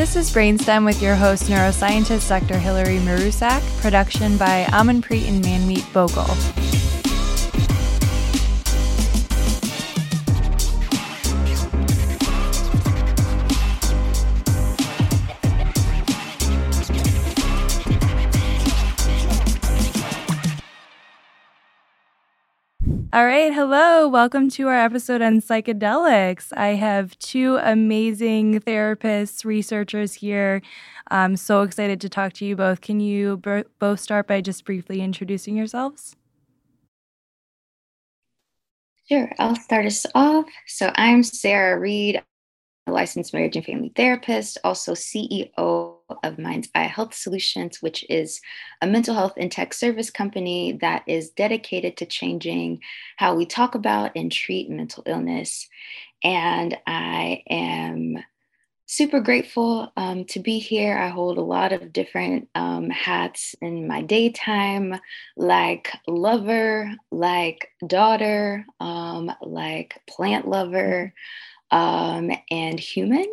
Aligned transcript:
This 0.00 0.16
is 0.16 0.30
Brainstem 0.30 0.86
with 0.86 1.02
your 1.02 1.14
host, 1.14 1.50
neuroscientist 1.50 2.30
Dr. 2.30 2.58
Hilary 2.58 2.96
Marusak, 3.00 3.60
production 3.82 4.38
by 4.38 4.64
Amanpreet 4.70 5.28
and 5.28 5.44
Manmeet 5.44 5.84
Bhogal. 5.92 6.69
All 23.12 23.26
right. 23.26 23.52
Hello. 23.52 24.06
Welcome 24.06 24.48
to 24.50 24.68
our 24.68 24.74
episode 24.84 25.20
on 25.20 25.40
psychedelics. 25.40 26.56
I 26.56 26.76
have 26.76 27.18
two 27.18 27.56
amazing 27.56 28.60
therapists, 28.60 29.44
researchers 29.44 30.14
here. 30.14 30.62
I'm 31.10 31.34
so 31.36 31.62
excited 31.62 32.00
to 32.02 32.08
talk 32.08 32.34
to 32.34 32.44
you 32.44 32.54
both. 32.54 32.82
Can 32.82 33.00
you 33.00 33.38
b- 33.38 33.64
both 33.80 33.98
start 33.98 34.28
by 34.28 34.40
just 34.40 34.64
briefly 34.64 35.00
introducing 35.00 35.56
yourselves? 35.56 36.14
Sure. 39.08 39.28
I'll 39.40 39.56
start 39.56 39.86
us 39.86 40.06
off. 40.14 40.46
So 40.68 40.92
I'm 40.94 41.24
Sara 41.24 41.80
Reed, 41.80 42.22
a 42.86 42.92
licensed 42.92 43.34
marriage 43.34 43.56
and 43.56 43.64
family 43.66 43.92
therapist, 43.96 44.58
also 44.62 44.94
CEO 44.94 45.99
of 46.22 46.38
Minds 46.38 46.68
iHealth 46.74 47.14
Solutions, 47.14 47.80
which 47.80 48.04
is 48.08 48.40
a 48.82 48.86
mental 48.86 49.14
health 49.14 49.34
and 49.36 49.50
tech 49.50 49.72
service 49.74 50.10
company 50.10 50.78
that 50.80 51.04
is 51.06 51.30
dedicated 51.30 51.96
to 51.98 52.06
changing 52.06 52.80
how 53.16 53.34
we 53.34 53.46
talk 53.46 53.74
about 53.74 54.12
and 54.16 54.32
treat 54.32 54.70
mental 54.70 55.02
illness. 55.06 55.68
And 56.22 56.76
I 56.86 57.42
am 57.48 58.18
super 58.90 59.20
grateful 59.20 59.92
um, 59.96 60.24
to 60.24 60.40
be 60.40 60.58
here. 60.58 60.98
I 60.98 61.10
hold 61.10 61.38
a 61.38 61.42
lot 61.42 61.72
of 61.72 61.92
different 61.92 62.48
um, 62.56 62.90
hats 62.90 63.54
in 63.62 63.86
my 63.86 64.02
daytime, 64.02 64.98
like 65.36 65.92
lover, 66.08 66.92
like 67.12 67.68
daughter, 67.86 68.66
um, 68.80 69.30
like 69.40 70.00
plant 70.08 70.48
lover, 70.48 71.14
um, 71.70 72.32
and 72.50 72.80
human. 72.80 73.28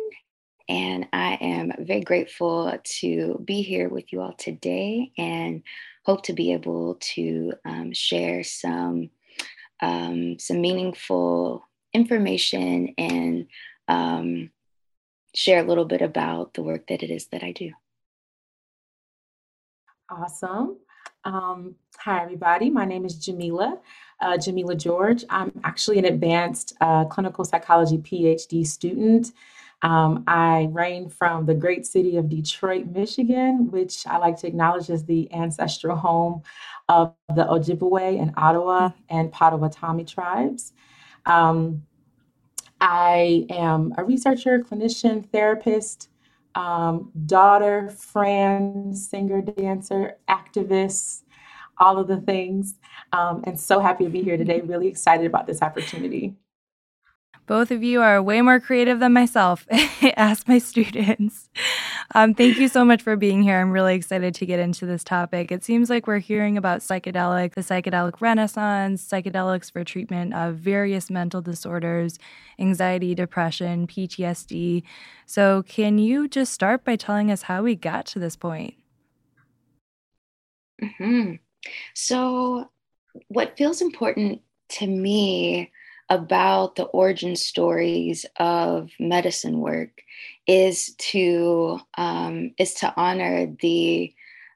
And 0.68 1.08
I 1.12 1.38
am 1.40 1.72
very 1.78 2.02
grateful 2.02 2.78
to 3.00 3.40
be 3.44 3.62
here 3.62 3.88
with 3.88 4.12
you 4.12 4.20
all 4.20 4.34
today 4.34 5.12
and 5.16 5.62
hope 6.04 6.24
to 6.24 6.34
be 6.34 6.52
able 6.52 6.96
to 7.14 7.54
um, 7.64 7.92
share 7.92 8.44
some, 8.44 9.10
um, 9.80 10.38
some 10.38 10.60
meaningful 10.60 11.66
information 11.94 12.94
and 12.98 13.46
um, 13.88 14.50
share 15.34 15.64
a 15.64 15.66
little 15.66 15.86
bit 15.86 16.02
about 16.02 16.52
the 16.54 16.62
work 16.62 16.86
that 16.88 17.02
it 17.02 17.10
is 17.10 17.26
that 17.28 17.42
I 17.42 17.52
do. 17.52 17.72
Awesome. 20.10 20.78
Um, 21.24 21.74
hi, 21.98 22.22
everybody. 22.22 22.70
My 22.70 22.84
name 22.84 23.04
is 23.04 23.16
Jamilah, 23.16 23.78
uh, 24.20 24.32
Jamilah 24.38 24.76
George. 24.76 25.24
I'm 25.28 25.52
actually 25.64 25.98
an 25.98 26.06
advanced 26.06 26.74
uh, 26.80 27.04
clinical 27.06 27.44
psychology 27.44 27.98
PhD 27.98 28.66
student. 28.66 29.32
Um, 29.82 30.24
I 30.26 30.68
reign 30.72 31.08
from 31.08 31.46
the 31.46 31.54
great 31.54 31.86
city 31.86 32.16
of 32.16 32.28
Detroit, 32.28 32.86
Michigan, 32.86 33.70
which 33.70 34.06
I 34.06 34.18
like 34.18 34.36
to 34.38 34.46
acknowledge 34.46 34.90
as 34.90 35.04
the 35.04 35.32
ancestral 35.32 35.96
home 35.96 36.42
of 36.88 37.14
the 37.34 37.44
Ojibwe 37.44 38.20
and 38.20 38.32
Ottawa 38.36 38.90
and 39.08 39.30
Potawatomi 39.30 40.04
tribes. 40.04 40.72
Um, 41.26 41.82
I 42.80 43.46
am 43.50 43.94
a 43.98 44.04
researcher, 44.04 44.60
clinician, 44.60 45.28
therapist, 45.30 46.08
um, 46.54 47.12
daughter, 47.26 47.90
friend, 47.90 48.96
singer, 48.96 49.42
dancer, 49.42 50.16
activist, 50.28 51.22
all 51.78 51.98
of 51.98 52.08
the 52.08 52.20
things. 52.20 52.74
Um, 53.12 53.44
and 53.46 53.58
so 53.58 53.80
happy 53.80 54.04
to 54.04 54.10
be 54.10 54.22
here 54.22 54.36
today. 54.36 54.60
Really 54.60 54.88
excited 54.88 55.26
about 55.26 55.46
this 55.46 55.62
opportunity. 55.62 56.34
Both 57.48 57.70
of 57.70 57.82
you 57.82 58.02
are 58.02 58.22
way 58.22 58.42
more 58.42 58.60
creative 58.60 59.00
than 59.00 59.14
myself. 59.14 59.66
Ask 60.16 60.46
my 60.46 60.58
students. 60.58 61.48
Um, 62.14 62.34
thank 62.34 62.58
you 62.58 62.68
so 62.68 62.84
much 62.84 63.00
for 63.00 63.16
being 63.16 63.42
here. 63.42 63.58
I'm 63.58 63.70
really 63.70 63.94
excited 63.94 64.34
to 64.34 64.44
get 64.44 64.60
into 64.60 64.84
this 64.84 65.02
topic. 65.02 65.50
It 65.50 65.64
seems 65.64 65.88
like 65.88 66.06
we're 66.06 66.18
hearing 66.18 66.58
about 66.58 66.80
psychedelic, 66.80 67.54
the 67.54 67.62
psychedelic 67.62 68.20
renaissance, 68.20 69.02
psychedelics 69.02 69.72
for 69.72 69.82
treatment 69.82 70.34
of 70.34 70.56
various 70.56 71.08
mental 71.08 71.40
disorders, 71.40 72.18
anxiety, 72.58 73.14
depression, 73.14 73.86
PTSD. 73.86 74.82
So, 75.24 75.62
can 75.62 75.96
you 75.96 76.28
just 76.28 76.52
start 76.52 76.84
by 76.84 76.96
telling 76.96 77.30
us 77.30 77.42
how 77.42 77.62
we 77.62 77.74
got 77.74 78.04
to 78.08 78.18
this 78.18 78.36
point? 78.36 78.74
Mm-hmm. 80.82 81.36
So, 81.94 82.70
what 83.28 83.56
feels 83.56 83.80
important 83.80 84.42
to 84.68 84.86
me 84.86 85.72
about 86.10 86.76
the 86.76 86.84
origin 86.84 87.36
stories 87.36 88.24
of 88.36 88.90
medicine 88.98 89.60
work 89.60 90.02
is 90.46 90.94
to 90.98 91.78
um, 91.96 92.52
is 92.58 92.74
to 92.74 92.92
honor 92.96 93.46
the 93.60 94.14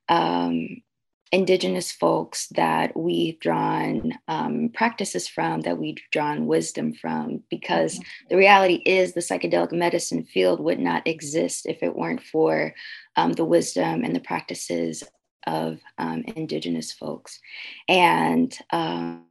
um, 0.08 0.82
indigenous 1.32 1.90
folks 1.90 2.48
that 2.48 2.94
we've 2.96 3.40
drawn 3.40 4.12
um, 4.28 4.70
practices 4.74 5.26
from 5.26 5.62
that 5.62 5.78
we've 5.78 5.96
drawn 6.10 6.46
wisdom 6.46 6.92
from 6.92 7.42
because 7.50 7.94
mm-hmm. 7.94 8.28
the 8.28 8.36
reality 8.36 8.82
is 8.84 9.14
the 9.14 9.20
psychedelic 9.20 9.72
medicine 9.72 10.24
field 10.24 10.60
would 10.60 10.78
not 10.78 11.06
exist 11.06 11.66
if 11.66 11.82
it 11.82 11.96
weren't 11.96 12.22
for 12.22 12.74
um, 13.16 13.32
the 13.32 13.44
wisdom 13.44 14.04
and 14.04 14.14
the 14.14 14.20
practices 14.20 15.02
of 15.46 15.80
um, 15.98 16.22
indigenous 16.36 16.92
folks 16.92 17.40
and 17.88 18.58
um, 18.70 19.24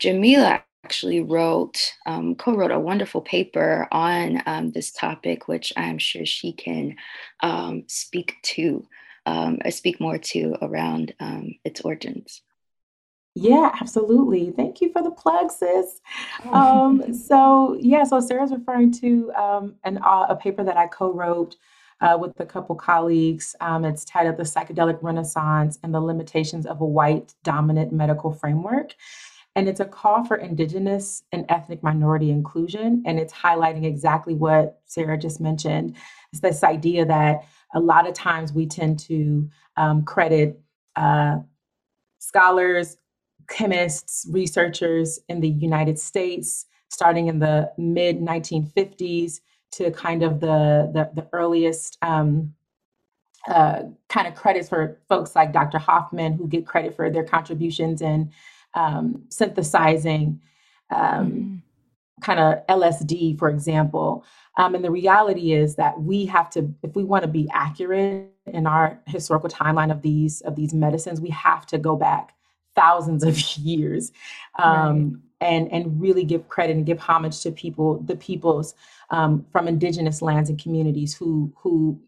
jamilah 0.00 0.62
actually 0.84 1.20
wrote, 1.20 1.94
um, 2.04 2.34
co-wrote 2.34 2.70
a 2.70 2.78
wonderful 2.78 3.22
paper 3.22 3.88
on 3.90 4.42
um, 4.44 4.70
this 4.72 4.92
topic, 4.92 5.48
which 5.48 5.72
I'm 5.78 5.96
sure 5.96 6.26
she 6.26 6.52
can 6.52 6.96
um, 7.40 7.84
speak 7.86 8.36
to, 8.42 8.86
um, 9.24 9.58
or 9.64 9.70
speak 9.70 9.98
more 9.98 10.18
to 10.18 10.56
around 10.60 11.14
um, 11.20 11.54
its 11.64 11.80
origins. 11.80 12.42
Yeah, 13.34 13.74
absolutely. 13.80 14.50
Thank 14.50 14.82
you 14.82 14.92
for 14.92 15.02
the 15.02 15.10
plug, 15.10 15.50
sis. 15.50 16.00
Um, 16.52 17.14
so 17.28 17.78
yeah, 17.80 18.04
so 18.04 18.20
Sara's 18.20 18.52
referring 18.52 18.92
to 19.00 19.32
um, 19.32 19.74
an, 19.84 19.98
uh, 20.04 20.26
a 20.28 20.36
paper 20.36 20.62
that 20.64 20.76
I 20.76 20.86
co-wrote 20.86 21.56
uh, 22.02 22.18
with 22.20 22.38
a 22.38 22.46
couple 22.46 22.76
colleagues. 22.76 23.56
Um, 23.60 23.84
it's 23.86 24.04
titled 24.04 24.36
"The 24.36 24.44
Psychedelic 24.44 24.98
Renaissance 25.02 25.78
and 25.82 25.94
the 25.94 26.00
Limitations 26.00 26.66
of 26.66 26.82
a 26.82 26.86
White 26.86 27.34
Dominant 27.42 27.90
Medical 27.90 28.30
Framework." 28.32 28.94
And 29.56 29.68
it's 29.68 29.80
a 29.80 29.84
call 29.84 30.24
for 30.24 30.36
Indigenous 30.36 31.22
and 31.30 31.46
ethnic 31.48 31.82
minority 31.82 32.30
inclusion. 32.30 33.02
And 33.06 33.20
it's 33.20 33.32
highlighting 33.32 33.84
exactly 33.84 34.34
what 34.34 34.80
Sara 34.86 35.16
just 35.16 35.40
mentioned. 35.40 35.96
It's 36.32 36.40
this 36.40 36.64
idea 36.64 37.06
that 37.06 37.46
a 37.72 37.80
lot 37.80 38.08
of 38.08 38.14
times 38.14 38.52
we 38.52 38.66
tend 38.66 38.98
to 39.00 39.48
um, 39.76 40.04
credit 40.04 40.60
uh, 40.96 41.38
scholars, 42.18 42.96
chemists, 43.48 44.26
researchers 44.30 45.20
in 45.28 45.40
the 45.40 45.48
United 45.48 45.98
States, 45.98 46.66
starting 46.88 47.28
in 47.28 47.38
the 47.38 47.70
mid 47.78 48.18
1950s 48.20 49.40
to 49.72 49.90
kind 49.92 50.22
of 50.22 50.40
the, 50.40 50.90
the, 50.92 51.10
the 51.22 51.28
earliest 51.32 51.98
um, 52.02 52.54
uh, 53.48 53.82
kind 54.08 54.26
of 54.26 54.34
credits 54.34 54.68
for 54.68 55.00
folks 55.08 55.36
like 55.36 55.52
Dr. 55.52 55.78
Hofmann, 55.78 56.32
who 56.32 56.48
get 56.48 56.66
credit 56.66 56.94
for 56.96 57.10
their 57.10 57.24
contributions 57.24 58.00
in 58.00 58.32
um, 58.74 59.24
synthesizing 59.28 60.40
um, 60.90 61.00
mm-hmm. 61.00 61.56
kind 62.22 62.40
of 62.40 62.66
LSD, 62.66 63.38
for 63.38 63.48
example. 63.48 64.24
Um, 64.56 64.74
and 64.74 64.84
the 64.84 64.90
reality 64.90 65.52
is 65.52 65.76
that 65.76 66.00
we 66.00 66.26
have 66.26 66.50
to, 66.50 66.72
if 66.82 66.94
we 66.94 67.04
want 67.04 67.22
to 67.22 67.28
be 67.28 67.48
accurate 67.52 68.30
in 68.46 68.66
our 68.66 69.00
historical 69.06 69.48
timeline 69.48 69.90
of 69.90 70.02
these 70.02 70.40
of 70.42 70.54
these 70.54 70.74
medicines, 70.74 71.20
we 71.20 71.30
have 71.30 71.66
to 71.66 71.78
go 71.78 71.96
back 71.96 72.34
thousands 72.76 73.24
of 73.24 73.38
years 73.58 74.12
um, 74.58 75.22
right. 75.40 75.48
and 75.48 75.72
and 75.72 76.00
really 76.00 76.24
give 76.24 76.48
credit 76.48 76.76
and 76.76 76.86
give 76.86 76.98
homage 76.98 77.40
to 77.42 77.50
people, 77.50 78.00
the 78.00 78.16
peoples 78.16 78.74
um, 79.10 79.44
from 79.50 79.66
indigenous 79.66 80.22
lands 80.22 80.50
and 80.50 80.62
communities 80.62 81.14
who 81.14 81.52
who 81.56 82.00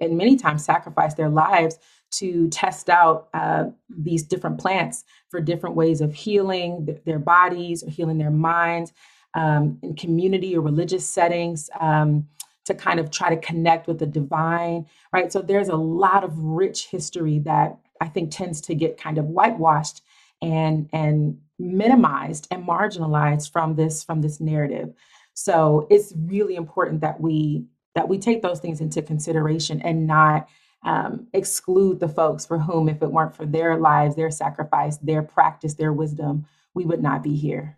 and 0.00 0.16
many 0.16 0.36
times 0.36 0.64
sacrifice 0.64 1.14
their 1.14 1.28
lives 1.28 1.78
to 2.12 2.48
test 2.48 2.90
out 2.90 3.28
uh, 3.34 3.64
these 3.88 4.22
different 4.22 4.58
plants 4.58 5.04
for 5.28 5.40
different 5.40 5.76
ways 5.76 6.00
of 6.00 6.14
healing 6.14 6.86
th- 6.86 7.02
their 7.04 7.18
bodies 7.18 7.82
or 7.82 7.90
healing 7.90 8.18
their 8.18 8.30
minds 8.30 8.92
um, 9.34 9.78
in 9.82 9.94
community 9.94 10.56
or 10.56 10.60
religious 10.60 11.06
settings 11.06 11.70
um, 11.78 12.26
to 12.64 12.74
kind 12.74 13.00
of 13.00 13.10
try 13.10 13.34
to 13.34 13.40
connect 13.40 13.86
with 13.86 13.98
the 13.98 14.06
divine, 14.06 14.86
right? 15.12 15.32
So 15.32 15.40
there's 15.40 15.68
a 15.68 15.76
lot 15.76 16.24
of 16.24 16.38
rich 16.38 16.88
history 16.88 17.38
that 17.40 17.78
I 18.00 18.08
think 18.08 18.30
tends 18.30 18.60
to 18.62 18.74
get 18.74 18.98
kind 18.98 19.18
of 19.18 19.26
whitewashed 19.26 20.02
and 20.42 20.88
and 20.92 21.38
minimized 21.58 22.48
and 22.50 22.66
marginalized 22.66 23.52
from 23.52 23.76
this 23.76 24.02
from 24.02 24.22
this 24.22 24.40
narrative. 24.40 24.94
So 25.34 25.86
it's 25.90 26.12
really 26.16 26.56
important 26.56 27.02
that 27.02 27.20
we 27.20 27.64
that 27.94 28.08
we 28.08 28.18
take 28.18 28.42
those 28.42 28.60
things 28.60 28.80
into 28.80 29.02
consideration 29.02 29.80
and 29.82 30.06
not 30.06 30.48
um, 30.82 31.26
exclude 31.32 32.00
the 32.00 32.08
folks 32.08 32.46
for 32.46 32.58
whom, 32.58 32.88
if 32.88 33.02
it 33.02 33.10
weren't 33.10 33.34
for 33.34 33.46
their 33.46 33.76
lives, 33.76 34.16
their 34.16 34.30
sacrifice, 34.30 34.96
their 34.98 35.22
practice, 35.22 35.74
their 35.74 35.92
wisdom, 35.92 36.46
we 36.74 36.84
would 36.84 37.02
not 37.02 37.22
be 37.22 37.34
here. 37.36 37.76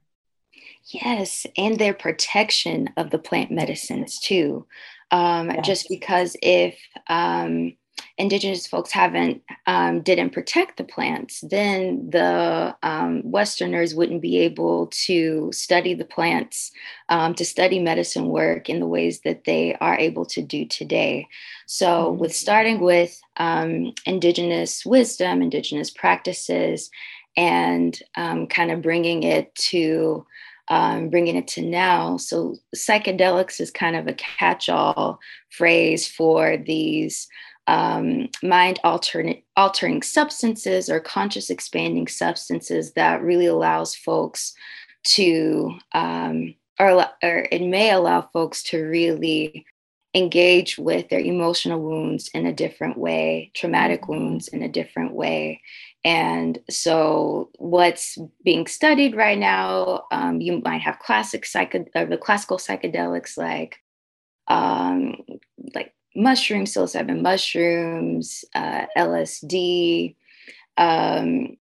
Yes, 0.84 1.46
and 1.56 1.78
their 1.78 1.94
protection 1.94 2.90
of 2.96 3.10
the 3.10 3.18
plant 3.18 3.50
medicines 3.50 4.18
too. 4.20 4.66
Um, 5.10 5.50
yes. 5.50 5.66
Just 5.66 5.88
because 5.88 6.36
if 6.42 6.78
um, 7.08 7.76
indigenous 8.18 8.66
folks 8.66 8.90
haven't 8.90 9.42
um, 9.66 10.00
didn't 10.00 10.30
protect 10.30 10.76
the 10.76 10.84
plants 10.84 11.42
then 11.50 12.08
the 12.10 12.74
um, 12.82 13.22
westerners 13.24 13.94
wouldn't 13.94 14.22
be 14.22 14.38
able 14.38 14.88
to 14.88 15.50
study 15.52 15.94
the 15.94 16.04
plants 16.04 16.72
um, 17.08 17.34
to 17.34 17.44
study 17.44 17.78
medicine 17.78 18.26
work 18.26 18.68
in 18.68 18.80
the 18.80 18.86
ways 18.86 19.20
that 19.20 19.44
they 19.44 19.74
are 19.76 19.98
able 19.98 20.24
to 20.24 20.42
do 20.42 20.64
today 20.66 21.26
so 21.66 21.86
mm-hmm. 21.86 22.18
with 22.18 22.34
starting 22.34 22.80
with 22.80 23.20
um, 23.36 23.92
indigenous 24.06 24.84
wisdom 24.84 25.42
indigenous 25.42 25.90
practices 25.90 26.90
and 27.36 28.02
um, 28.16 28.46
kind 28.46 28.70
of 28.70 28.82
bringing 28.82 29.22
it 29.22 29.54
to 29.54 30.26
um, 30.68 31.10
bringing 31.10 31.36
it 31.36 31.48
to 31.48 31.62
now. 31.62 32.16
So, 32.16 32.56
psychedelics 32.74 33.60
is 33.60 33.70
kind 33.70 33.96
of 33.96 34.06
a 34.06 34.14
catch 34.14 34.68
all 34.68 35.18
phrase 35.50 36.06
for 36.08 36.56
these 36.56 37.28
um, 37.66 38.28
mind 38.42 38.80
altering, 38.84 39.42
altering 39.56 40.02
substances 40.02 40.88
or 40.88 41.00
conscious 41.00 41.50
expanding 41.50 42.08
substances 42.08 42.92
that 42.92 43.22
really 43.22 43.46
allows 43.46 43.94
folks 43.94 44.54
to, 45.04 45.76
um, 45.92 46.54
or, 46.78 47.06
or 47.22 47.48
it 47.50 47.62
may 47.62 47.90
allow 47.90 48.22
folks 48.32 48.62
to 48.64 48.82
really 48.82 49.64
engage 50.14 50.76
with 50.76 51.08
their 51.08 51.20
emotional 51.20 51.80
wounds 51.80 52.28
in 52.34 52.46
a 52.46 52.52
different 52.52 52.98
way, 52.98 53.50
traumatic 53.54 54.02
mm-hmm. 54.02 54.12
wounds 54.12 54.48
in 54.48 54.62
a 54.62 54.68
different 54.68 55.14
way. 55.14 55.60
And 56.04 56.58
so, 56.68 57.50
what's 57.58 58.18
being 58.44 58.66
studied 58.66 59.14
right 59.14 59.38
now, 59.38 60.06
um, 60.10 60.40
you 60.40 60.60
might 60.64 60.80
have 60.80 60.98
classic 60.98 61.46
psycho- 61.46 61.86
uh, 61.94 62.04
the 62.06 62.18
classical 62.18 62.58
psychedelics 62.58 63.38
like 63.38 63.78
um, 64.48 65.22
like 65.74 65.94
mushrooms, 66.14 66.74
psilocybin 66.74 67.22
mushrooms, 67.22 68.44
uh, 68.54 68.86
LSD, 68.96 70.14
um, 70.76 71.56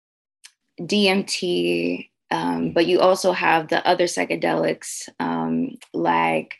DMT, 0.80 2.08
um, 2.30 2.72
but 2.72 2.86
you 2.86 3.00
also 3.00 3.32
have 3.32 3.68
the 3.68 3.86
other 3.86 4.04
psychedelics 4.04 5.08
um, 5.18 5.76
like 5.92 6.56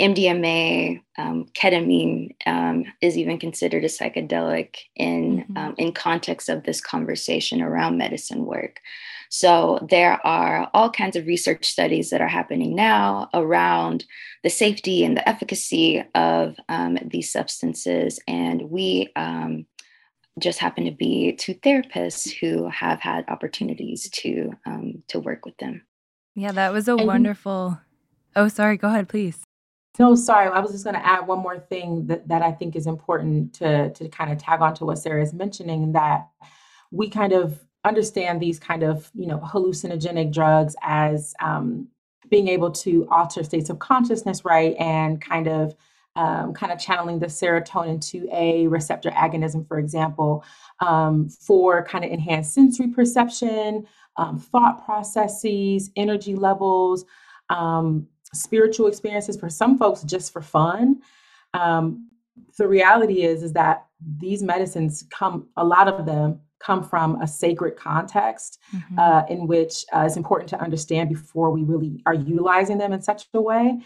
MDMA, 0.00 1.00
um, 1.16 1.46
ketamine 1.54 2.34
um, 2.46 2.84
is 3.00 3.18
even 3.18 3.38
considered 3.38 3.84
a 3.84 3.88
psychedelic 3.88 4.76
in 4.96 5.38
mm-hmm. 5.38 5.56
Um, 5.56 5.74
in 5.78 5.92
context 5.92 6.48
of 6.48 6.64
this 6.64 6.80
conversation 6.80 7.60
around 7.60 7.98
medicine 7.98 8.44
work. 8.44 8.80
So 9.30 9.86
there 9.90 10.24
are 10.26 10.70
all 10.72 10.90
kinds 10.90 11.16
of 11.16 11.26
research 11.26 11.66
studies 11.66 12.10
that 12.10 12.20
are 12.20 12.28
happening 12.28 12.74
now 12.74 13.28
around 13.34 14.04
the 14.42 14.50
safety 14.50 15.04
and 15.04 15.16
the 15.16 15.28
efficacy 15.28 16.02
of 16.14 16.56
um, 16.68 16.98
these 17.04 17.30
substances. 17.30 18.20
And 18.26 18.70
we 18.70 19.10
um, 19.16 19.66
just 20.38 20.58
happen 20.58 20.84
to 20.84 20.90
be 20.92 21.32
two 21.32 21.54
therapists 21.54 22.32
who 22.32 22.68
have 22.68 23.00
had 23.00 23.24
opportunities 23.28 24.08
to 24.10 24.52
um, 24.64 25.02
to 25.08 25.18
work 25.20 25.44
with 25.44 25.56
them. 25.58 25.82
Yeah, 26.34 26.52
that 26.52 26.72
was 26.72 26.88
a 26.88 26.94
and 26.94 27.06
wonderful. 27.06 27.80
Oh, 28.36 28.48
sorry. 28.48 28.76
Go 28.76 28.88
ahead, 28.88 29.08
please. 29.08 29.42
No, 29.98 30.14
sorry. 30.14 30.48
I 30.48 30.60
was 30.60 30.70
just 30.70 30.84
going 30.84 30.94
to 30.94 31.04
add 31.04 31.26
one 31.26 31.40
more 31.40 31.58
thing 31.58 32.06
that, 32.06 32.28
that 32.28 32.42
I 32.42 32.52
think 32.52 32.76
is 32.76 32.86
important 32.86 33.54
to 33.54 33.90
to 33.90 34.08
kind 34.08 34.30
of 34.30 34.38
tag 34.38 34.60
on 34.60 34.74
to 34.74 34.84
what 34.84 34.98
Sara 34.98 35.22
is 35.22 35.32
mentioning 35.34 35.92
that 35.92 36.28
we 36.90 37.10
kind 37.10 37.32
of 37.32 37.64
understand 37.84 38.40
these 38.40 38.58
kind 38.58 38.82
of 38.82 39.10
you 39.14 39.26
know 39.26 39.38
hallucinogenic 39.38 40.32
drugs 40.32 40.76
as 40.82 41.34
um, 41.42 41.88
being 42.30 42.48
able 42.48 42.70
to 42.70 43.08
alter 43.10 43.42
states 43.42 43.70
of 43.70 43.78
consciousness 43.78 44.44
right 44.44 44.76
and 44.78 45.20
kind 45.20 45.48
of 45.48 45.74
um, 46.16 46.52
kind 46.52 46.72
of 46.72 46.78
channeling 46.80 47.20
the 47.20 47.26
serotonin 47.26 47.98
2A 47.98 48.68
receptor 48.70 49.10
agonism 49.10 49.66
for 49.66 49.78
example 49.78 50.44
um, 50.80 51.28
for 51.28 51.84
kind 51.84 52.04
of 52.04 52.10
enhanced 52.10 52.52
sensory 52.52 52.88
perception 52.88 53.86
um, 54.16 54.38
thought 54.38 54.84
processes 54.84 55.90
energy 55.96 56.34
levels 56.34 57.04
um, 57.50 58.06
spiritual 58.34 58.86
experiences 58.86 59.38
for 59.38 59.48
some 59.48 59.78
folks 59.78 60.02
just 60.02 60.32
for 60.32 60.42
fun 60.42 61.00
um, 61.54 62.08
the 62.56 62.68
reality 62.68 63.22
is 63.22 63.42
is 63.42 63.52
that 63.52 63.86
these 64.18 64.42
medicines 64.42 65.04
come 65.10 65.48
a 65.56 65.64
lot 65.64 65.88
of 65.88 66.06
them 66.06 66.40
come 66.60 66.82
from 66.82 67.20
a 67.20 67.26
sacred 67.26 67.76
context 67.76 68.58
mm-hmm. 68.74 68.98
uh, 68.98 69.24
in 69.28 69.46
which 69.46 69.84
uh, 69.94 70.04
it's 70.06 70.16
important 70.16 70.48
to 70.50 70.60
understand 70.60 71.08
before 71.08 71.50
we 71.50 71.62
really 71.62 72.02
are 72.06 72.14
utilizing 72.14 72.78
them 72.78 72.92
in 72.92 73.00
such 73.00 73.26
a 73.34 73.40
way. 73.40 73.78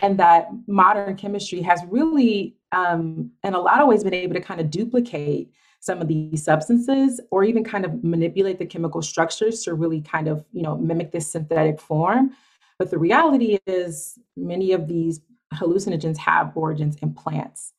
And 0.00 0.18
that 0.18 0.48
modern 0.66 1.16
chemistry 1.16 1.60
has 1.62 1.82
really, 1.88 2.56
um, 2.72 3.30
in 3.44 3.54
a 3.54 3.60
lot 3.60 3.80
of 3.80 3.88
ways, 3.88 4.02
been 4.02 4.14
able 4.14 4.34
to 4.34 4.40
kind 4.40 4.60
of 4.60 4.70
duplicate 4.70 5.52
some 5.78 6.00
of 6.00 6.08
these 6.08 6.42
substances 6.42 7.20
or 7.30 7.44
even 7.44 7.62
kind 7.62 7.84
of 7.84 8.02
manipulate 8.02 8.58
the 8.58 8.66
chemical 8.66 9.02
structures 9.02 9.62
to 9.64 9.74
really 9.74 10.00
kind 10.00 10.28
of, 10.28 10.44
you 10.52 10.62
know, 10.62 10.76
mimic 10.76 11.12
this 11.12 11.30
synthetic 11.30 11.78
form. 11.78 12.34
But 12.78 12.90
the 12.90 12.98
reality 12.98 13.58
is, 13.66 14.18
many 14.36 14.72
of 14.72 14.88
these 14.88 15.20
hallucinogens 15.52 16.16
have 16.18 16.52
origins 16.56 16.96
in 16.96 17.14
plants. 17.14 17.72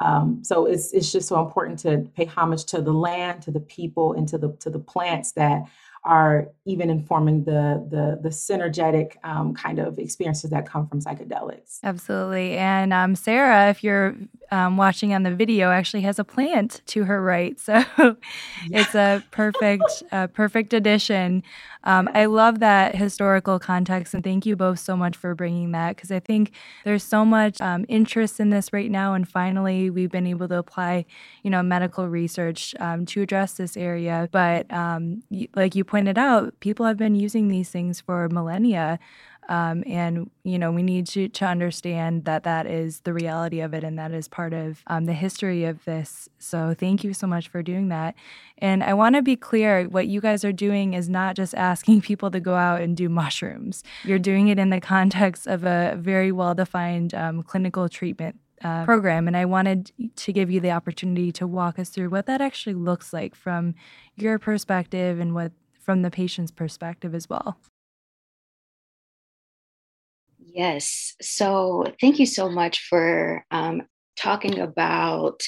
Um, 0.00 0.42
so 0.42 0.64
it's 0.66 0.92
it's 0.92 1.12
just 1.12 1.28
so 1.28 1.40
important 1.44 1.78
to 1.80 2.08
pay 2.16 2.24
homage 2.24 2.64
to 2.66 2.80
the 2.80 2.92
land, 2.92 3.42
to 3.42 3.50
the 3.50 3.60
people, 3.60 4.14
and 4.14 4.26
to 4.28 4.38
the 4.38 4.56
to 4.60 4.70
the 4.70 4.78
plants 4.78 5.32
that 5.32 5.64
are 6.04 6.48
even 6.64 6.88
informing 6.88 7.44
the 7.44 7.86
the 7.90 8.18
the 8.22 8.30
synergetic 8.30 9.16
um, 9.22 9.52
kind 9.52 9.78
of 9.78 9.98
experiences 9.98 10.48
that 10.50 10.66
come 10.66 10.86
from 10.88 11.02
psychedelics. 11.02 11.80
Absolutely, 11.82 12.56
and 12.56 12.94
um, 12.94 13.14
Sara, 13.14 13.68
if 13.68 13.84
you're 13.84 14.16
um, 14.50 14.78
watching 14.78 15.12
on 15.12 15.22
the 15.22 15.34
video, 15.34 15.70
actually 15.70 16.00
has 16.00 16.18
a 16.18 16.24
plant 16.24 16.80
to 16.86 17.04
her 17.04 17.20
right, 17.20 17.60
so 17.60 17.84
it's 18.70 18.94
a 18.94 19.22
perfect 19.30 20.02
uh, 20.12 20.28
perfect 20.28 20.72
addition. 20.72 21.42
Um, 21.84 22.08
I 22.14 22.26
love 22.26 22.60
that 22.60 22.94
historical 22.94 23.58
context, 23.58 24.12
and 24.12 24.22
thank 24.22 24.44
you 24.44 24.54
both 24.56 24.78
so 24.78 24.96
much 24.96 25.16
for 25.16 25.34
bringing 25.34 25.72
that 25.72 25.96
because 25.96 26.10
I 26.10 26.20
think 26.20 26.52
there's 26.84 27.02
so 27.02 27.24
much 27.24 27.60
um, 27.60 27.86
interest 27.88 28.38
in 28.38 28.50
this 28.50 28.72
right 28.72 28.90
now, 28.90 29.14
and 29.14 29.26
finally 29.28 29.88
we've 29.90 30.10
been 30.10 30.26
able 30.26 30.46
to 30.48 30.58
apply, 30.58 31.06
you 31.42 31.50
know, 31.50 31.62
medical 31.62 32.08
research 32.08 32.74
um, 32.80 33.06
to 33.06 33.22
address 33.22 33.54
this 33.54 33.76
area. 33.76 34.28
But 34.30 34.66
like 35.54 35.74
you 35.74 35.84
pointed 35.84 36.18
out, 36.18 36.58
people 36.60 36.86
have 36.86 36.96
been 36.96 37.14
using 37.14 37.48
these 37.48 37.70
things 37.70 38.00
for 38.00 38.28
millennia. 38.28 38.98
Um, 39.50 39.82
and 39.84 40.30
you 40.44 40.60
know 40.60 40.70
we 40.70 40.84
need 40.84 41.08
to, 41.08 41.28
to 41.28 41.44
understand 41.44 42.24
that 42.24 42.44
that 42.44 42.66
is 42.66 43.00
the 43.00 43.12
reality 43.12 43.60
of 43.60 43.74
it 43.74 43.82
and 43.82 43.98
that 43.98 44.12
is 44.12 44.28
part 44.28 44.52
of 44.52 44.82
um, 44.86 45.06
the 45.06 45.12
history 45.12 45.64
of 45.64 45.84
this 45.84 46.28
so 46.38 46.72
thank 46.78 47.02
you 47.02 47.12
so 47.12 47.26
much 47.26 47.48
for 47.48 47.60
doing 47.60 47.88
that 47.88 48.14
and 48.58 48.84
i 48.84 48.94
want 48.94 49.16
to 49.16 49.22
be 49.22 49.34
clear 49.34 49.88
what 49.88 50.06
you 50.06 50.20
guys 50.20 50.44
are 50.44 50.52
doing 50.52 50.94
is 50.94 51.08
not 51.08 51.34
just 51.34 51.52
asking 51.54 52.00
people 52.10 52.30
to 52.30 52.38
go 52.38 52.54
out 52.54 52.80
and 52.80 52.96
do 52.96 53.08
mushrooms 53.08 53.82
you're 54.04 54.20
doing 54.20 54.46
it 54.46 54.58
in 54.58 54.70
the 54.70 54.80
context 54.80 55.48
of 55.48 55.64
a 55.64 55.96
very 55.98 56.30
well 56.30 56.54
defined 56.54 57.12
um, 57.12 57.42
clinical 57.42 57.88
treatment 57.88 58.36
uh, 58.62 58.84
program. 58.84 59.26
And 59.26 59.36
I 59.36 59.44
wanted 59.44 59.90
to 60.16 60.32
give 60.32 60.50
you 60.50 60.60
the 60.60 60.70
opportunity 60.70 61.32
to 61.32 61.46
walk 61.46 61.78
us 61.78 61.88
through 61.88 62.10
what 62.10 62.26
that 62.26 62.40
actually 62.40 62.74
looks 62.74 63.12
like 63.12 63.34
from 63.34 63.74
your 64.16 64.38
perspective 64.38 65.18
and 65.18 65.34
what 65.34 65.52
from 65.80 66.02
the 66.02 66.10
patient's 66.10 66.50
perspective 66.50 67.14
as 67.14 67.28
well. 67.28 67.56
Yes. 70.54 71.14
So 71.20 71.92
thank 72.00 72.18
you 72.18 72.26
so 72.26 72.48
much 72.48 72.86
for 72.88 73.44
um, 73.50 73.82
talking 74.16 74.58
about 74.58 75.42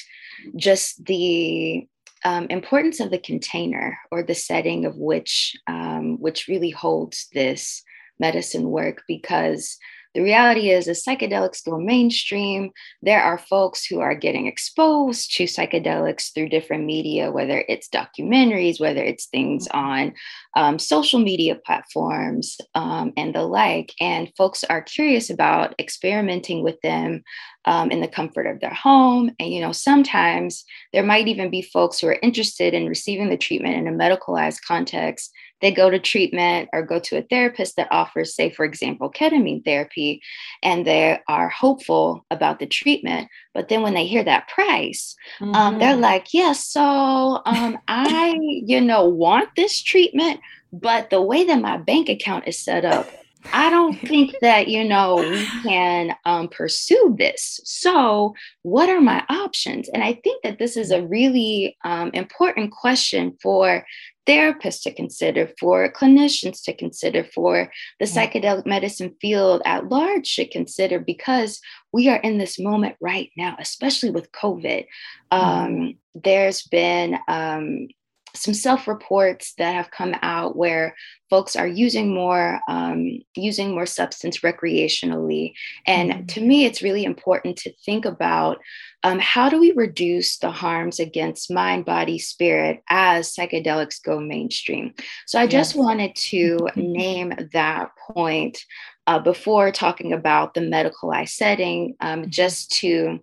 just 0.55 1.03
the 1.05 1.85
um, 2.25 2.47
importance 2.49 2.99
of 2.99 3.11
the 3.11 3.17
container 3.19 3.97
or 4.11 4.23
the 4.23 4.35
setting 4.35 4.85
of 4.85 4.95
which 4.95 5.55
um, 5.67 6.19
which 6.19 6.47
really 6.47 6.69
holds 6.69 7.27
this 7.33 7.83
medicine 8.19 8.69
work 8.69 9.03
because 9.07 9.77
the 10.13 10.21
reality 10.21 10.69
is, 10.69 10.87
as 10.87 11.03
psychedelics 11.03 11.65
go 11.65 11.77
mainstream, 11.77 12.71
there 13.01 13.21
are 13.21 13.37
folks 13.37 13.85
who 13.85 13.99
are 13.99 14.15
getting 14.15 14.47
exposed 14.47 15.35
to 15.37 15.45
psychedelics 15.45 16.33
through 16.33 16.49
different 16.49 16.85
media, 16.85 17.31
whether 17.31 17.63
it's 17.67 17.89
documentaries, 17.89 18.79
whether 18.79 19.03
it's 19.03 19.25
things 19.25 19.67
mm-hmm. 19.67 19.77
on 19.77 20.13
um, 20.55 20.77
social 20.79 21.19
media 21.19 21.55
platforms, 21.55 22.57
um, 22.75 23.13
and 23.17 23.33
the 23.33 23.41
like. 23.41 23.93
And 23.99 24.31
folks 24.37 24.63
are 24.63 24.81
curious 24.81 25.29
about 25.29 25.73
experimenting 25.79 26.63
with 26.63 26.79
them 26.81 27.23
um, 27.65 27.91
in 27.91 28.01
the 28.01 28.07
comfort 28.07 28.47
of 28.47 28.59
their 28.59 28.73
home. 28.73 29.31
And, 29.39 29.49
you 29.49 29.61
know, 29.61 29.71
sometimes 29.71 30.63
there 30.91 31.03
might 31.03 31.27
even 31.27 31.49
be 31.49 31.61
folks 31.61 31.99
who 31.99 32.07
are 32.07 32.19
interested 32.21 32.73
in 32.73 32.87
receiving 32.87 33.29
the 33.29 33.37
treatment 33.37 33.75
in 33.75 33.87
a 33.87 33.91
medicalized 33.91 34.59
context. 34.67 35.31
They 35.61 35.71
go 35.71 35.89
to 35.89 35.97
treatment 35.97 36.69
or 36.73 36.83
go 36.83 36.99
to 36.99 37.17
a 37.17 37.21
therapist 37.21 37.77
that 37.77 37.87
offers, 37.89 38.35
say, 38.35 38.49
for 38.49 38.65
example, 38.65 39.09
ketamine 39.09 39.63
therapy, 39.63 40.21
and 40.61 40.85
they 40.85 41.19
are 41.29 41.47
hopeful 41.47 42.25
about 42.29 42.59
the 42.59 42.65
treatment. 42.67 43.29
But 43.53 43.69
then 43.69 43.81
when 43.81 43.93
they 43.93 44.05
hear 44.05 44.25
that 44.25 44.49
price, 44.49 45.15
mm-hmm. 45.39 45.55
um, 45.55 45.79
they're 45.79 45.93
mm-hmm. 45.93 46.01
like, 46.01 46.33
yes, 46.33 46.43
yeah, 46.43 46.51
so 46.81 47.41
um, 47.45 47.77
I, 47.87 48.37
you 48.41 48.81
know, 48.81 49.07
want 49.07 49.49
this 49.55 49.81
treatment, 49.81 50.41
but 50.73 51.09
the 51.09 51.21
way 51.21 51.45
that 51.45 51.61
my 51.61 51.77
bank 51.77 52.09
account 52.09 52.45
is 52.45 52.59
set 52.59 52.83
up, 52.83 53.09
I 53.51 53.69
don't 53.69 53.95
think 53.95 54.35
that, 54.41 54.67
you 54.67 54.83
know, 54.83 55.15
we 55.15 55.45
can 55.63 56.15
um, 56.25 56.47
pursue 56.47 57.15
this. 57.17 57.59
So, 57.63 58.33
what 58.61 58.89
are 58.89 59.01
my 59.01 59.23
options? 59.29 59.89
And 59.89 60.03
I 60.03 60.13
think 60.23 60.43
that 60.43 60.59
this 60.59 60.77
is 60.77 60.91
a 60.91 61.05
really 61.05 61.77
um, 61.83 62.11
important 62.13 62.71
question 62.71 63.37
for 63.41 63.85
therapists 64.25 64.81
to 64.83 64.93
consider, 64.93 65.49
for 65.59 65.91
clinicians 65.91 66.63
to 66.63 66.73
consider, 66.73 67.23
for 67.23 67.69
the 67.99 68.05
psychedelic 68.05 68.65
medicine 68.65 69.13
field 69.19 69.61
at 69.65 69.89
large 69.89 70.25
should 70.25 70.51
consider, 70.51 70.99
because 70.99 71.59
we 71.91 72.09
are 72.09 72.19
in 72.19 72.37
this 72.37 72.57
moment 72.57 72.95
right 73.01 73.29
now, 73.35 73.55
especially 73.59 74.11
with 74.11 74.31
COVID. 74.31 74.85
Mm-hmm. 75.31 75.35
Um, 75.37 75.95
there's 76.15 76.63
been 76.63 77.17
um, 77.27 77.87
some 78.35 78.53
self 78.53 78.87
reports 78.87 79.53
that 79.57 79.75
have 79.75 79.91
come 79.91 80.15
out 80.21 80.55
where 80.55 80.95
folks 81.29 81.55
are 81.55 81.67
using 81.67 82.13
more 82.13 82.59
um, 82.67 83.19
using 83.35 83.71
more 83.71 83.85
substance 83.85 84.39
recreationally 84.39 85.53
and 85.85 86.11
mm-hmm. 86.11 86.25
to 86.25 86.41
me 86.41 86.65
it's 86.65 86.81
really 86.81 87.05
important 87.05 87.57
to 87.57 87.73
think 87.85 88.05
about 88.05 88.57
um, 89.03 89.19
how 89.19 89.49
do 89.49 89.59
we 89.59 89.71
reduce 89.71 90.37
the 90.37 90.51
harms 90.51 90.99
against 90.99 91.51
mind 91.51 91.85
body 91.85 92.17
spirit 92.17 92.81
as 92.89 93.33
psychedelics 93.33 94.01
go 94.03 94.19
mainstream 94.19 94.93
so 95.25 95.39
i 95.39 95.47
just 95.47 95.75
wanted 95.75 96.15
to 96.15 96.57
mm-hmm. 96.57 96.81
name 96.91 97.33
that 97.51 97.89
point 98.11 98.63
uh, 99.05 99.19
before 99.19 99.69
talking 99.71 100.13
about 100.13 100.53
the 100.53 100.61
medicalized 100.61 101.29
setting 101.29 101.95
um, 101.99 102.21
mm-hmm. 102.21 102.29
just 102.29 102.71
to 102.71 103.19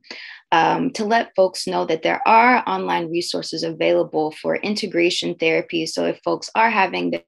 um, 0.53 0.91
to 0.91 1.05
let 1.05 1.35
folks 1.37 1.67
know 1.67 1.85
that 1.85 2.03
there 2.03 2.27
are 2.27 2.63
online 2.67 3.11
resources 3.11 3.63
available 3.63 4.33
for 4.33 4.57
integration 4.57 5.35
therapy. 5.35 5.87
So 5.87 6.05
if 6.07 6.21
folks 6.25 6.51
are 6.55 6.71
having 6.71 7.11
the 7.11 7.25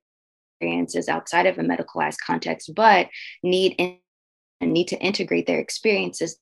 experiences 0.60 1.08
outside 1.08 1.46
of 1.46 1.58
a 1.58 1.62
medicalized 1.62 2.18
context, 2.24 2.74
but 2.74 3.08
need 3.42 3.74
in, 3.78 3.98
need 4.60 4.88
to 4.88 4.98
integrate 4.98 5.46
their 5.46 5.58
experiences, 5.58 6.38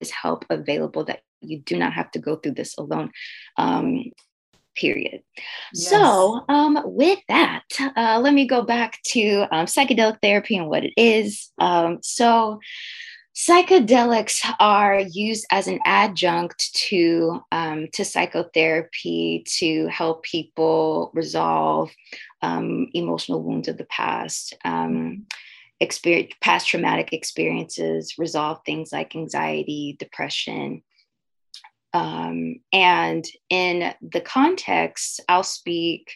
is 0.00 0.10
help 0.10 0.44
available 0.50 1.04
that 1.04 1.20
you 1.40 1.60
do 1.60 1.76
not 1.76 1.92
have 1.92 2.10
to 2.12 2.18
go 2.18 2.36
through 2.36 2.52
this 2.52 2.76
alone. 2.76 3.10
Um, 3.56 4.04
period. 4.76 5.22
Yes. 5.72 5.88
So, 5.88 6.44
um, 6.48 6.78
with 6.84 7.18
that, 7.28 7.64
uh, 7.96 8.20
let 8.22 8.34
me 8.34 8.46
go 8.46 8.62
back 8.62 9.00
to 9.06 9.46
um, 9.50 9.66
psychedelic 9.66 10.18
therapy 10.22 10.56
and 10.56 10.68
what 10.68 10.84
it 10.84 10.92
is. 10.96 11.50
Um, 11.58 11.98
so, 12.02 12.60
Psychedelics 13.36 14.40
are 14.60 14.98
used 14.98 15.44
as 15.50 15.66
an 15.66 15.78
adjunct 15.84 16.74
to, 16.88 17.42
um, 17.52 17.86
to 17.92 18.02
psychotherapy 18.02 19.44
to 19.58 19.88
help 19.88 20.22
people 20.22 21.10
resolve 21.12 21.90
um, 22.40 22.88
emotional 22.94 23.42
wounds 23.42 23.68
of 23.68 23.76
the 23.76 23.84
past, 23.84 24.54
um, 24.64 25.26
experience, 25.80 26.32
past 26.40 26.66
traumatic 26.66 27.12
experiences, 27.12 28.14
resolve 28.16 28.60
things 28.64 28.90
like 28.90 29.14
anxiety, 29.14 29.96
depression. 29.98 30.82
Um, 31.92 32.60
and 32.72 33.22
in 33.50 33.92
the 34.00 34.22
context, 34.22 35.20
I'll 35.28 35.42
speak 35.42 36.10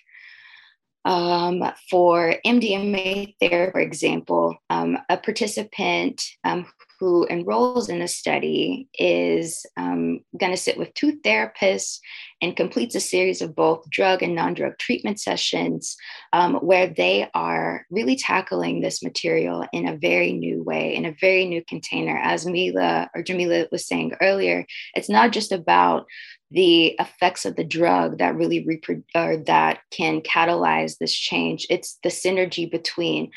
um, 1.04 1.70
for 1.90 2.36
MDMA 2.46 3.34
therapy, 3.40 3.72
for 3.72 3.80
example, 3.80 4.56
um, 4.70 4.96
a 5.10 5.18
participant 5.18 6.22
um, 6.44 6.66
who 7.00 7.26
enrolls 7.30 7.88
in 7.88 8.00
the 8.00 8.06
study 8.06 8.86
is 8.98 9.64
um, 9.78 10.20
going 10.38 10.52
to 10.52 10.56
sit 10.56 10.76
with 10.76 10.92
two 10.92 11.18
therapists 11.24 11.98
and 12.42 12.56
completes 12.56 12.94
a 12.94 13.00
series 13.00 13.40
of 13.40 13.56
both 13.56 13.88
drug 13.88 14.22
and 14.22 14.34
non 14.34 14.52
drug 14.52 14.76
treatment 14.78 15.18
sessions 15.18 15.96
um, 16.34 16.56
where 16.56 16.86
they 16.86 17.26
are 17.34 17.86
really 17.90 18.16
tackling 18.16 18.80
this 18.80 19.02
material 19.02 19.66
in 19.72 19.88
a 19.88 19.96
very 19.96 20.32
new 20.32 20.62
way, 20.62 20.94
in 20.94 21.06
a 21.06 21.16
very 21.18 21.46
new 21.46 21.64
container. 21.64 22.18
As 22.18 22.44
Mila 22.46 23.10
or 23.14 23.22
Jamilah 23.22 23.72
was 23.72 23.86
saying 23.86 24.12
earlier, 24.20 24.66
it's 24.94 25.08
not 25.08 25.32
just 25.32 25.52
about 25.52 26.04
the 26.50 26.96
effects 26.98 27.46
of 27.46 27.56
the 27.56 27.64
drug 27.64 28.18
that 28.18 28.34
really 28.34 28.66
or 29.14 29.36
that 29.46 29.78
can 29.90 30.20
catalyze 30.20 30.98
this 30.98 31.14
change. 31.14 31.66
It's 31.70 31.98
the 32.02 32.08
synergy 32.10 32.70
between 32.70 33.30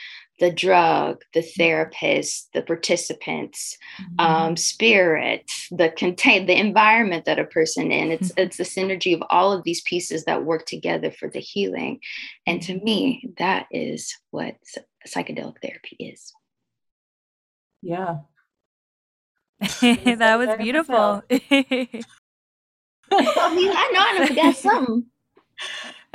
the 0.44 0.52
drug, 0.52 1.24
the 1.34 1.42
therapist, 1.42 2.52
the 2.54 2.62
participants, 2.62 3.78
mm-hmm. 3.98 4.20
um, 4.20 4.58
spirit, 4.58 5.50
the 5.72 5.90
contain, 5.90 6.48
the 6.48 6.60
environment 6.60 7.24
that 7.24 7.40
a 7.40 7.46
person 7.46 7.94
in. 7.94 8.12
It's 8.12 8.28
mm-hmm. 8.34 8.42
it's 8.42 8.58
the 8.58 8.66
synergy 8.66 9.16
of 9.16 9.24
all 9.30 9.54
of 9.54 9.64
these 9.64 9.80
pieces 9.84 10.26
that 10.26 10.44
work 10.44 10.66
together 10.66 11.12
for 11.12 11.30
the 11.30 11.40
healing. 11.40 12.02
And 12.46 12.62
to 12.64 12.78
me, 12.78 13.30
that 13.38 13.68
is 13.72 14.18
what 14.32 14.58
psychedelic 15.08 15.62
therapy 15.62 15.96
is. 15.98 16.34
Yeah. 17.82 18.18
that 19.62 20.38
was 20.38 20.58
beautiful. 20.58 21.24
I 21.32 21.46
mean, 23.56 23.72
I 23.72 23.92
know 23.94 24.24
I 24.24 24.28
forgot 24.28 24.56
something 24.58 25.06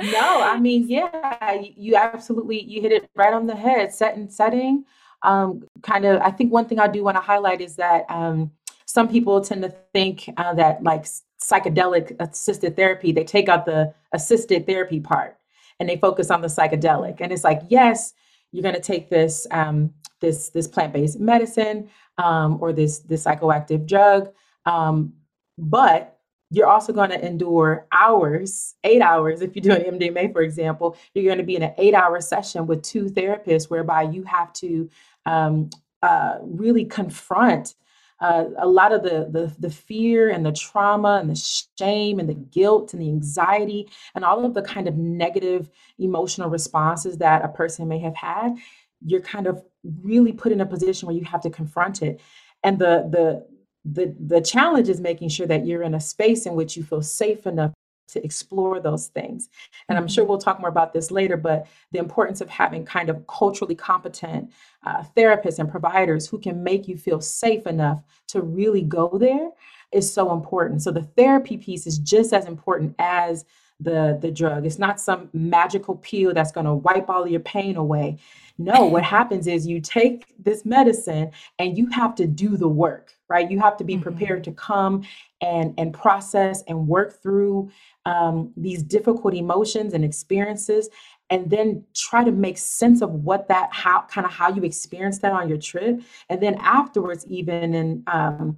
no, 0.01 0.41
I 0.41 0.59
mean, 0.59 0.87
yeah, 0.87 1.61
you 1.75 1.95
absolutely 1.95 2.63
you 2.63 2.81
hit 2.81 2.91
it 2.91 3.09
right 3.15 3.33
on 3.33 3.47
the 3.47 3.55
head. 3.55 3.93
Set 3.93 4.15
and 4.15 4.31
setting. 4.31 4.85
Um, 5.23 5.63
kind 5.81 6.05
of, 6.05 6.21
I 6.21 6.31
think 6.31 6.53
one 6.53 6.65
thing 6.65 6.79
I 6.79 6.87
do 6.87 7.03
want 7.03 7.17
to 7.17 7.21
highlight 7.21 7.59
is 7.59 7.75
that 7.75 8.05
um, 8.09 8.51
some 8.85 9.09
people 9.09 9.41
tend 9.41 9.61
to 9.63 9.69
think 9.93 10.29
uh, 10.37 10.53
that 10.53 10.81
like 10.81 11.05
psychedelic 11.43 12.15
assisted 12.19 12.75
therapy, 12.75 13.11
they 13.11 13.23
take 13.23 13.49
out 13.49 13.65
the 13.65 13.93
assisted 14.13 14.65
therapy 14.65 14.99
part 14.99 15.37
and 15.79 15.89
they 15.89 15.97
focus 15.97 16.31
on 16.31 16.41
the 16.41 16.47
psychedelic. 16.47 17.17
And 17.19 17.31
it's 17.31 17.43
like, 17.43 17.61
yes, 17.67 18.13
you're 18.51 18.63
going 18.63 18.75
to 18.75 18.81
take 18.81 19.09
this 19.09 19.45
um, 19.51 19.93
this 20.21 20.49
this 20.49 20.67
plant 20.67 20.93
based 20.93 21.19
medicine 21.19 21.89
um, 22.17 22.57
or 22.61 22.73
this 22.73 22.99
this 22.99 23.25
psychoactive 23.25 23.85
drug, 23.85 24.31
um, 24.65 25.13
but 25.57 26.18
you're 26.51 26.67
also 26.67 26.91
going 26.91 27.11
to 27.11 27.25
endure 27.25 27.85
hours, 27.91 28.75
eight 28.83 29.01
hours. 29.01 29.41
If 29.41 29.55
you're 29.55 29.77
doing 29.77 29.99
MDMA, 29.99 30.33
for 30.33 30.41
example, 30.41 30.97
you're 31.13 31.25
going 31.25 31.37
to 31.37 31.43
be 31.43 31.55
in 31.55 31.63
an 31.63 31.73
eight 31.77 31.93
hour 31.93 32.19
session 32.21 32.65
with 32.65 32.81
two 32.81 33.05
therapists 33.05 33.69
whereby 33.69 34.03
you 34.03 34.23
have 34.23 34.51
to 34.53 34.89
um, 35.25 35.69
uh, 36.01 36.37
really 36.41 36.85
confront 36.85 37.75
uh, 38.21 38.45
a 38.57 38.67
lot 38.67 38.91
of 38.91 39.01
the, 39.01 39.29
the 39.31 39.53
the 39.59 39.69
fear 39.69 40.29
and 40.29 40.45
the 40.45 40.51
trauma 40.51 41.19
and 41.21 41.29
the 41.29 41.63
shame 41.77 42.19
and 42.19 42.27
the 42.27 42.33
guilt 42.33 42.93
and 42.93 43.01
the 43.01 43.07
anxiety 43.07 43.87
and 44.13 44.25
all 44.25 44.43
of 44.43 44.53
the 44.53 44.61
kind 44.61 44.89
of 44.89 44.97
negative 44.97 45.69
emotional 45.99 46.49
responses 46.49 47.17
that 47.17 47.45
a 47.45 47.47
person 47.47 47.87
may 47.87 47.99
have 47.99 48.15
had 48.15 48.57
you're 49.05 49.21
kind 49.21 49.47
of 49.47 49.63
really 50.01 50.33
put 50.33 50.51
in 50.51 50.59
a 50.59 50.65
position 50.65 51.07
where 51.07 51.15
you 51.15 51.23
have 51.23 51.41
to 51.41 51.49
confront 51.49 52.01
it 52.01 52.19
and 52.63 52.77
the 52.77 53.07
the 53.09 53.45
the 53.85 54.15
the 54.19 54.41
challenge 54.41 54.89
is 54.89 54.99
making 54.99 55.29
sure 55.29 55.47
that 55.47 55.65
you're 55.65 55.83
in 55.83 55.95
a 55.95 55.99
space 55.99 56.45
in 56.45 56.55
which 56.55 56.75
you 56.75 56.83
feel 56.83 57.01
safe 57.01 57.47
enough 57.47 57.73
to 58.09 58.23
explore 58.23 58.79
those 58.79 59.07
things. 59.07 59.49
And 59.87 59.97
I'm 59.97 60.07
sure 60.07 60.23
mm-hmm. 60.23 60.31
we'll 60.31 60.39
talk 60.39 60.59
more 60.59 60.69
about 60.69 60.93
this 60.93 61.11
later, 61.11 61.37
but 61.37 61.67
the 61.91 61.99
importance 61.99 62.41
of 62.41 62.49
having 62.49 62.85
kind 62.85 63.09
of 63.09 63.25
culturally 63.27 63.75
competent 63.75 64.51
uh, 64.85 65.03
therapists 65.15 65.59
and 65.59 65.69
providers 65.69 66.27
who 66.27 66.39
can 66.39 66.63
make 66.63 66.87
you 66.87 66.97
feel 66.97 67.21
safe 67.21 67.67
enough 67.67 68.01
to 68.29 68.41
really 68.41 68.81
go 68.81 69.17
there 69.17 69.51
is 69.91 70.11
so 70.11 70.33
important. 70.33 70.81
So 70.81 70.91
the 70.91 71.03
therapy 71.03 71.57
piece 71.57 71.87
is 71.87 71.97
just 71.99 72.33
as 72.33 72.45
important 72.45 72.95
as 72.99 73.45
the 73.79 74.17
the 74.21 74.31
drug. 74.31 74.65
It's 74.65 74.79
not 74.79 74.99
some 74.99 75.29
magical 75.33 75.95
pill 75.95 76.33
that's 76.33 76.51
going 76.51 76.65
to 76.65 76.73
wipe 76.73 77.09
all 77.09 77.27
your 77.27 77.39
pain 77.39 77.75
away. 77.75 78.17
No, 78.57 78.85
what 78.93 79.03
happens 79.03 79.47
is 79.47 79.67
you 79.67 79.79
take 79.79 80.25
this 80.37 80.65
medicine 80.65 81.31
and 81.57 81.77
you 81.77 81.87
have 81.91 82.15
to 82.15 82.27
do 82.27 82.57
the 82.57 82.67
work, 82.67 83.13
right? 83.29 83.49
You 83.49 83.59
have 83.59 83.77
to 83.77 83.83
be 83.83 83.93
mm-hmm. 83.93 84.03
prepared 84.03 84.43
to 84.45 84.51
come 84.51 85.03
and 85.41 85.73
and 85.77 85.93
process 85.93 86.63
and 86.67 86.87
work 86.87 87.21
through 87.21 87.71
um, 88.05 88.51
these 88.57 88.83
difficult 88.83 89.33
emotions 89.33 89.93
and 89.93 90.03
experiences 90.03 90.89
and 91.29 91.49
then 91.49 91.83
try 91.93 92.23
to 92.23 92.31
make 92.31 92.57
sense 92.57 93.01
of 93.01 93.11
what 93.11 93.47
that 93.47 93.69
how 93.71 94.01
kind 94.09 94.25
of 94.25 94.33
how 94.33 94.49
you 94.49 94.63
experience 94.63 95.19
that 95.19 95.31
on 95.31 95.47
your 95.47 95.57
trip 95.57 96.01
and 96.29 96.41
then 96.41 96.55
afterwards 96.55 97.25
even 97.27 97.73
in 97.73 98.03
um, 98.07 98.57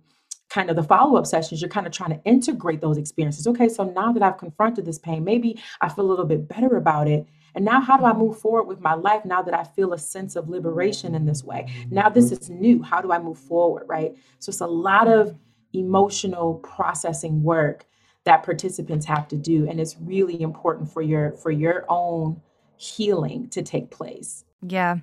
kind 0.52 0.70
of 0.70 0.76
the 0.76 0.84
follow-up 0.84 1.26
sessions 1.26 1.62
you're 1.62 1.70
kind 1.70 1.88
of 1.88 1.94
trying 1.94 2.10
to 2.10 2.22
integrate 2.26 2.82
those 2.82 2.98
experiences. 2.98 3.48
Okay 3.48 3.70
so 3.70 3.86
now 3.86 4.12
that 4.12 4.22
i've 4.22 4.38
confronted 4.38 4.86
this 4.86 5.00
pain 5.00 5.24
maybe 5.24 5.58
i 5.80 5.88
feel 5.88 6.06
a 6.06 6.12
little 6.12 6.26
bit 6.26 6.48
better 6.48 6.76
about 6.76 7.08
it. 7.08 7.26
And 7.56 7.66
now 7.66 7.82
how 7.82 7.98
do 7.98 8.06
i 8.06 8.14
move 8.14 8.38
forward 8.38 8.64
with 8.64 8.82
my 8.82 8.94
life 8.94 9.24
now 9.24 9.42
that 9.42 9.54
i 9.54 9.64
feel 9.64 9.94
a 9.94 9.98
sense 9.98 10.36
of 10.36 10.50
liberation 10.50 11.16
in 11.16 11.26
this 11.26 11.44
way? 11.44 11.74
Now 11.90 12.10
this 12.10 12.26
mm-hmm. 12.26 12.44
is 12.44 12.50
new. 12.50 12.84
How 12.84 13.02
do 13.02 13.12
i 13.12 13.20
move 13.20 13.40
forward 13.40 13.86
right? 13.88 14.14
So 14.40 14.50
it's 14.50 14.62
a 14.62 14.68
lot 14.68 15.08
of 15.08 15.38
emotional 15.74 16.56
processing 16.56 17.44
work 17.44 17.86
that 18.26 18.44
participants 18.44 19.06
have 19.06 19.28
to 19.30 19.38
do 19.38 19.70
and 19.70 19.80
it's 19.80 19.96
really 20.02 20.42
important 20.42 20.92
for 20.92 21.02
your 21.02 21.32
for 21.38 21.52
your 21.52 21.86
own 21.88 22.42
healing 22.76 23.48
to 23.50 23.62
take 23.62 23.90
place. 23.90 24.44
Yeah 24.62 24.98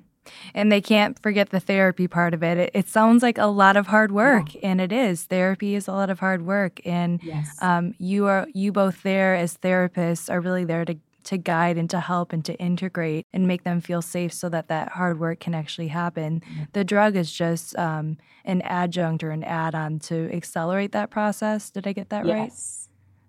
and 0.55 0.71
they 0.71 0.81
can't 0.81 1.21
forget 1.23 1.51
the 1.51 1.61
therapy 1.61 2.09
part 2.09 2.35
of 2.35 2.43
it. 2.43 2.59
It, 2.59 2.71
it 2.75 2.89
sounds 2.89 3.23
like 3.23 3.39
a 3.39 3.47
lot 3.47 3.77
of 3.77 3.89
hard 3.89 4.13
work, 4.13 4.55
yeah. 4.55 4.61
and 4.65 4.81
it 4.81 4.93
is. 4.93 5.25
Therapy 5.25 5.75
is 5.75 5.89
a 5.89 5.93
lot 5.93 6.11
of 6.11 6.21
hard 6.21 6.43
work, 6.43 6.81
and 6.85 7.23
yes. 7.23 7.57
um, 7.61 7.95
you 7.99 8.27
are 8.27 8.47
you 8.55 8.73
both 8.73 9.03
there 9.03 9.35
as 9.35 9.57
therapists 9.59 10.31
are 10.31 10.41
really 10.41 10.65
there 10.65 10.85
to 10.85 10.97
to 11.29 11.37
guide 11.37 11.77
and 11.77 11.91
to 11.91 12.01
help 12.01 12.33
and 12.33 12.43
to 12.47 12.55
integrate 12.55 13.27
and 13.35 13.47
make 13.47 13.63
them 13.63 13.83
feel 13.83 14.01
safe 14.01 14.33
so 14.33 14.49
that 14.49 14.69
that 14.69 14.89
hard 14.93 15.21
work 15.21 15.41
can 15.41 15.55
actually 15.55 15.89
happen. 15.89 16.41
Mm-hmm. 16.41 16.63
The 16.73 16.85
drug 16.85 17.17
is 17.17 17.31
just 17.31 17.77
um, 17.77 18.17
an 18.47 18.63
adjunct 18.63 19.23
or 19.23 19.31
an 19.31 19.45
add 19.45 19.75
on 19.75 19.99
to 20.01 20.33
accelerate 20.33 20.93
that 20.93 21.11
process. 21.11 21.71
Did 21.71 21.87
I 21.87 21.93
get 21.93 22.09
that 22.09 22.25
yes. 22.25 22.35
right? 22.35 22.53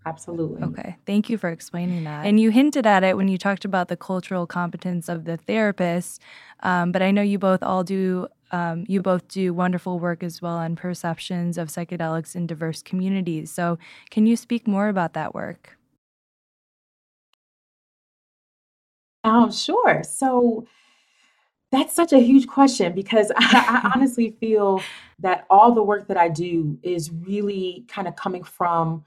Absolutely. 0.05 0.63
Okay. 0.63 0.95
Thank 1.05 1.29
you 1.29 1.37
for 1.37 1.49
explaining 1.49 2.03
that. 2.05 2.25
And 2.25 2.39
you 2.39 2.51
hinted 2.51 2.87
at 2.87 3.03
it 3.03 3.17
when 3.17 3.27
you 3.27 3.37
talked 3.37 3.65
about 3.65 3.89
the 3.89 3.97
cultural 3.97 4.47
competence 4.47 5.09
of 5.09 5.25
the 5.25 5.37
therapist. 5.37 6.21
Um, 6.61 6.91
but 6.91 7.01
I 7.01 7.11
know 7.11 7.21
you 7.21 7.37
both 7.37 7.61
all 7.61 7.83
do. 7.83 8.27
Um, 8.51 8.85
you 8.87 9.01
both 9.01 9.27
do 9.27 9.53
wonderful 9.53 9.99
work 9.99 10.23
as 10.23 10.41
well 10.41 10.57
on 10.57 10.75
perceptions 10.75 11.57
of 11.57 11.67
psychedelics 11.67 12.35
in 12.35 12.47
diverse 12.47 12.81
communities. 12.81 13.51
So, 13.51 13.77
can 14.09 14.25
you 14.25 14.35
speak 14.35 14.67
more 14.67 14.87
about 14.87 15.13
that 15.13 15.35
work? 15.35 15.77
Um, 19.23 19.51
sure. 19.51 20.01
So 20.03 20.65
that's 21.71 21.93
such 21.93 22.13
a 22.13 22.19
huge 22.19 22.47
question 22.47 22.93
because 22.93 23.31
I, 23.35 23.81
I 23.83 23.91
honestly 23.93 24.31
feel 24.39 24.81
that 25.19 25.45
all 25.49 25.73
the 25.73 25.83
work 25.83 26.07
that 26.07 26.17
I 26.17 26.29
do 26.29 26.79
is 26.81 27.11
really 27.11 27.85
kind 27.87 28.07
of 28.07 28.15
coming 28.15 28.43
from 28.43 29.03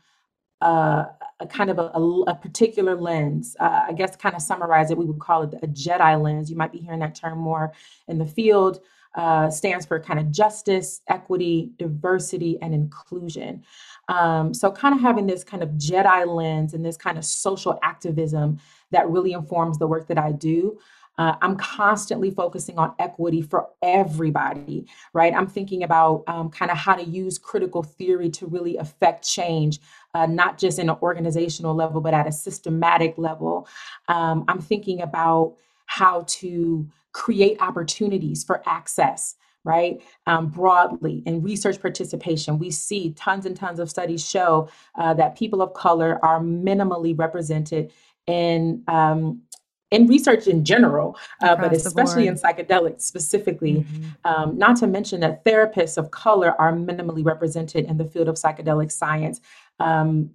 a 0.62 1.46
kind 1.46 1.70
of 1.70 1.78
a, 1.78 1.90
a, 1.94 2.22
a 2.22 2.34
particular 2.34 2.94
lens. 2.94 3.56
Uh, 3.58 3.84
I 3.88 3.92
guess 3.92 4.16
kind 4.16 4.34
of 4.34 4.42
summarize 4.42 4.90
it, 4.90 4.98
we 4.98 5.04
would 5.04 5.18
call 5.18 5.42
it 5.42 5.54
a 5.62 5.66
Jedi 5.66 6.22
lens. 6.22 6.50
You 6.50 6.56
might 6.56 6.72
be 6.72 6.78
hearing 6.78 7.00
that 7.00 7.14
term 7.14 7.38
more 7.38 7.72
in 8.08 8.18
the 8.18 8.26
field. 8.26 8.80
Uh, 9.14 9.50
stands 9.50 9.84
for 9.84 10.00
kind 10.00 10.18
of 10.18 10.30
justice, 10.30 11.02
equity, 11.06 11.70
diversity, 11.76 12.58
and 12.62 12.72
inclusion. 12.72 13.62
Um, 14.08 14.54
so, 14.54 14.72
kind 14.72 14.94
of 14.94 15.02
having 15.02 15.26
this 15.26 15.44
kind 15.44 15.62
of 15.62 15.68
Jedi 15.70 16.26
lens 16.26 16.72
and 16.72 16.82
this 16.82 16.96
kind 16.96 17.18
of 17.18 17.24
social 17.26 17.78
activism 17.82 18.58
that 18.90 19.06
really 19.10 19.32
informs 19.32 19.76
the 19.76 19.86
work 19.86 20.06
that 20.08 20.16
I 20.16 20.32
do. 20.32 20.78
Uh, 21.18 21.34
I'm 21.42 21.56
constantly 21.56 22.30
focusing 22.30 22.78
on 22.78 22.94
equity 22.98 23.42
for 23.42 23.68
everybody, 23.82 24.86
right? 25.12 25.34
I'm 25.34 25.46
thinking 25.46 25.82
about 25.82 26.24
um, 26.26 26.48
kind 26.48 26.70
of 26.70 26.78
how 26.78 26.94
to 26.94 27.02
use 27.02 27.36
critical 27.36 27.82
theory 27.82 28.30
to 28.30 28.46
really 28.46 28.78
affect 28.78 29.28
change, 29.28 29.78
uh, 30.14 30.26
not 30.26 30.58
just 30.58 30.78
in 30.78 30.90
an 30.90 30.96
organizational 31.02 31.74
level, 31.74 32.00
but 32.00 32.14
at 32.14 32.26
a 32.26 32.32
systematic 32.32 33.16
level. 33.16 33.66
Um, 34.08 34.44
I'm 34.48 34.60
thinking 34.60 35.00
about 35.00 35.54
how 35.86 36.24
to 36.26 36.86
create 37.12 37.60
opportunities 37.60 38.44
for 38.44 38.62
access 38.66 39.36
right? 39.64 40.02
Um, 40.26 40.48
broadly 40.48 41.22
in 41.24 41.42
research 41.42 41.80
participation, 41.80 42.58
we 42.58 42.70
see 42.70 43.12
tons 43.12 43.46
and 43.46 43.56
tons 43.56 43.78
of 43.78 43.88
studies 43.88 44.28
show 44.28 44.68
uh, 44.96 45.14
that 45.14 45.36
people 45.36 45.62
of 45.62 45.72
color 45.74 46.18
are 46.24 46.40
minimally 46.40 47.16
represented 47.16 47.92
in 48.26 48.82
um, 48.88 49.42
in 49.92 50.06
research 50.06 50.46
in 50.48 50.64
general, 50.64 51.16
uh, 51.42 51.54
but 51.54 51.72
especially 51.72 52.26
in 52.26 52.34
psychedelics 52.34 53.02
specifically. 53.02 53.84
Mm-hmm. 53.84 54.08
Um, 54.24 54.58
not 54.58 54.76
to 54.76 54.86
mention 54.86 55.20
that 55.20 55.44
therapists 55.44 55.96
of 55.98 56.10
color 56.10 56.60
are 56.60 56.72
minimally 56.72 57.24
represented 57.24 57.84
in 57.84 57.98
the 57.98 58.04
field 58.04 58.28
of 58.28 58.36
psychedelic 58.36 58.90
science. 58.90 59.40
Um, 59.78 60.30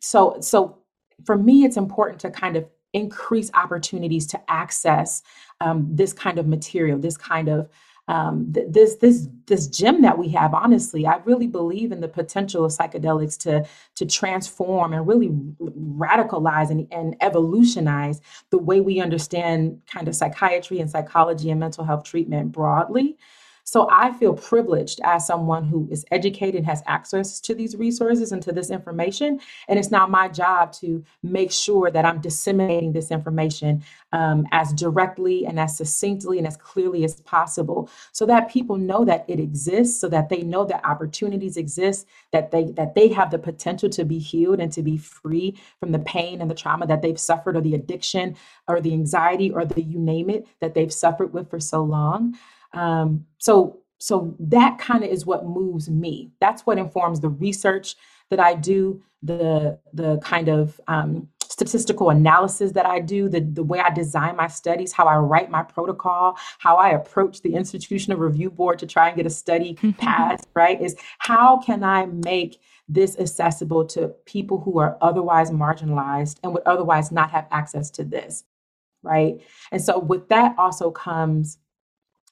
so, 0.00 0.38
so 0.40 0.78
for 1.24 1.36
me, 1.36 1.64
it's 1.64 1.76
important 1.76 2.20
to 2.20 2.30
kind 2.30 2.56
of 2.56 2.66
increase 2.92 3.50
opportunities 3.54 4.26
to 4.28 4.40
access 4.48 5.22
um, 5.60 5.88
this 5.90 6.12
kind 6.12 6.38
of 6.38 6.46
material, 6.46 6.98
this 6.98 7.16
kind 7.16 7.48
of 7.48 7.68
um, 8.08 8.52
th- 8.52 8.66
this 8.70 8.96
this 8.96 9.28
this 9.46 9.66
gem 9.66 10.02
that 10.02 10.18
we 10.18 10.28
have. 10.30 10.52
Honestly, 10.54 11.06
I 11.06 11.16
really 11.24 11.46
believe 11.46 11.92
in 11.92 12.00
the 12.00 12.08
potential 12.08 12.64
of 12.64 12.72
psychedelics 12.72 13.38
to 13.40 13.66
to 13.94 14.06
transform 14.06 14.92
and 14.92 15.06
really 15.06 15.30
radicalize 15.60 16.70
and, 16.70 16.86
and 16.92 17.16
evolutionize 17.20 18.20
the 18.50 18.58
way 18.58 18.80
we 18.80 19.00
understand 19.00 19.80
kind 19.86 20.08
of 20.08 20.14
psychiatry 20.14 20.80
and 20.80 20.90
psychology 20.90 21.50
and 21.50 21.60
mental 21.60 21.84
health 21.84 22.04
treatment 22.04 22.52
broadly. 22.52 23.16
So 23.64 23.88
I 23.90 24.12
feel 24.12 24.34
privileged 24.34 25.00
as 25.02 25.26
someone 25.26 25.64
who 25.64 25.88
is 25.90 26.04
educated 26.10 26.64
has 26.64 26.82
access 26.86 27.40
to 27.40 27.54
these 27.54 27.74
resources 27.76 28.30
and 28.30 28.42
to 28.42 28.52
this 28.52 28.70
information. 28.70 29.40
And 29.68 29.78
it's 29.78 29.90
now 29.90 30.06
my 30.06 30.28
job 30.28 30.72
to 30.74 31.02
make 31.22 31.50
sure 31.50 31.90
that 31.90 32.04
I'm 32.04 32.20
disseminating 32.20 32.92
this 32.92 33.10
information 33.10 33.82
um, 34.12 34.46
as 34.52 34.72
directly 34.74 35.46
and 35.46 35.58
as 35.58 35.78
succinctly 35.78 36.36
and 36.36 36.46
as 36.46 36.58
clearly 36.58 37.04
as 37.04 37.20
possible 37.22 37.90
so 38.12 38.26
that 38.26 38.50
people 38.50 38.76
know 38.76 39.04
that 39.06 39.24
it 39.28 39.40
exists, 39.40 39.98
so 39.98 40.08
that 40.10 40.28
they 40.28 40.42
know 40.42 40.66
that 40.66 40.84
opportunities 40.84 41.56
exist, 41.56 42.06
that 42.32 42.50
they 42.50 42.64
that 42.72 42.94
they 42.94 43.08
have 43.08 43.30
the 43.30 43.38
potential 43.38 43.88
to 43.88 44.04
be 44.04 44.18
healed 44.18 44.60
and 44.60 44.72
to 44.72 44.82
be 44.82 44.98
free 44.98 45.58
from 45.80 45.90
the 45.90 45.98
pain 46.00 46.42
and 46.42 46.50
the 46.50 46.54
trauma 46.54 46.86
that 46.86 47.00
they've 47.00 47.18
suffered 47.18 47.56
or 47.56 47.62
the 47.62 47.74
addiction 47.74 48.36
or 48.68 48.80
the 48.80 48.92
anxiety 48.92 49.50
or 49.50 49.64
the 49.64 49.82
you 49.82 49.98
name 49.98 50.28
it 50.28 50.46
that 50.60 50.74
they've 50.74 50.92
suffered 50.92 51.32
with 51.32 51.48
for 51.48 51.58
so 51.58 51.82
long. 51.82 52.36
Um, 52.74 53.26
so 53.38 53.80
so 53.98 54.34
that 54.38 54.78
kind 54.78 55.02
of 55.02 55.10
is 55.10 55.24
what 55.24 55.46
moves 55.46 55.88
me. 55.88 56.30
That's 56.40 56.66
what 56.66 56.78
informs 56.78 57.20
the 57.20 57.30
research 57.30 57.96
that 58.30 58.40
I 58.40 58.54
do, 58.54 59.02
the 59.22 59.78
the 59.92 60.18
kind 60.18 60.48
of 60.48 60.80
um, 60.88 61.28
statistical 61.54 62.10
analysis 62.10 62.72
that 62.72 62.84
I 62.84 62.98
do, 62.98 63.28
the, 63.28 63.40
the 63.40 63.62
way 63.62 63.78
I 63.78 63.90
design 63.90 64.34
my 64.34 64.48
studies, 64.48 64.92
how 64.92 65.06
I 65.06 65.16
write 65.16 65.50
my 65.50 65.62
protocol, 65.62 66.36
how 66.58 66.76
I 66.76 66.90
approach 66.90 67.42
the 67.42 67.54
institutional 67.54 68.18
review 68.18 68.50
board 68.50 68.80
to 68.80 68.86
try 68.86 69.06
and 69.06 69.16
get 69.16 69.24
a 69.24 69.30
study 69.30 69.74
passed, 69.98 70.48
right? 70.54 70.80
Is 70.82 70.96
how 71.18 71.58
can 71.58 71.84
I 71.84 72.06
make 72.06 72.60
this 72.88 73.16
accessible 73.18 73.84
to 73.86 74.08
people 74.26 74.60
who 74.60 74.78
are 74.78 74.98
otherwise 75.00 75.50
marginalized 75.50 76.38
and 76.42 76.52
would 76.52 76.64
otherwise 76.66 77.12
not 77.12 77.30
have 77.30 77.46
access 77.52 77.88
to 77.92 78.04
this, 78.04 78.44
right? 79.02 79.40
And 79.70 79.80
so 79.80 80.00
with 80.00 80.28
that 80.28 80.54
also 80.58 80.90
comes 80.90 81.58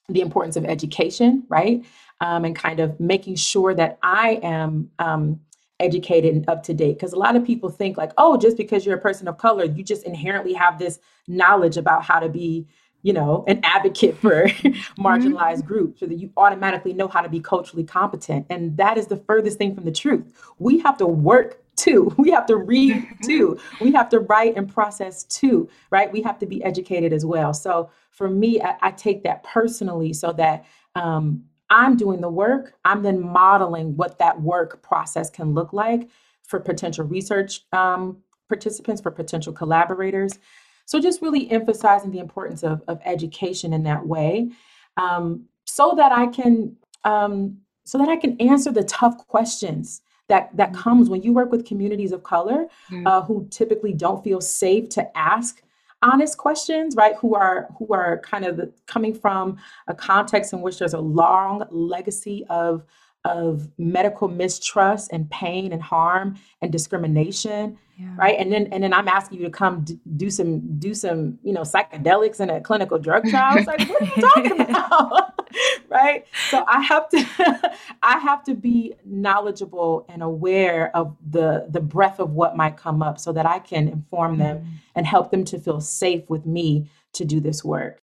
the 0.09 0.21
importance 0.21 0.55
of 0.55 0.65
education, 0.65 1.43
right? 1.49 1.83
Um, 2.21 2.45
and 2.45 2.55
kind 2.55 2.79
of 2.79 2.99
making 2.99 3.35
sure 3.35 3.73
that 3.73 3.97
I 4.01 4.39
am 4.43 4.89
um, 4.99 5.39
educated 5.79 6.35
and 6.35 6.49
up 6.49 6.63
to 6.63 6.73
date. 6.73 6.93
Because 6.93 7.13
a 7.13 7.19
lot 7.19 7.35
of 7.35 7.45
people 7.45 7.69
think, 7.69 7.97
like, 7.97 8.11
oh, 8.17 8.37
just 8.37 8.57
because 8.57 8.85
you're 8.85 8.97
a 8.97 9.01
person 9.01 9.27
of 9.27 9.37
color, 9.37 9.65
you 9.65 9.83
just 9.83 10.03
inherently 10.03 10.53
have 10.53 10.79
this 10.79 10.99
knowledge 11.27 11.77
about 11.77 12.03
how 12.03 12.19
to 12.19 12.29
be, 12.29 12.67
you 13.01 13.13
know, 13.13 13.43
an 13.47 13.59
advocate 13.63 14.17
for 14.17 14.47
marginalized 14.97 15.59
mm-hmm. 15.59 15.67
groups, 15.67 16.01
or 16.01 16.07
that 16.07 16.19
you 16.19 16.31
automatically 16.37 16.93
know 16.93 17.07
how 17.07 17.21
to 17.21 17.29
be 17.29 17.39
culturally 17.39 17.83
competent. 17.83 18.45
And 18.49 18.77
that 18.77 18.97
is 18.97 19.07
the 19.07 19.17
furthest 19.17 19.57
thing 19.57 19.75
from 19.75 19.85
the 19.85 19.91
truth. 19.91 20.33
We 20.59 20.79
have 20.79 20.97
to 20.97 21.07
work 21.07 21.62
too. 21.75 22.13
We 22.17 22.31
have 22.31 22.45
to 22.47 22.57
read 22.57 23.07
too. 23.23 23.59
We 23.81 23.91
have 23.93 24.09
to 24.09 24.19
write 24.19 24.55
and 24.55 24.71
process 24.71 25.23
too, 25.23 25.69
right? 25.91 26.11
We 26.11 26.21
have 26.21 26.39
to 26.39 26.45
be 26.45 26.63
educated 26.63 27.13
as 27.13 27.25
well. 27.25 27.53
So 27.53 27.89
for 28.11 28.29
me, 28.29 28.61
I, 28.61 28.75
I 28.81 28.91
take 28.91 29.23
that 29.23 29.43
personally 29.43 30.13
so 30.13 30.31
that 30.33 30.65
um, 30.95 31.43
I'm 31.69 31.97
doing 31.97 32.21
the 32.21 32.29
work. 32.29 32.75
I'm 32.85 33.01
then 33.01 33.19
modeling 33.19 33.95
what 33.97 34.19
that 34.19 34.41
work 34.41 34.81
process 34.83 35.29
can 35.29 35.53
look 35.53 35.73
like 35.73 36.09
for 36.43 36.59
potential 36.59 37.05
research 37.05 37.61
um, 37.71 38.17
participants, 38.47 39.01
for 39.01 39.11
potential 39.11 39.53
collaborators. 39.53 40.37
So 40.85 40.99
just 40.99 41.21
really 41.21 41.49
emphasizing 41.49 42.11
the 42.11 42.19
importance 42.19 42.63
of, 42.63 42.83
of 42.87 42.99
education 43.05 43.73
in 43.73 43.83
that 43.83 44.05
way, 44.05 44.51
um, 44.97 45.45
so 45.65 45.93
that 45.95 46.11
I 46.11 46.27
can 46.27 46.75
um, 47.03 47.57
so 47.85 47.97
that 47.97 48.09
I 48.09 48.15
can 48.15 48.39
answer 48.39 48.71
the 48.71 48.83
tough 48.83 49.17
questions 49.27 50.01
that 50.33 50.49
that 50.57 50.73
comes 50.73 51.11
when 51.11 51.21
you 51.21 51.31
work 51.31 51.51
with 51.51 51.63
communities 51.63 52.11
of 52.11 52.23
color 52.23 52.65
mm-hmm. 52.89 53.05
uh, 53.05 53.21
who 53.21 53.47
typically 53.51 53.93
don't 53.93 54.23
feel 54.23 54.41
safe 54.41 54.89
to 54.89 55.17
ask 55.17 55.61
honest 56.01 56.39
questions 56.39 56.95
right 56.95 57.15
who 57.17 57.35
are 57.35 57.67
who 57.77 57.93
are 57.93 58.17
kind 58.19 58.43
of 58.43 58.59
coming 58.87 59.13
from 59.13 59.57
a 59.87 59.93
context 59.93 60.51
in 60.51 60.61
which 60.61 60.79
there's 60.79 60.95
a 60.95 60.99
long 60.99 61.63
legacy 61.69 62.43
of 62.49 62.83
of 63.25 63.69
medical 63.77 64.27
mistrust 64.27 65.11
and 65.13 65.29
pain 65.29 65.71
and 65.71 65.81
harm 65.83 66.35
and 66.61 66.71
discrimination 66.71 67.77
yeah. 67.97 68.07
right 68.17 68.37
and 68.39 68.51
then 68.51 68.67
and 68.73 68.83
then 68.83 68.91
i'm 68.91 69.07
asking 69.07 69.37
you 69.37 69.45
to 69.45 69.51
come 69.51 69.81
d- 69.81 69.99
do 70.17 70.31
some 70.31 70.79
do 70.79 70.95
some 70.95 71.37
you 71.43 71.53
know 71.53 71.61
psychedelics 71.61 72.39
in 72.39 72.49
a 72.49 72.59
clinical 72.59 72.97
drug 72.97 73.23
trial 73.29 73.55
it's 73.55 73.67
like 73.67 73.87
what 73.87 74.01
are 74.01 74.05
you 74.15 74.21
talking 74.21 74.61
about 74.69 75.32
right 75.89 76.25
so 76.49 76.63
i 76.67 76.81
have 76.81 77.09
to 77.09 77.71
i 78.03 78.17
have 78.19 78.43
to 78.43 78.53
be 78.53 78.93
knowledgeable 79.05 80.05
and 80.09 80.23
aware 80.23 80.95
of 80.95 81.15
the 81.29 81.65
the 81.69 81.81
breadth 81.81 82.19
of 82.19 82.31
what 82.31 82.57
might 82.57 82.77
come 82.77 83.01
up 83.01 83.19
so 83.19 83.31
that 83.31 83.45
i 83.45 83.59
can 83.59 83.87
inform 83.87 84.37
them 84.37 84.59
mm. 84.59 84.67
and 84.95 85.05
help 85.05 85.31
them 85.31 85.43
to 85.43 85.59
feel 85.59 85.81
safe 85.81 86.29
with 86.29 86.45
me 86.45 86.89
to 87.13 87.25
do 87.25 87.39
this 87.39 87.63
work 87.63 88.01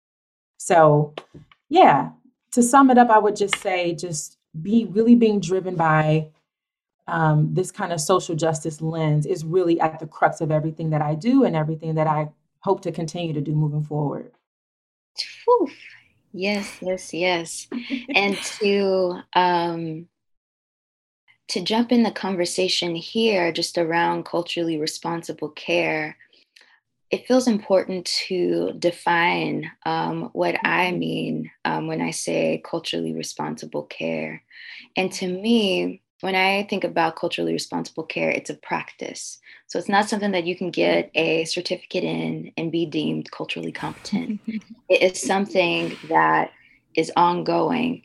so 0.58 1.14
yeah 1.70 2.10
to 2.52 2.62
sum 2.62 2.90
it 2.90 2.98
up 2.98 3.10
i 3.10 3.18
would 3.18 3.36
just 3.36 3.58
say 3.58 3.94
just 3.94 4.38
be 4.62 4.86
really 4.86 5.16
being 5.16 5.40
driven 5.40 5.76
by 5.76 6.30
um, 7.08 7.54
this 7.54 7.72
kind 7.72 7.92
of 7.92 8.00
social 8.00 8.36
justice 8.36 8.82
lens 8.82 9.26
is 9.26 9.44
really 9.44 9.80
at 9.80 10.00
the 10.00 10.08
crux 10.08 10.42
of 10.42 10.52
everything 10.52 10.92
that 10.92 11.02
I 11.02 11.16
do 11.16 11.44
and 11.44 11.56
everything 11.56 11.96
that 11.96 12.08
I 12.08 12.30
hope 12.60 12.82
to 12.82 12.92
continue 12.92 13.34
to 13.34 13.42
do 13.42 13.54
moving 13.54 13.84
forward. 13.84 14.32
Whew. 15.46 15.70
Yes, 16.34 16.78
yes, 16.82 17.14
yes. 17.14 17.68
and 18.16 18.36
to 18.60 19.20
um, 19.34 20.08
to 21.50 21.62
jump 21.62 21.92
in 21.92 22.04
the 22.04 22.12
conversation 22.12 22.96
here, 22.96 23.52
just 23.52 23.78
around 23.78 24.26
culturally 24.26 24.78
responsible 24.78 25.50
care, 25.50 26.18
it 27.12 27.28
feels 27.28 27.48
important 27.48 28.06
to 28.28 28.74
define 28.80 29.70
um, 29.86 30.30
what 30.34 30.56
I 30.66 30.88
mm-hmm. 30.88 31.00
mean 31.00 31.52
um, 31.66 31.88
when 31.88 32.02
I 32.02 32.12
say 32.12 32.62
culturally 32.66 33.14
responsible 33.14 33.84
care. 33.84 34.42
And 34.96 35.12
to 35.14 35.28
me, 35.28 36.02
when 36.24 36.36
I 36.36 36.64
think 36.70 36.86
about 36.86 37.18
culturally 37.18 37.52
responsible 37.52 38.04
care, 38.04 38.30
it's 38.30 38.50
a 38.50 38.54
practice. 38.54 39.40
So 39.68 39.78
it's 39.78 39.90
not 39.90 40.08
something 40.08 40.32
that 40.32 40.46
you 40.46 40.56
can 40.56 40.72
get 40.72 41.12
a 41.16 41.44
certificate 41.44 42.06
in 42.06 42.54
and 42.56 42.72
be 42.72 42.86
deemed 42.86 43.30
culturally 43.30 43.74
competent. 43.74 44.40
it 44.90 45.02
is 45.02 45.22
something 45.22 45.98
that 46.08 46.52
is 46.96 47.12
ongoing 47.18 48.04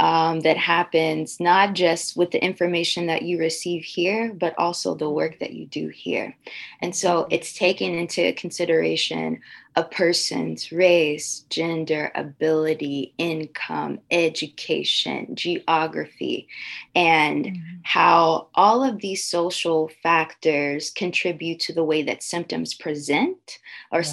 um, 0.00 0.40
that 0.40 0.56
happens 0.56 1.38
not 1.38 1.74
just 1.74 2.16
with 2.16 2.32
the 2.32 2.42
information 2.42 3.06
that 3.06 3.22
you 3.22 3.38
receive 3.38 3.84
here, 3.84 4.32
but 4.34 4.58
also 4.58 4.96
the 4.96 5.08
work 5.08 5.38
that 5.38 5.52
you 5.52 5.66
do 5.66 5.88
here. 5.88 6.34
And 6.82 6.96
so 6.96 7.28
it's 7.30 7.52
taken 7.52 7.94
into 7.94 8.32
consideration 8.32 9.42
a 9.80 9.84
person's 9.84 10.70
race, 10.70 11.46
gender, 11.48 12.12
ability, 12.14 13.14
income, 13.16 13.98
education, 14.10 15.34
geography, 15.34 16.46
and 16.94 17.46
mm-hmm. 17.46 17.76
how 17.82 18.48
all 18.54 18.84
of 18.84 19.00
these 19.00 19.24
social 19.24 19.90
factors 20.02 20.90
contribute 20.90 21.60
to 21.60 21.72
the 21.72 21.82
way 21.82 22.02
that 22.02 22.22
symptoms 22.22 22.74
present 22.74 23.58
or 23.90 24.02
yeah. 24.02 24.12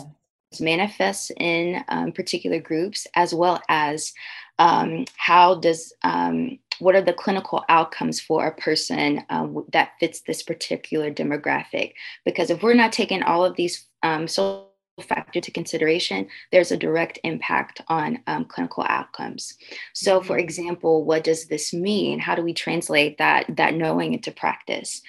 manifest 0.62 1.32
in 1.36 1.84
um, 1.90 2.14
particular 2.14 2.62
groups, 2.62 3.06
as 3.14 3.34
well 3.34 3.62
as 3.68 4.14
um, 4.58 5.04
how 5.18 5.56
does 5.56 5.92
um, 6.04 6.58
what 6.80 6.96
are 6.96 7.02
the 7.02 7.12
clinical 7.12 7.66
outcomes 7.68 8.22
for 8.22 8.48
a 8.48 8.56
person 8.56 9.22
um, 9.30 9.66
that 9.74 9.92
fits 10.00 10.22
this 10.22 10.44
particular 10.44 11.12
demographic 11.12 11.94
because 12.24 12.50
if 12.50 12.62
we're 12.62 12.74
not 12.74 12.94
taking 12.94 13.22
all 13.24 13.44
of 13.44 13.56
these 13.56 13.86
um, 14.04 14.28
social 14.28 14.67
factor 15.04 15.40
to 15.40 15.52
consideration 15.52 16.28
there's 16.52 16.72
a 16.72 16.78
direct 16.78 17.20
impact 17.24 17.82
on 17.88 18.20
um, 18.28 18.46
clinical 18.46 18.86
outcomes. 18.88 19.54
So 19.94 20.22
for 20.22 20.34
mm-hmm. 20.34 20.44
example 20.44 21.06
what 21.06 21.24
does 21.24 21.46
this 21.46 21.74
mean? 21.74 22.20
How 22.20 22.36
do 22.36 22.42
we 22.42 22.54
translate 22.54 23.18
that 23.18 23.46
that 23.58 23.76
knowing 23.76 24.14
into 24.14 24.32
practice? 24.32 25.02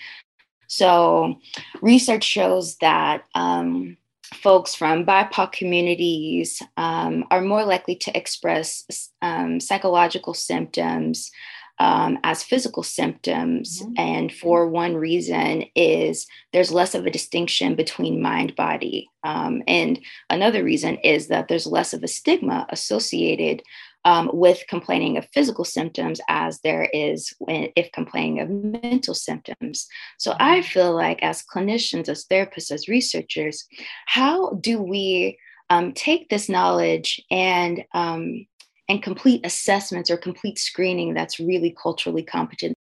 So 0.67 1.37
research 1.81 2.25
shows 2.25 2.77
that 2.77 3.25
um, 3.35 3.97
folks 4.35 4.75
from 4.75 5.07
BIPOC 5.07 5.53
communities 5.53 6.63
um, 6.77 7.25
are 7.31 7.41
more 7.41 7.65
likely 7.65 7.97
to 7.97 8.17
express 8.17 9.11
um, 9.23 9.61
psychological 9.61 10.35
symptoms 10.35 11.31
um, 11.79 12.19
as 12.25 12.43
physical 12.43 12.83
symptoms. 12.83 13.83
Mm-hmm. 13.83 13.93
And 13.97 14.33
for 14.33 14.69
one 14.69 14.97
reason 14.97 15.65
is 15.75 16.27
there's 16.53 16.73
less 16.73 16.95
of 16.95 17.07
a 17.07 17.11
distinction 17.11 17.75
between 17.75 18.23
mind 18.23 18.57
body. 18.57 19.09
Um, 19.25 19.63
and 19.67 20.01
another 20.31 20.65
reason 20.65 20.97
is 21.05 21.29
that 21.29 21.49
there's 21.49 21.67
less 21.67 21.93
of 21.95 22.03
a 22.03 22.09
stigma 22.09 22.67
associated 22.71 23.63
um, 24.05 24.31
with 24.33 24.65
complaining 24.69 25.19
of 25.19 25.29
physical 25.35 25.65
symptoms 25.65 26.21
as 26.29 26.61
there 26.61 26.89
is 26.93 27.35
when, 27.39 27.69
if 27.77 27.91
complaining 27.93 28.41
of 28.41 28.49
mental 28.49 29.15
symptoms. 29.15 29.87
So 30.19 30.35
I 30.39 30.61
mm-hmm. 30.61 30.69
feel 30.69 30.95
like, 30.95 31.23
as 31.23 31.45
clinicians, 31.45 32.09
as 32.09 32.25
therapists, 32.25 32.71
as 32.71 32.89
researchers, 32.89 33.67
how 34.07 34.55
do 34.61 34.81
we 34.81 35.39
um, 35.69 35.93
take 35.93 36.29
this 36.29 36.49
knowledge 36.49 37.21
and 37.31 37.85
um, 37.93 38.47
and 38.89 39.03
complete 39.03 39.45
assessments 39.45 40.11
or 40.11 40.17
complete 40.17 40.59
screening 40.59 41.15
that's 41.15 41.39
really 41.39 41.75
culturally 41.81 42.23
competent 42.23 42.75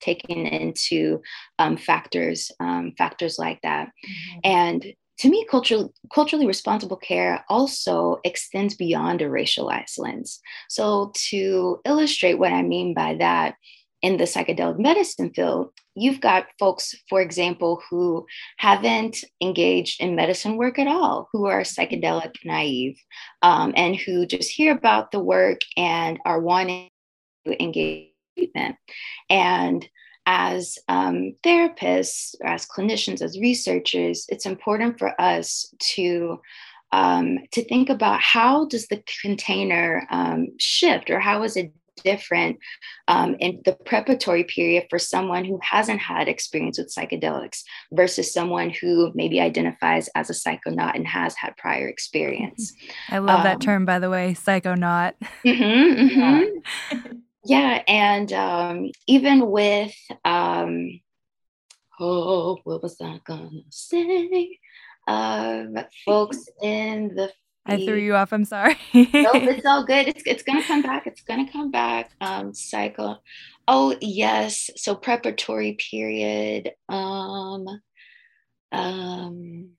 taken 0.00 0.46
into 0.46 1.20
um, 1.58 1.76
factors 1.76 2.50
um, 2.60 2.92
factors 2.98 3.38
like 3.38 3.60
that 3.62 3.88
mm-hmm. 3.88 4.38
and 4.44 4.86
to 5.18 5.30
me, 5.30 5.46
culturally, 5.50 5.88
culturally 6.12 6.46
responsible 6.46 6.96
care 6.96 7.44
also 7.48 8.18
extends 8.24 8.74
beyond 8.74 9.22
a 9.22 9.26
racialized 9.26 9.98
lens. 9.98 10.40
So, 10.68 11.12
to 11.30 11.80
illustrate 11.86 12.34
what 12.34 12.52
I 12.52 12.62
mean 12.62 12.92
by 12.92 13.14
that, 13.14 13.54
in 14.02 14.16
the 14.16 14.24
psychedelic 14.24 14.78
medicine 14.78 15.32
field, 15.34 15.70
you've 15.94 16.20
got 16.20 16.46
folks, 16.58 16.94
for 17.08 17.20
example, 17.20 17.82
who 17.88 18.26
haven't 18.58 19.24
engaged 19.40 20.00
in 20.00 20.14
medicine 20.14 20.56
work 20.56 20.78
at 20.78 20.86
all, 20.86 21.28
who 21.32 21.46
are 21.46 21.62
psychedelic 21.62 22.34
naive, 22.44 22.98
um, 23.42 23.72
and 23.76 23.96
who 23.96 24.26
just 24.26 24.50
hear 24.50 24.72
about 24.72 25.10
the 25.10 25.20
work 25.20 25.60
and 25.76 26.18
are 26.24 26.40
wanting 26.40 26.90
to 27.46 27.62
engage 27.62 28.10
treatment. 28.36 28.76
And 29.30 29.88
as 30.26 30.78
um, 30.88 31.34
therapists, 31.44 32.34
as 32.44 32.66
clinicians, 32.66 33.22
as 33.22 33.38
researchers, 33.38 34.26
it's 34.28 34.46
important 34.46 34.98
for 34.98 35.18
us 35.20 35.72
to 35.78 36.40
um, 36.92 37.38
to 37.50 37.64
think 37.64 37.90
about 37.90 38.20
how 38.20 38.66
does 38.66 38.86
the 38.86 39.02
container 39.20 40.06
um, 40.10 40.48
shift 40.58 41.10
or 41.10 41.18
how 41.18 41.42
is 41.42 41.56
it 41.56 41.72
different 42.04 42.58
um, 43.08 43.36
in 43.40 43.60
the 43.64 43.72
preparatory 43.72 44.44
period 44.44 44.86
for 44.90 44.98
someone 44.98 45.44
who 45.44 45.58
hasn't 45.62 46.00
had 46.00 46.28
experience 46.28 46.78
with 46.78 46.94
psychedelics 46.94 47.62
versus 47.92 48.32
someone 48.32 48.70
who 48.70 49.12
maybe 49.14 49.40
identifies 49.40 50.08
as 50.14 50.30
a 50.30 50.32
psychonaut 50.32 50.94
and 50.94 51.06
has 51.06 51.34
had 51.36 51.56
prior 51.56 51.88
experience. 51.88 52.72
I 53.08 53.18
love 53.18 53.42
that 53.42 53.54
um, 53.54 53.60
term, 53.60 53.84
by 53.84 53.98
the 53.98 54.10
way, 54.10 54.34
psychonaut. 54.34 55.14
Mm-hmm, 55.44 56.20
mm-hmm. 56.20 57.12
yeah 57.46 57.82
and 57.86 58.32
um, 58.32 58.90
even 59.06 59.50
with 59.50 59.94
um, 60.24 61.00
oh 61.98 62.58
what 62.64 62.82
was 62.82 63.00
i 63.00 63.20
gonna 63.24 63.50
say 63.70 64.58
um, 65.06 65.76
folks 66.04 66.44
in 66.62 67.14
the 67.14 67.32
I 67.66 67.84
threw 67.84 67.96
you 67.96 68.14
off. 68.14 68.32
I'm 68.32 68.44
sorry. 68.44 68.76
nope, 68.94 69.08
it's 69.12 69.66
all 69.66 69.84
good. 69.86 70.08
It's 70.08 70.22
it's 70.26 70.42
gonna 70.42 70.62
come 70.62 70.82
back. 70.82 71.06
It's 71.06 71.22
gonna 71.22 71.50
come 71.50 71.70
back. 71.70 72.10
Um, 72.20 72.54
cycle. 72.54 73.22
Oh 73.68 73.96
yes. 74.00 74.70
So 74.76 74.94
preparatory 74.94 75.76
period. 75.90 76.72
Um, 76.88 77.66
um, 78.72 79.70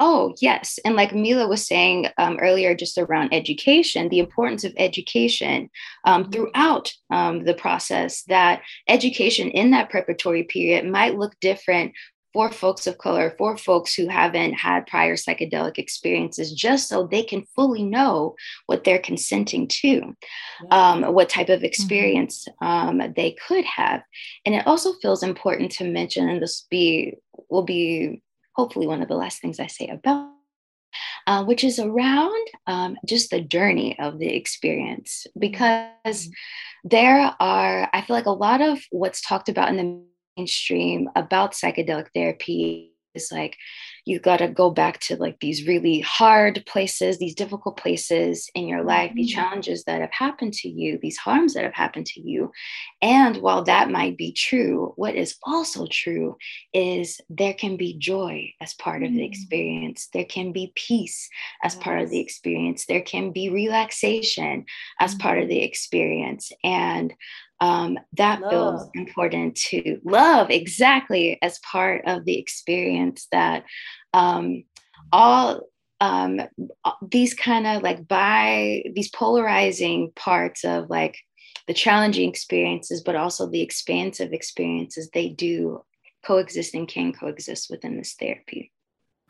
Oh, 0.00 0.34
yes. 0.40 0.80
And 0.84 0.96
like 0.96 1.14
Mila 1.14 1.46
was 1.46 1.66
saying 1.66 2.08
um, 2.18 2.36
earlier, 2.40 2.74
just 2.74 2.98
around 2.98 3.32
education, 3.32 4.08
the 4.08 4.18
importance 4.18 4.64
of 4.64 4.74
education 4.76 5.70
um, 6.04 6.22
mm-hmm. 6.22 6.32
throughout 6.32 6.92
um, 7.10 7.44
the 7.44 7.54
process, 7.54 8.22
that 8.24 8.62
education 8.88 9.50
in 9.50 9.70
that 9.70 9.90
preparatory 9.90 10.42
period 10.42 10.84
might 10.84 11.16
look 11.16 11.38
different 11.40 11.92
for 12.34 12.50
folks 12.50 12.88
of 12.88 12.98
color, 12.98 13.34
for 13.38 13.56
folks 13.56 13.94
who 13.94 14.08
haven't 14.08 14.54
had 14.54 14.88
prior 14.88 15.14
psychedelic 15.14 15.78
experiences, 15.78 16.52
just 16.52 16.88
so 16.88 17.06
they 17.06 17.22
can 17.22 17.46
fully 17.54 17.84
know 17.84 18.34
what 18.66 18.82
they're 18.82 18.98
consenting 18.98 19.68
to, 19.68 20.14
um, 20.72 21.02
what 21.14 21.28
type 21.28 21.48
of 21.48 21.58
mm-hmm. 21.58 21.66
experience 21.66 22.46
um, 22.60 23.00
they 23.16 23.36
could 23.46 23.64
have. 23.64 24.02
And 24.44 24.54
it 24.54 24.66
also 24.66 24.94
feels 24.94 25.22
important 25.22 25.70
to 25.72 25.88
mention, 25.88 26.28
and 26.28 26.42
this 26.42 26.66
be 26.68 27.14
will 27.48 27.62
be 27.62 28.20
hopefully 28.56 28.88
one 28.88 29.00
of 29.00 29.08
the 29.08 29.16
last 29.16 29.40
things 29.40 29.60
I 29.60 29.68
say 29.68 29.86
about, 29.86 30.30
uh, 31.28 31.44
which 31.44 31.62
is 31.62 31.78
around 31.78 32.46
um, 32.66 32.96
just 33.06 33.30
the 33.30 33.40
journey 33.40 33.96
of 34.00 34.18
the 34.18 34.34
experience. 34.34 35.28
Because 35.38 36.26
mm-hmm. 36.26 36.88
there 36.88 37.32
are, 37.38 37.88
I 37.92 38.00
feel 38.02 38.16
like 38.16 38.26
a 38.26 38.30
lot 38.30 38.60
of 38.60 38.80
what's 38.90 39.20
talked 39.20 39.48
about 39.48 39.68
in 39.68 39.76
the 39.76 40.04
mainstream 40.36 41.08
about 41.16 41.52
psychedelic 41.52 42.08
therapy 42.14 42.94
is 43.14 43.30
like 43.30 43.56
you've 44.04 44.22
got 44.22 44.38
to 44.38 44.48
go 44.48 44.70
back 44.70 45.00
to 45.00 45.16
like 45.16 45.38
these 45.40 45.66
really 45.66 46.00
hard 46.00 46.62
places 46.66 47.18
these 47.18 47.34
difficult 47.34 47.76
places 47.76 48.50
in 48.54 48.66
your 48.66 48.82
life 48.82 49.10
mm-hmm. 49.10 49.18
these 49.18 49.32
challenges 49.32 49.84
that 49.84 50.00
have 50.00 50.12
happened 50.12 50.52
to 50.52 50.68
you 50.68 50.98
these 51.00 51.16
harms 51.16 51.54
that 51.54 51.64
have 51.64 51.74
happened 51.74 52.06
to 52.06 52.20
you 52.20 52.50
and 53.00 53.36
while 53.38 53.62
that 53.62 53.90
might 53.90 54.16
be 54.16 54.32
true 54.32 54.92
what 54.96 55.14
is 55.14 55.36
also 55.44 55.86
true 55.90 56.36
is 56.72 57.20
there 57.30 57.54
can 57.54 57.76
be 57.76 57.96
joy 57.98 58.50
as 58.60 58.74
part 58.74 58.96
mm-hmm. 59.02 59.06
of 59.06 59.12
the 59.12 59.22
mm. 59.22 59.28
experience 59.28 60.08
there 60.12 60.24
can 60.24 60.52
be 60.52 60.72
peace 60.74 61.28
as 61.62 61.74
yes. 61.74 61.82
part 61.82 62.00
of 62.00 62.10
the 62.10 62.20
experience 62.20 62.86
there 62.86 63.02
can 63.02 63.30
be 63.30 63.48
relaxation 63.48 64.64
as 65.00 65.12
mm-hmm. 65.12 65.20
part 65.20 65.38
of 65.38 65.48
the 65.48 65.62
experience 65.62 66.50
and 66.62 67.14
um, 67.60 67.98
that 68.14 68.40
love. 68.40 68.50
feels 68.50 68.90
important 68.94 69.56
to 69.56 70.00
love 70.04 70.50
exactly 70.50 71.38
as 71.42 71.58
part 71.60 72.02
of 72.06 72.24
the 72.24 72.38
experience 72.38 73.26
that 73.32 73.64
um, 74.12 74.64
all 75.12 75.62
um, 76.00 76.40
these 77.10 77.34
kind 77.34 77.66
of 77.66 77.82
like 77.82 78.06
by 78.06 78.82
these 78.94 79.10
polarizing 79.10 80.12
parts 80.16 80.64
of 80.64 80.90
like 80.90 81.16
the 81.66 81.74
challenging 81.74 82.28
experiences, 82.28 83.02
but 83.02 83.16
also 83.16 83.48
the 83.48 83.62
expansive 83.62 84.32
experiences, 84.32 85.08
they 85.14 85.28
do 85.28 85.82
coexist 86.26 86.74
and 86.74 86.88
can 86.88 87.12
coexist 87.12 87.70
within 87.70 87.96
this 87.96 88.14
therapy. 88.18 88.70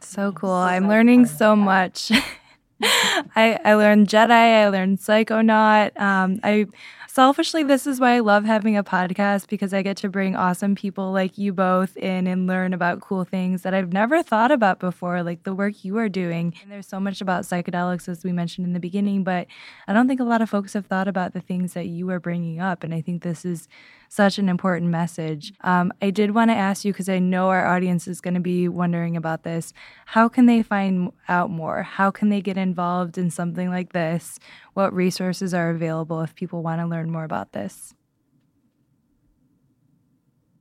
So 0.01 0.33
cool. 0.33 0.51
I'm 0.51 0.89
learning 0.89 1.27
so 1.27 1.55
much. 1.55 2.11
I, 2.83 3.59
I 3.65 3.75
learned 3.75 4.09
Jedi, 4.09 4.31
I 4.31 4.69
learned 4.69 4.99
Psychonaut. 4.99 5.99
Um, 5.99 6.41
I 6.43 6.67
selfishly, 7.15 7.63
this 7.63 7.87
is 7.87 8.01
why 8.01 8.17
I 8.17 8.19
love 8.19 8.45
having 8.45 8.77
a 8.77 8.83
podcast 8.83 9.49
because 9.49 9.73
I 9.73 9.83
get 9.83 9.97
to 9.99 10.09
bring 10.09 10.35
awesome 10.35 10.75
people 10.75 11.13
like 11.13 11.39
you 11.39 11.53
both 11.53 11.97
in 11.97 12.27
and 12.27 12.49
learn 12.49 12.75
about 12.75 13.03
cool 13.03 13.23
things 13.23 13.63
that 13.63 13.73
I've 13.73 13.93
never 13.93 14.21
thought 14.21 14.51
about 14.51 14.81
before, 14.81 15.23
like 15.23 15.45
the 15.45 15.55
work 15.55 15.85
you 15.85 15.97
are 15.99 16.09
doing. 16.09 16.55
And 16.61 16.73
there's 16.73 16.89
so 16.89 16.99
much 16.99 17.21
about 17.21 17.45
psychedelics, 17.45 18.09
as 18.09 18.25
we 18.25 18.33
mentioned 18.33 18.67
in 18.67 18.73
the 18.73 18.81
beginning, 18.81 19.23
but 19.23 19.47
I 19.87 19.93
don't 19.93 20.09
think 20.09 20.19
a 20.19 20.25
lot 20.25 20.43
of 20.43 20.51
folks 20.51 20.73
have 20.73 20.87
thought 20.87 21.07
about 21.07 21.35
the 21.35 21.41
things 21.41 21.75
that 21.75 21.87
you 21.87 22.11
are 22.11 22.19
bringing 22.19 22.59
up. 22.59 22.83
And 22.83 22.93
I 22.93 23.01
think 23.01 23.23
this 23.23 23.45
is 23.45 23.69
such 24.15 24.39
an 24.39 24.49
important 24.49 24.91
message. 24.91 25.53
Um, 25.63 25.93
I 26.01 26.11
did 26.11 26.37
want 26.37 26.51
to 26.53 26.55
ask 26.55 26.85
you 26.85 26.93
because 26.93 27.09
I 27.09 27.19
know 27.19 27.49
our 27.49 27.67
audience 27.67 28.07
is 28.07 28.21
going 28.21 28.35
to 28.35 28.41
be 28.41 28.69
wondering 28.69 29.17
about 29.17 29.43
this. 29.43 29.73
How 30.07 30.29
can 30.29 30.47
they 30.47 30.63
find 30.63 31.11
out 31.29 31.51
more? 31.51 31.83
How 31.83 32.13
can 32.13 32.29
they 32.29 32.41
get 32.41 32.57
involved 32.57 33.19
in 33.19 33.29
something 33.29 33.71
like 33.71 33.93
this? 33.93 34.39
What 34.75 34.95
resources 34.95 35.53
are 35.53 35.71
available 35.71 36.21
if 36.21 36.33
people 36.37 36.63
want 36.63 36.81
to 36.81 36.87
learn 36.87 37.11
more 37.11 37.25
about 37.25 37.51
this? 37.53 37.93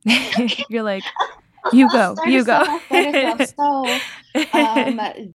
You're 0.68 0.82
like, 0.82 1.04
you 1.72 1.88
go, 1.90 2.16
you 2.26 2.44
go. 2.44 2.64
so, 2.90 3.98
um, 4.52 5.32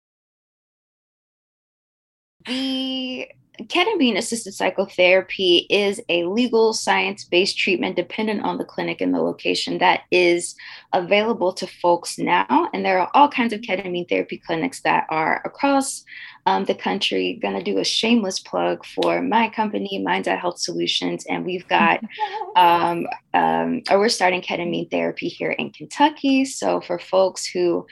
the 2.46 3.30
ketamine 3.68 4.18
assisted 4.18 4.54
psychotherapy 4.54 5.68
is 5.70 6.02
a 6.10 6.24
legal 6.26 6.74
science 6.74 7.24
based 7.24 7.58
treatment 7.58 7.96
dependent 7.96 8.42
on 8.44 8.58
the 8.58 8.64
clinic 8.64 9.02
and 9.02 9.14
the 9.14 9.22
location 9.22 9.78
that 9.80 10.04
is 10.12 10.56
available 10.94 11.52
to 11.54 11.68
folks 11.68 12.18
now. 12.18 12.70
And 12.74 12.86
there 12.86 13.00
are 13.00 13.12
all 13.14 13.30
kinds 13.30 13.54
of 13.54 13.62
ketamine 13.62 14.08
therapy 14.08 14.38
clinics 14.38 14.82
that 14.82 15.06
are 15.10 15.42
across 15.46 16.06
um, 16.46 16.66
the 16.66 16.76
country. 16.76 17.40
Going 17.42 17.56
to 17.56 17.64
do 17.64 17.80
a 17.80 17.84
shameless 17.84 18.40
plug 18.40 18.86
for 18.86 19.22
my 19.22 19.50
company, 19.50 20.00
Minds 20.00 20.28
iHealth 20.28 20.60
Solutions. 20.60 21.26
And 21.28 21.46
we've 21.46 21.68
got, 21.68 22.02
um, 22.56 23.08
um, 23.34 23.82
or 23.90 24.00
we're 24.00 24.10
starting 24.10 24.42
ketamine 24.42 24.90
therapy 24.90 25.28
here 25.28 25.52
in 25.52 25.72
Kentucky. 25.72 26.46
So 26.46 26.82
for 26.82 27.00
folks 27.00 27.46
who 27.46 27.86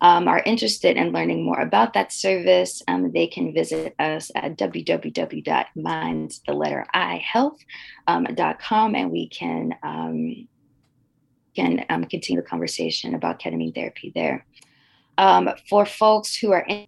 um, 0.00 0.26
are 0.28 0.42
interested 0.44 0.96
in 0.96 1.12
learning 1.12 1.44
more 1.44 1.60
about 1.60 1.94
that 1.94 2.12
service, 2.12 2.82
um, 2.88 3.12
they 3.12 3.26
can 3.26 3.54
visit 3.54 3.94
us 3.98 4.30
at 4.34 4.58
www.minds, 4.58 6.40
the 6.46 6.54
letter 6.54 6.86
I, 6.92 7.16
health.com, 7.16 8.56
um, 8.70 8.94
and 8.94 9.10
we 9.10 9.28
can, 9.28 9.74
um, 9.82 10.48
can 11.54 11.84
um, 11.88 12.04
continue 12.04 12.42
the 12.42 12.48
conversation 12.48 13.14
about 13.14 13.40
ketamine 13.40 13.74
therapy 13.74 14.10
there. 14.14 14.44
Um, 15.18 15.50
for 15.68 15.84
folks 15.86 16.34
who 16.34 16.52
are 16.52 16.64
in 16.66 16.86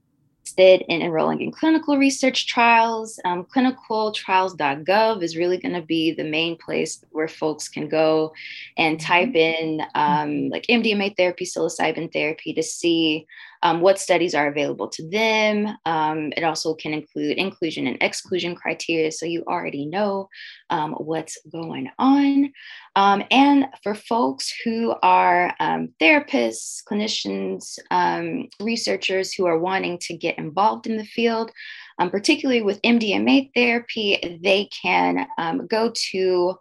interested 0.57 0.85
in 0.89 1.03
enrolling 1.03 1.41
in 1.41 1.51
clinical 1.51 1.99
research 1.99 2.47
trials, 2.47 3.19
um, 3.25 3.45
clinicaltrials.gov 3.45 5.23
is 5.23 5.37
really 5.37 5.59
going 5.59 5.75
to 5.75 5.83
be 5.83 6.13
the 6.13 6.25
main 6.25 6.57
place 6.57 7.05
where 7.11 7.29
folks 7.29 7.69
can 7.69 7.89
go 7.89 8.33
and 8.77 8.99
mm-hmm. 8.99 9.07
type 9.07 9.35
in 9.35 9.83
um, 9.95 10.49
like 10.49 10.67
MDMA 10.69 11.17
therapy, 11.17 11.45
psilocybin 11.45 12.13
therapy 12.13 12.53
to 12.55 12.63
see 12.63 13.27
um, 13.65 13.81
what 13.81 13.99
studies 13.99 14.35
are 14.35 14.47
available 14.47 14.89
to 14.89 15.09
them. 15.09 15.75
Um, 15.87 16.33
it 16.37 16.45
also 16.45 16.75
can 16.75 16.93
include 16.93 17.39
inclusion 17.39 17.87
and 17.87 17.97
exclusion 18.03 18.55
criteria, 18.55 19.11
so 19.11 19.25
you 19.25 19.43
already 19.49 19.87
know 19.87 20.29
um, 20.69 20.93
what's 20.93 21.39
going 21.51 21.91
on. 21.99 22.53
Um, 22.95 23.25
and 23.31 23.67
for 23.83 23.95
folks 23.95 24.53
who 24.65 24.95
are 25.03 25.55
um, 25.59 25.89
therapists, 26.01 26.83
clinicians, 26.89 27.79
um, 27.91 28.49
researchers 28.61 29.33
who 29.33 29.47
are 29.47 29.59
wanting 29.59 29.99
to 30.03 30.17
get 30.17 30.39
involved 30.39 30.87
in 30.87 30.99
the 30.99 31.05
field, 31.05 31.51
particularly 31.99 32.61
with 32.61 32.83
MDMA 32.83 33.51
therapy, 33.55 34.39
they 34.43 34.69
can 34.83 35.27
go 35.69 35.93
to 36.11 36.55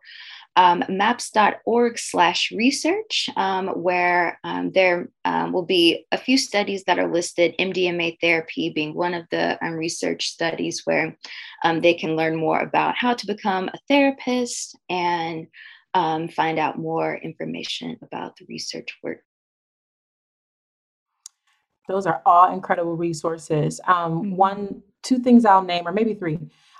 um, 0.55 0.83
maps.org 0.87 1.97
slash 1.97 2.51
research, 2.51 3.29
um, 3.35 3.67
where 3.69 4.39
um, 4.43 4.71
there 4.71 5.09
um, 5.25 5.51
will 5.51 5.65
be 5.65 6.05
a 6.11 6.17
few 6.17 6.37
studies 6.37 6.83
that 6.85 6.99
are 6.99 7.11
listed, 7.11 7.55
MDMA 7.59 8.17
therapy 8.21 8.69
being 8.69 8.93
one 8.93 9.13
of 9.13 9.25
the 9.31 9.63
um, 9.65 9.73
research 9.73 10.27
studies 10.27 10.81
where 10.85 11.17
um, 11.63 11.81
they 11.81 11.93
can 11.93 12.15
learn 12.15 12.35
more 12.35 12.59
about 12.59 12.95
how 12.95 13.13
to 13.13 13.25
become 13.25 13.69
a 13.69 13.79
therapist 13.87 14.77
and 14.89 15.47
find 16.31 16.59
out 16.59 16.77
more 16.77 17.15
information 17.15 17.97
about 18.01 18.35
the 18.37 18.45
research 18.47 18.97
work. 19.03 19.21
Those 21.87 22.05
are 22.05 22.21
all 22.25 22.53
incredible 22.53 22.95
resources. 22.95 23.81
Mm-hmm. 23.87 24.35
One, 24.35 24.83
two 25.01 25.19
things 25.19 25.45
I'll 25.45 25.63
name, 25.63 25.87
or 25.87 25.91
maybe 25.91 26.13
three 26.13 26.39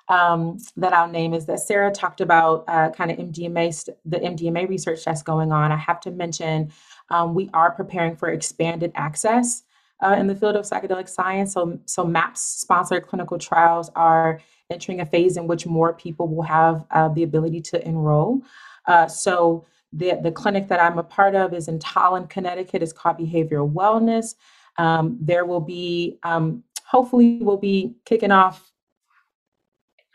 um, 0.09 0.57
that 0.75 0.93
I'll 0.93 1.07
name 1.07 1.33
is 1.33 1.45
that 1.45 1.59
Sara 1.59 1.91
talked 1.91 2.21
about 2.21 2.65
uh, 2.67 2.89
kind 2.91 3.11
of 3.11 3.17
MDMA, 3.17 3.89
the 4.05 4.17
MDMA 4.17 4.67
research 4.67 5.05
that's 5.05 5.23
going 5.23 5.51
on. 5.51 5.71
I 5.71 5.77
have 5.77 5.99
to 6.01 6.11
mention 6.11 6.71
um, 7.09 7.33
we 7.33 7.49
are 7.53 7.71
preparing 7.71 8.15
for 8.15 8.29
expanded 8.29 8.91
access 8.95 9.63
uh, 10.03 10.15
in 10.17 10.27
the 10.27 10.35
field 10.35 10.55
of 10.55 10.65
psychedelic 10.65 11.07
science. 11.07 11.53
So, 11.53 11.79
so 11.85 12.03
MAPS 12.03 12.41
sponsored 12.41 13.07
clinical 13.07 13.37
trials 13.37 13.89
are 13.95 14.41
entering 14.69 14.99
a 14.99 15.05
phase 15.05 15.37
in 15.37 15.47
which 15.47 15.65
more 15.65 15.93
people 15.93 16.27
will 16.27 16.43
have 16.43 16.85
uh, 16.91 17.07
the 17.09 17.23
ability 17.23 17.61
to 17.61 17.87
enroll. 17.87 18.41
Uh, 18.85 19.07
so 19.07 19.65
the, 19.93 20.19
the 20.21 20.31
clinic 20.31 20.67
that 20.67 20.81
I'm 20.81 20.97
a 20.97 21.03
part 21.03 21.35
of 21.35 21.53
is 21.53 21.67
in 21.67 21.79
Tolland, 21.79 22.29
Connecticut. 22.29 22.83
It's 22.83 22.91
called 22.91 23.17
Behavioral 23.17 23.71
Wellness. 23.71 24.35
Um, 24.77 25.17
there 25.21 25.45
will 25.45 25.61
be, 25.61 26.17
um, 26.23 26.63
hopefully, 26.85 27.39
we'll 27.41 27.57
be 27.57 27.95
kicking 28.05 28.31
off 28.31 28.72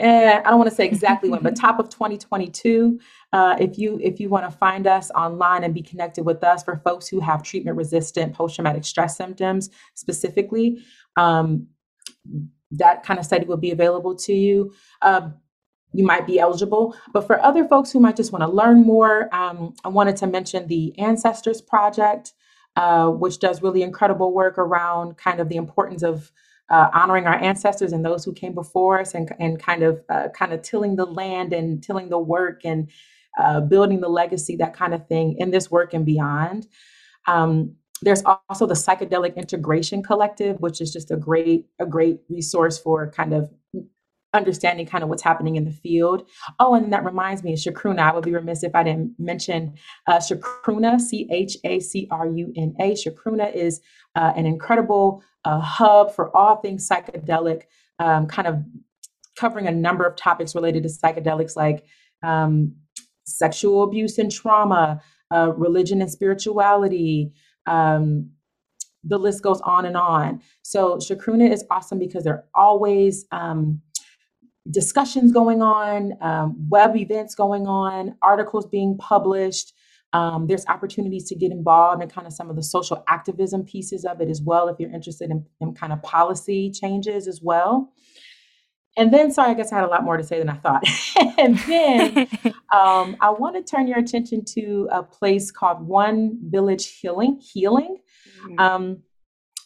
eh, 0.00 0.40
I 0.44 0.48
don't 0.48 0.58
want 0.58 0.70
to 0.70 0.76
say 0.76 0.86
exactly 0.86 1.28
when, 1.28 1.42
but 1.42 1.56
top 1.60 1.78
of 1.78 1.88
2022. 1.88 3.00
Uh, 3.32 3.56
if 3.60 3.78
you 3.78 3.98
if 4.02 4.20
you 4.20 4.28
want 4.28 4.50
to 4.50 4.56
find 4.56 4.86
us 4.86 5.10
online 5.10 5.64
and 5.64 5.74
be 5.74 5.82
connected 5.82 6.24
with 6.24 6.42
us 6.42 6.62
for 6.62 6.76
folks 6.84 7.08
who 7.08 7.20
have 7.20 7.42
treatment 7.42 7.76
resistant 7.76 8.34
post 8.34 8.54
traumatic 8.54 8.84
stress 8.84 9.16
symptoms 9.16 9.70
specifically, 9.94 10.82
um, 11.16 11.66
that 12.70 13.02
kind 13.02 13.18
of 13.18 13.24
study 13.24 13.44
will 13.44 13.56
be 13.56 13.70
available 13.70 14.14
to 14.14 14.32
you. 14.32 14.72
Uh, 15.02 15.30
you 15.92 16.04
might 16.04 16.26
be 16.26 16.38
eligible. 16.38 16.94
But 17.12 17.26
for 17.26 17.40
other 17.40 17.66
folks 17.66 17.90
who 17.90 18.00
might 18.00 18.16
just 18.16 18.32
want 18.32 18.42
to 18.42 18.50
learn 18.50 18.82
more, 18.84 19.34
um, 19.34 19.74
I 19.84 19.88
wanted 19.88 20.16
to 20.18 20.26
mention 20.26 20.66
the 20.66 20.96
Ancestors 20.98 21.62
Project, 21.62 22.34
uh, 22.76 23.08
which 23.08 23.38
does 23.38 23.62
really 23.62 23.82
incredible 23.82 24.32
work 24.32 24.58
around 24.58 25.16
kind 25.16 25.40
of 25.40 25.48
the 25.48 25.56
importance 25.56 26.02
of 26.02 26.30
uh, 26.70 26.88
honoring 26.92 27.26
our 27.26 27.36
ancestors 27.36 27.92
and 27.92 28.04
those 28.04 28.24
who 28.24 28.32
came 28.32 28.54
before 28.54 29.00
us 29.00 29.14
and, 29.14 29.32
and 29.38 29.58
kind 29.60 29.82
of 29.82 30.00
uh, 30.08 30.28
kind 30.28 30.52
of 30.52 30.62
tilling 30.62 30.96
the 30.96 31.06
land 31.06 31.52
and 31.52 31.82
tilling 31.82 32.08
the 32.08 32.18
work 32.18 32.60
and 32.64 32.88
uh, 33.38 33.60
building 33.60 34.00
the 34.00 34.08
legacy 34.08 34.56
that 34.56 34.74
kind 34.74 34.92
of 34.94 35.06
thing 35.06 35.36
in 35.38 35.50
this 35.50 35.70
work 35.70 35.94
and 35.94 36.04
beyond. 36.04 36.66
Um, 37.26 37.74
there's 38.02 38.22
also 38.48 38.66
the 38.66 38.74
psychedelic 38.74 39.34
integration 39.36 40.02
collective 40.02 40.60
which 40.60 40.80
is 40.80 40.92
just 40.92 41.10
a 41.10 41.16
great 41.16 41.66
a 41.80 41.86
great 41.86 42.20
resource 42.28 42.78
for 42.78 43.10
kind 43.10 43.32
of 43.32 43.50
understanding 44.34 44.86
kind 44.86 45.02
of 45.02 45.08
what's 45.08 45.22
happening 45.22 45.56
in 45.56 45.64
the 45.64 45.70
field. 45.70 46.28
Oh, 46.58 46.74
and 46.74 46.92
that 46.92 47.04
reminds 47.04 47.42
me, 47.42 47.54
Chacruna. 47.54 48.00
I 48.00 48.14
would 48.14 48.24
be 48.24 48.32
remiss 48.32 48.62
if 48.62 48.74
I 48.74 48.82
didn't 48.82 49.14
mention 49.18 49.74
uh, 50.06 50.18
Chacruna, 50.18 51.00
C 51.00 51.28
H 51.30 51.56
A 51.64 51.80
C 51.80 52.08
R 52.10 52.26
U 52.26 52.52
N 52.56 52.74
A. 52.80 52.92
Chacruna 52.92 53.54
is 53.54 53.80
uh, 54.14 54.32
an 54.36 54.46
incredible 54.46 55.22
uh, 55.44 55.60
hub 55.60 56.14
for 56.14 56.34
all 56.36 56.56
things 56.56 56.88
psychedelic, 56.88 57.62
um, 57.98 58.26
kind 58.26 58.48
of 58.48 58.62
covering 59.36 59.66
a 59.66 59.72
number 59.72 60.04
of 60.04 60.16
topics 60.16 60.54
related 60.54 60.82
to 60.82 60.88
psychedelics 60.88 61.56
like 61.56 61.84
um, 62.22 62.74
sexual 63.24 63.82
abuse 63.82 64.18
and 64.18 64.32
trauma, 64.32 65.00
uh, 65.32 65.52
religion 65.56 66.02
and 66.02 66.10
spirituality. 66.10 67.32
Um, 67.66 68.30
the 69.04 69.18
list 69.18 69.42
goes 69.42 69.60
on 69.60 69.86
and 69.86 69.96
on. 69.96 70.42
So 70.62 70.96
Chacruna 70.96 71.50
is 71.50 71.64
awesome 71.70 71.98
because 71.98 72.24
they're 72.24 72.44
always 72.54 73.26
um, 73.30 73.80
discussions 74.70 75.32
going 75.32 75.62
on, 75.62 76.12
um, 76.20 76.56
web 76.68 76.96
events 76.96 77.34
going 77.34 77.66
on, 77.66 78.16
articles 78.22 78.66
being 78.66 78.96
published. 78.98 79.72
Um, 80.12 80.46
there's 80.46 80.64
opportunities 80.66 81.28
to 81.28 81.34
get 81.34 81.52
involved 81.52 82.02
in 82.02 82.08
kind 82.08 82.26
of 82.26 82.32
some 82.32 82.48
of 82.48 82.56
the 82.56 82.62
social 82.62 83.04
activism 83.08 83.64
pieces 83.64 84.04
of 84.04 84.20
it 84.20 84.28
as 84.28 84.40
well, 84.40 84.68
if 84.68 84.76
you're 84.78 84.92
interested 84.92 85.30
in, 85.30 85.44
in 85.60 85.74
kind 85.74 85.92
of 85.92 86.02
policy 86.02 86.70
changes 86.70 87.28
as 87.28 87.40
well. 87.42 87.92
And 88.96 89.12
then, 89.12 89.30
sorry, 89.30 89.50
I 89.50 89.54
guess 89.54 89.72
I 89.72 89.76
had 89.76 89.84
a 89.84 89.88
lot 89.88 90.02
more 90.02 90.16
to 90.16 90.24
say 90.24 90.38
than 90.38 90.48
I 90.48 90.56
thought. 90.56 90.82
and 91.38 91.58
then 91.60 92.26
um, 92.74 93.16
I 93.20 93.30
want 93.30 93.54
to 93.54 93.62
turn 93.62 93.86
your 93.86 93.98
attention 93.98 94.44
to 94.54 94.88
a 94.90 95.02
place 95.02 95.50
called 95.52 95.86
One 95.86 96.38
Village 96.42 96.98
Healing. 97.00 97.40
Healing. 97.40 97.98
Mm-hmm. 98.42 98.58
Um, 98.58 99.02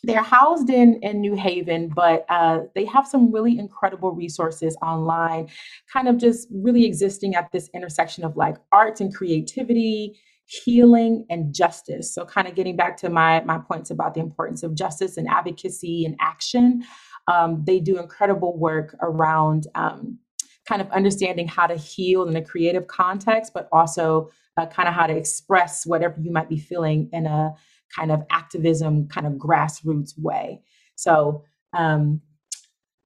they're 0.02 0.22
housed 0.22 0.68
in 0.68 0.98
in 1.02 1.20
New 1.20 1.34
Haven, 1.34 1.88
but 1.88 2.24
uh, 2.28 2.60
they 2.74 2.84
have 2.86 3.06
some 3.06 3.32
really 3.32 3.58
incredible 3.58 4.12
resources 4.12 4.76
online, 4.82 5.48
kind 5.92 6.08
of 6.08 6.18
just 6.18 6.48
really 6.50 6.84
existing 6.84 7.34
at 7.34 7.52
this 7.52 7.70
intersection 7.74 8.24
of 8.24 8.36
like 8.36 8.56
arts 8.72 9.00
and 9.00 9.14
creativity, 9.14 10.18
healing 10.46 11.24
and 11.30 11.54
justice. 11.54 12.12
So, 12.12 12.24
kind 12.24 12.48
of 12.48 12.54
getting 12.54 12.76
back 12.76 12.96
to 12.98 13.10
my 13.10 13.42
my 13.44 13.58
points 13.58 13.90
about 13.90 14.14
the 14.14 14.20
importance 14.20 14.62
of 14.62 14.74
justice 14.74 15.16
and 15.16 15.28
advocacy 15.28 16.04
and 16.04 16.16
action. 16.20 16.82
Um, 17.28 17.62
they 17.64 17.78
do 17.78 18.00
incredible 18.00 18.58
work 18.58 18.96
around 19.00 19.68
um, 19.76 20.18
kind 20.66 20.82
of 20.82 20.90
understanding 20.90 21.46
how 21.46 21.68
to 21.68 21.76
heal 21.76 22.26
in 22.26 22.34
a 22.34 22.42
creative 22.42 22.88
context, 22.88 23.52
but 23.54 23.68
also 23.70 24.30
uh, 24.56 24.66
kind 24.66 24.88
of 24.88 24.94
how 24.94 25.06
to 25.06 25.16
express 25.16 25.86
whatever 25.86 26.20
you 26.20 26.32
might 26.32 26.48
be 26.48 26.58
feeling 26.58 27.08
in 27.12 27.26
a 27.26 27.54
kind 27.94 28.10
of 28.10 28.22
activism, 28.30 29.08
kind 29.08 29.26
of 29.26 29.34
grassroots 29.34 30.18
way. 30.18 30.62
So, 30.96 31.44
um, 31.72 32.20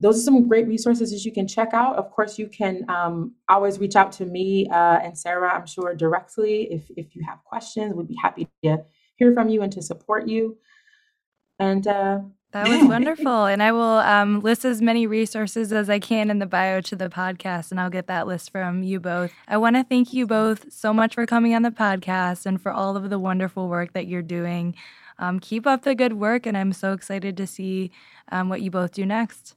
those 0.00 0.18
are 0.18 0.22
some 0.22 0.46
great 0.46 0.68
resources 0.68 1.10
that 1.10 1.24
you 1.24 1.32
can 1.32 1.48
check 1.48 1.72
out. 1.72 1.96
Of 1.96 2.10
course, 2.10 2.38
you 2.38 2.48
can 2.48 2.84
um, 2.90 3.34
always 3.48 3.78
reach 3.78 3.96
out 3.96 4.12
to 4.12 4.26
me 4.26 4.68
uh, 4.68 4.98
and 5.02 5.16
Sara, 5.16 5.54
I'm 5.54 5.66
sure, 5.66 5.94
directly 5.94 6.70
if, 6.70 6.82
if 6.96 7.16
you 7.16 7.24
have 7.26 7.42
questions. 7.44 7.94
We'd 7.94 8.08
be 8.08 8.18
happy 8.22 8.46
to 8.62 8.84
hear 9.16 9.32
from 9.32 9.48
you 9.48 9.62
and 9.62 9.72
to 9.72 9.80
support 9.80 10.28
you. 10.28 10.58
And 11.58 11.86
uh, 11.86 12.20
that 12.56 12.68
was 12.68 12.88
wonderful. 12.88 13.44
And 13.44 13.62
I 13.62 13.70
will 13.72 13.98
um, 13.98 14.40
list 14.40 14.64
as 14.64 14.80
many 14.80 15.06
resources 15.06 15.72
as 15.72 15.90
I 15.90 15.98
can 15.98 16.30
in 16.30 16.38
the 16.38 16.46
bio 16.46 16.80
to 16.82 16.96
the 16.96 17.08
podcast, 17.08 17.70
and 17.70 17.78
I'll 17.78 17.90
get 17.90 18.06
that 18.06 18.26
list 18.26 18.50
from 18.50 18.82
you 18.82 18.98
both. 18.98 19.30
I 19.46 19.58
want 19.58 19.76
to 19.76 19.84
thank 19.84 20.14
you 20.14 20.26
both 20.26 20.72
so 20.72 20.92
much 20.94 21.14
for 21.14 21.26
coming 21.26 21.54
on 21.54 21.62
the 21.62 21.70
podcast 21.70 22.46
and 22.46 22.60
for 22.60 22.72
all 22.72 22.96
of 22.96 23.10
the 23.10 23.18
wonderful 23.18 23.68
work 23.68 23.92
that 23.92 24.06
you're 24.06 24.22
doing. 24.22 24.74
Um, 25.18 25.38
keep 25.38 25.66
up 25.66 25.82
the 25.82 25.94
good 25.94 26.14
work, 26.14 26.46
and 26.46 26.56
I'm 26.56 26.72
so 26.72 26.92
excited 26.92 27.36
to 27.36 27.46
see 27.46 27.90
um, 28.30 28.48
what 28.48 28.62
you 28.62 28.70
both 28.70 28.92
do 28.92 29.04
next. 29.04 29.54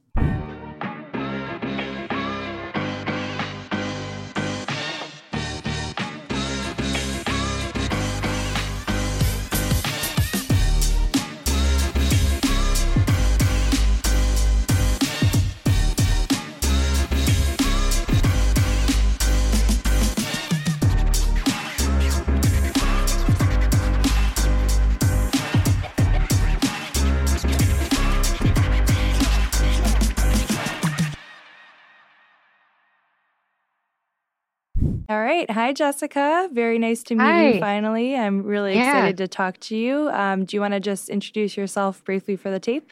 Right. 35.40 35.52
Hi, 35.52 35.74
Jessica. 35.74 36.50
Very 36.52 36.80
nice 36.80 37.04
to 37.04 37.16
meet 37.16 37.24
Hi. 37.24 37.48
you 37.50 37.60
finally. 37.60 38.16
I'm 38.16 38.44
really 38.44 38.76
yeah. 38.76 38.98
excited 38.98 39.18
to 39.18 39.28
talk 39.28 39.60
to 39.62 39.76
you. 39.76 40.10
Um, 40.10 40.46
do 40.46 40.58
you 40.58 40.62
want 40.62 40.74
to 40.74 40.80
just 40.80 41.10
introduce 41.10 41.56
yourself 41.58 42.04
briefly 42.04 42.36
for 42.36 42.52
the 42.52 42.60
tape? 42.60 42.92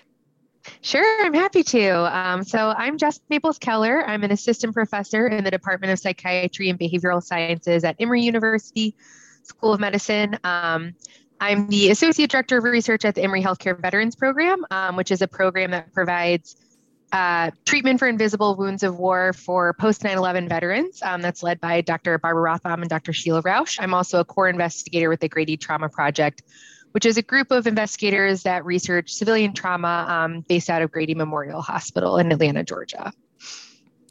Sure, 0.81 1.25
I'm 1.25 1.33
happy 1.33 1.63
to. 1.63 2.17
Um, 2.17 2.43
so, 2.43 2.73
I'm 2.77 2.97
Jess 2.97 3.21
Maples 3.29 3.57
Keller. 3.57 4.05
I'm 4.05 4.23
an 4.23 4.31
assistant 4.31 4.73
professor 4.73 5.27
in 5.27 5.45
the 5.45 5.51
Department 5.51 5.93
of 5.93 5.99
Psychiatry 5.99 6.69
and 6.69 6.77
Behavioral 6.77 7.23
Sciences 7.23 7.85
at 7.85 7.95
Emory 7.99 8.21
University 8.21 8.93
School 9.43 9.73
of 9.73 9.79
Medicine. 9.79 10.37
Um, 10.43 10.93
I'm 11.39 11.69
the 11.69 11.91
associate 11.91 12.31
director 12.31 12.57
of 12.57 12.65
research 12.65 13.05
at 13.05 13.15
the 13.15 13.21
Emory 13.21 13.41
Healthcare 13.41 13.79
Veterans 13.79 14.15
Program, 14.15 14.65
um, 14.71 14.97
which 14.97 15.11
is 15.11 15.21
a 15.21 15.27
program 15.27 15.71
that 15.71 15.93
provides 15.93 16.57
uh, 17.11 17.51
treatment 17.65 17.99
for 17.99 18.07
invisible 18.07 18.55
wounds 18.55 18.83
of 18.83 18.97
war 18.97 19.33
for 19.33 19.73
post 19.73 20.03
9 20.03 20.17
11 20.17 20.49
veterans. 20.49 21.01
Um, 21.01 21.21
that's 21.21 21.41
led 21.41 21.59
by 21.59 21.81
Dr. 21.81 22.17
Barbara 22.17 22.51
Rothbaum 22.51 22.81
and 22.81 22.89
Dr. 22.89 23.13
Sheila 23.13 23.41
Rauch. 23.41 23.77
I'm 23.79 23.93
also 23.93 24.19
a 24.19 24.25
core 24.25 24.49
investigator 24.49 25.09
with 25.09 25.21
the 25.21 25.29
Grady 25.29 25.57
Trauma 25.57 25.89
Project, 25.89 26.43
which 26.91 27.05
is 27.05 27.17
a 27.17 27.21
group 27.21 27.51
of 27.51 27.65
investigators 27.67 28.43
that 28.43 28.65
research 28.65 29.11
civilian 29.11 29.53
trauma 29.53 30.05
um, 30.07 30.41
based 30.41 30.69
out 30.69 30.81
of 30.81 30.91
Grady 30.91 31.15
Memorial 31.15 31.61
Hospital 31.61 32.17
in 32.17 32.31
Atlanta, 32.31 32.63
Georgia. 32.63 33.13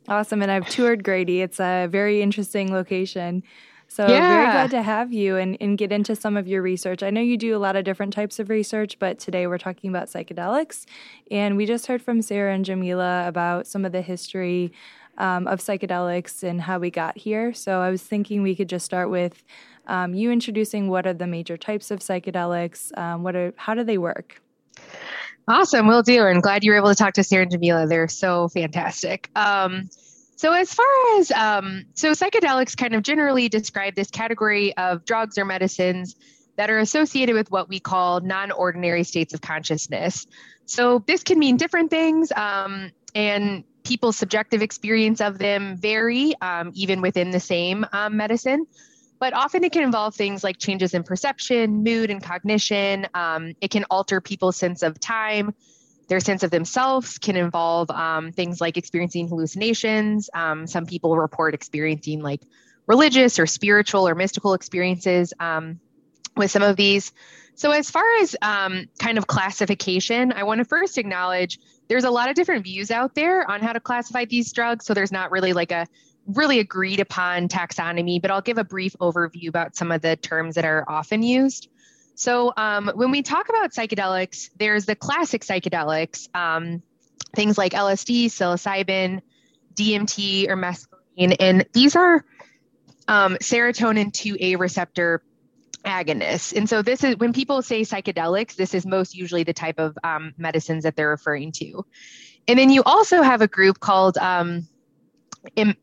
Awesome. 0.08 0.40
And 0.40 0.50
I've 0.50 0.68
toured 0.68 1.02
Grady, 1.02 1.42
it's 1.42 1.58
a 1.58 1.88
very 1.90 2.22
interesting 2.22 2.72
location. 2.72 3.42
So 3.88 4.06
yeah. 4.06 4.28
very 4.28 4.52
glad 4.52 4.70
to 4.72 4.82
have 4.82 5.12
you 5.12 5.36
and, 5.36 5.56
and 5.60 5.78
get 5.78 5.92
into 5.92 6.14
some 6.14 6.36
of 6.36 6.46
your 6.46 6.60
research. 6.60 7.02
I 7.02 7.10
know 7.10 7.20
you 7.20 7.36
do 7.36 7.56
a 7.56 7.58
lot 7.58 7.76
of 7.76 7.84
different 7.84 8.12
types 8.12 8.38
of 8.38 8.50
research, 8.50 8.98
but 8.98 9.18
today 9.18 9.46
we're 9.46 9.58
talking 9.58 9.88
about 9.88 10.08
psychedelics. 10.08 10.84
And 11.30 11.56
we 11.56 11.66
just 11.66 11.86
heard 11.86 12.02
from 12.02 12.20
Sara 12.20 12.54
and 12.54 12.64
Jamilah 12.64 13.26
about 13.26 13.66
some 13.66 13.84
of 13.84 13.92
the 13.92 14.02
history 14.02 14.72
um, 15.18 15.46
of 15.46 15.60
psychedelics 15.60 16.42
and 16.42 16.60
how 16.60 16.78
we 16.78 16.90
got 16.90 17.16
here. 17.16 17.54
So 17.54 17.80
I 17.80 17.90
was 17.90 18.02
thinking 18.02 18.42
we 18.42 18.54
could 18.54 18.68
just 18.68 18.84
start 18.84 19.08
with 19.08 19.42
um, 19.86 20.14
you 20.14 20.30
introducing 20.30 20.88
what 20.88 21.06
are 21.06 21.14
the 21.14 21.26
major 21.26 21.56
types 21.56 21.90
of 21.90 22.00
psychedelics, 22.00 22.96
um, 22.98 23.22
what 23.22 23.36
are 23.36 23.54
how 23.56 23.74
do 23.74 23.84
they 23.84 23.98
work? 23.98 24.42
Awesome, 25.48 25.86
will 25.86 26.02
do. 26.02 26.26
And 26.26 26.42
glad 26.42 26.64
you 26.64 26.72
were 26.72 26.76
able 26.76 26.88
to 26.88 26.96
talk 26.96 27.14
to 27.14 27.22
Sara 27.22 27.44
and 27.44 27.52
Jamilah. 27.52 27.88
They're 27.88 28.08
so 28.08 28.48
fantastic. 28.48 29.30
Um, 29.36 29.88
so, 30.36 30.52
as 30.52 30.72
far 30.72 30.86
as 31.18 31.30
um, 31.32 31.86
so, 31.94 32.12
psychedelics 32.12 32.76
kind 32.76 32.94
of 32.94 33.02
generally 33.02 33.48
describe 33.48 33.94
this 33.94 34.10
category 34.10 34.76
of 34.76 35.04
drugs 35.06 35.38
or 35.38 35.46
medicines 35.46 36.14
that 36.56 36.70
are 36.70 36.78
associated 36.78 37.34
with 37.34 37.50
what 37.50 37.70
we 37.70 37.80
call 37.80 38.20
non 38.20 38.52
ordinary 38.52 39.02
states 39.02 39.32
of 39.32 39.40
consciousness. 39.40 40.26
So, 40.66 41.02
this 41.06 41.22
can 41.22 41.38
mean 41.38 41.56
different 41.56 41.90
things, 41.90 42.32
um, 42.32 42.90
and 43.14 43.64
people's 43.82 44.16
subjective 44.16 44.60
experience 44.60 45.22
of 45.22 45.38
them 45.38 45.78
vary, 45.78 46.34
um, 46.42 46.70
even 46.74 47.00
within 47.00 47.30
the 47.30 47.40
same 47.40 47.86
um, 47.92 48.18
medicine. 48.18 48.66
But 49.18 49.32
often 49.32 49.64
it 49.64 49.72
can 49.72 49.84
involve 49.84 50.14
things 50.14 50.44
like 50.44 50.58
changes 50.58 50.92
in 50.92 51.02
perception, 51.02 51.82
mood, 51.82 52.10
and 52.10 52.22
cognition. 52.22 53.06
Um, 53.14 53.54
it 53.62 53.70
can 53.70 53.84
alter 53.84 54.20
people's 54.20 54.58
sense 54.58 54.82
of 54.82 55.00
time 55.00 55.54
their 56.08 56.20
sense 56.20 56.42
of 56.42 56.50
themselves 56.50 57.18
can 57.18 57.36
involve 57.36 57.90
um, 57.90 58.32
things 58.32 58.60
like 58.60 58.76
experiencing 58.76 59.28
hallucinations. 59.28 60.30
Um, 60.32 60.66
some 60.66 60.86
people 60.86 61.16
report 61.16 61.54
experiencing 61.54 62.22
like 62.22 62.42
religious 62.86 63.38
or 63.38 63.46
spiritual 63.46 64.06
or 64.06 64.14
mystical 64.14 64.54
experiences 64.54 65.32
um, 65.40 65.80
with 66.36 66.50
some 66.50 66.62
of 66.62 66.76
these. 66.76 67.12
So, 67.56 67.70
as 67.70 67.90
far 67.90 68.04
as 68.20 68.36
um, 68.42 68.86
kind 68.98 69.18
of 69.18 69.26
classification, 69.26 70.32
I 70.32 70.44
want 70.44 70.58
to 70.58 70.64
first 70.64 70.98
acknowledge 70.98 71.58
there's 71.88 72.04
a 72.04 72.10
lot 72.10 72.28
of 72.28 72.36
different 72.36 72.64
views 72.64 72.90
out 72.90 73.14
there 73.14 73.50
on 73.50 73.62
how 73.62 73.72
to 73.72 73.80
classify 73.80 74.26
these 74.26 74.52
drugs. 74.52 74.84
So, 74.84 74.94
there's 74.94 75.12
not 75.12 75.30
really 75.30 75.54
like 75.54 75.72
a 75.72 75.86
really 76.26 76.58
agreed 76.58 77.00
upon 77.00 77.48
taxonomy, 77.48 78.20
but 78.20 78.30
I'll 78.30 78.42
give 78.42 78.58
a 78.58 78.64
brief 78.64 78.94
overview 79.00 79.48
about 79.48 79.74
some 79.74 79.90
of 79.90 80.02
the 80.02 80.16
terms 80.16 80.56
that 80.56 80.64
are 80.64 80.84
often 80.86 81.22
used. 81.22 81.68
So 82.16 82.52
um, 82.56 82.90
when 82.94 83.10
we 83.10 83.22
talk 83.22 83.50
about 83.50 83.72
psychedelics, 83.72 84.48
there's 84.56 84.86
the 84.86 84.96
classic 84.96 85.42
psychedelics, 85.42 86.34
um, 86.34 86.82
things 87.34 87.58
like 87.58 87.72
LSD, 87.72 88.26
psilocybin, 88.26 89.20
DMT, 89.74 90.48
or 90.48 90.56
mescaline, 90.56 91.36
and 91.38 91.66
these 91.74 91.94
are 91.94 92.24
um, 93.06 93.36
serotonin 93.36 94.10
2A 94.12 94.58
receptor 94.58 95.22
agonists. 95.84 96.56
And 96.56 96.68
so 96.68 96.80
this 96.80 97.04
is 97.04 97.16
when 97.18 97.34
people 97.34 97.60
say 97.60 97.82
psychedelics, 97.82 98.56
this 98.56 98.72
is 98.72 98.86
most 98.86 99.14
usually 99.14 99.44
the 99.44 99.52
type 99.52 99.78
of 99.78 99.96
um, 100.02 100.32
medicines 100.38 100.84
that 100.84 100.96
they're 100.96 101.10
referring 101.10 101.52
to. 101.52 101.84
And 102.48 102.58
then 102.58 102.70
you 102.70 102.82
also 102.84 103.20
have 103.22 103.42
a 103.42 103.46
group 103.46 103.78
called 103.78 104.16
um, 104.16 104.66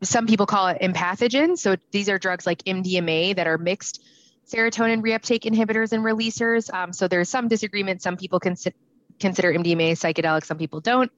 some 0.02 0.26
people 0.26 0.46
call 0.46 0.66
it 0.66 0.80
empathogens. 0.82 1.58
So 1.58 1.76
these 1.92 2.08
are 2.08 2.18
drugs 2.18 2.44
like 2.44 2.62
MDMA 2.64 3.36
that 3.36 3.46
are 3.46 3.56
mixed 3.56 4.02
serotonin 4.46 5.02
reuptake 5.02 5.42
inhibitors 5.42 5.92
and 5.92 6.04
releasers. 6.04 6.72
Um, 6.72 6.92
so 6.92 7.08
there's 7.08 7.28
some 7.28 7.48
disagreement. 7.48 8.02
Some 8.02 8.16
people 8.16 8.40
consider 8.40 8.76
consider 9.20 9.52
MDMA 9.52 9.92
psychedelic, 9.92 10.44
some 10.44 10.58
people 10.58 10.80
don't. 10.80 11.10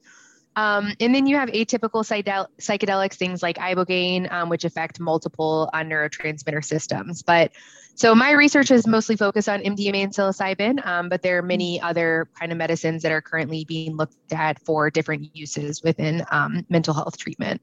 Um, 0.55 0.93
and 0.99 1.13
then 1.13 1.27
you 1.27 1.37
have 1.37 1.49
atypical 1.49 2.03
psychedelics, 2.03 3.13
things 3.13 3.43
like 3.43 3.57
ibogaine, 3.57 4.31
um, 4.31 4.49
which 4.49 4.65
affect 4.65 4.99
multiple 4.99 5.69
uh, 5.71 5.79
neurotransmitter 5.79 6.65
systems. 6.65 7.21
But 7.21 7.51
so 7.93 8.15
my 8.15 8.31
research 8.31 8.71
is 8.71 8.87
mostly 8.87 9.15
focused 9.15 9.49
on 9.49 9.61
MDMA 9.61 10.03
and 10.03 10.13
psilocybin, 10.13 10.85
um, 10.85 11.09
but 11.09 11.21
there 11.21 11.37
are 11.37 11.41
many 11.43 11.79
other 11.79 12.27
kind 12.39 12.51
of 12.51 12.57
medicines 12.57 13.03
that 13.03 13.11
are 13.11 13.21
currently 13.21 13.65
being 13.65 13.97
looked 13.97 14.15
at 14.31 14.59
for 14.65 14.89
different 14.89 15.35
uses 15.35 15.83
within 15.83 16.25
um, 16.31 16.65
mental 16.69 16.93
health 16.93 17.17
treatment. 17.19 17.61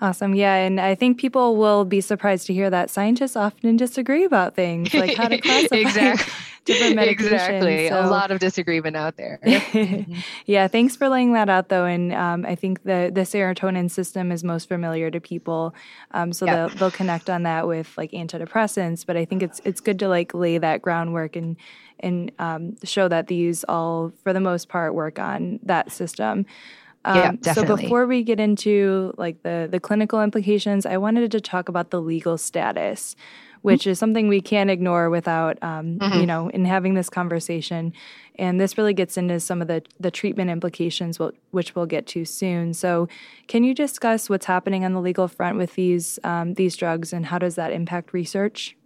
Awesome. 0.00 0.34
Yeah. 0.34 0.54
And 0.54 0.80
I 0.80 0.94
think 0.94 1.18
people 1.18 1.56
will 1.56 1.84
be 1.84 2.00
surprised 2.00 2.46
to 2.46 2.54
hear 2.54 2.70
that 2.70 2.90
scientists 2.90 3.36
often 3.36 3.76
disagree 3.76 4.24
about 4.24 4.54
things 4.54 4.94
like 4.94 5.14
how 5.16 5.28
to 5.28 5.38
classify. 5.42 5.76
exactly. 5.76 6.32
different 6.64 6.96
medications. 6.96 7.32
Exactly. 7.32 7.88
So. 7.88 8.00
A 8.00 8.06
lot 8.06 8.30
of 8.30 8.38
disagreement 8.38 8.96
out 8.96 9.16
there. 9.16 9.40
mm-hmm. 9.46 10.14
Yeah. 10.46 10.68
Thanks 10.68 10.96
for 10.96 11.08
laying 11.08 11.32
that 11.32 11.48
out, 11.48 11.68
though. 11.68 11.84
And 11.84 12.12
um, 12.12 12.46
I 12.46 12.54
think 12.54 12.82
the 12.84 13.10
the 13.12 13.22
serotonin 13.22 13.90
system 13.90 14.32
is 14.32 14.44
most 14.44 14.68
familiar 14.68 15.10
to 15.10 15.20
people, 15.20 15.74
um, 16.12 16.32
so 16.32 16.46
yep. 16.46 16.54
they'll 16.54 16.78
they'll 16.78 16.90
connect 16.90 17.30
on 17.30 17.42
that 17.44 17.66
with 17.66 17.92
like 17.96 18.12
antidepressants. 18.12 19.04
But 19.06 19.16
I 19.16 19.24
think 19.24 19.42
it's 19.42 19.60
it's 19.64 19.80
good 19.80 19.98
to 20.00 20.08
like 20.08 20.34
lay 20.34 20.58
that 20.58 20.82
groundwork 20.82 21.36
and 21.36 21.56
and 22.00 22.32
um, 22.38 22.76
show 22.84 23.08
that 23.08 23.26
these 23.26 23.64
all, 23.64 24.12
for 24.22 24.32
the 24.32 24.40
most 24.40 24.68
part, 24.68 24.94
work 24.94 25.18
on 25.18 25.60
that 25.62 25.92
system. 25.92 26.46
Um, 27.04 27.16
yeah, 27.16 27.32
definitely. 27.40 27.76
So 27.76 27.82
before 27.82 28.06
we 28.06 28.22
get 28.22 28.40
into 28.40 29.14
like 29.16 29.42
the 29.42 29.68
the 29.70 29.80
clinical 29.80 30.22
implications, 30.22 30.84
I 30.84 30.98
wanted 30.98 31.30
to 31.30 31.40
talk 31.40 31.68
about 31.68 31.90
the 31.90 32.00
legal 32.00 32.36
status, 32.36 33.16
which 33.62 33.82
mm-hmm. 33.82 33.90
is 33.90 33.98
something 33.98 34.28
we 34.28 34.40
can't 34.40 34.70
ignore 34.70 35.08
without, 35.08 35.58
um, 35.62 35.98
mm-hmm. 35.98 36.20
you 36.20 36.26
know, 36.26 36.48
in 36.48 36.64
having 36.64 36.94
this 36.94 37.08
conversation. 37.08 37.94
And 38.38 38.60
this 38.60 38.76
really 38.76 38.94
gets 38.94 39.16
into 39.16 39.40
some 39.40 39.62
of 39.62 39.68
the 39.68 39.82
the 39.98 40.10
treatment 40.10 40.50
implications, 40.50 41.18
which 41.50 41.74
we'll 41.74 41.86
get 41.86 42.06
to 42.08 42.24
soon. 42.26 42.74
So, 42.74 43.08
can 43.48 43.64
you 43.64 43.74
discuss 43.74 44.28
what's 44.28 44.46
happening 44.46 44.84
on 44.84 44.92
the 44.92 45.00
legal 45.00 45.28
front 45.28 45.56
with 45.56 45.74
these 45.74 46.18
um, 46.22 46.54
these 46.54 46.76
drugs, 46.76 47.14
and 47.14 47.26
how 47.26 47.38
does 47.38 47.54
that 47.54 47.72
impact 47.72 48.12
research? 48.12 48.76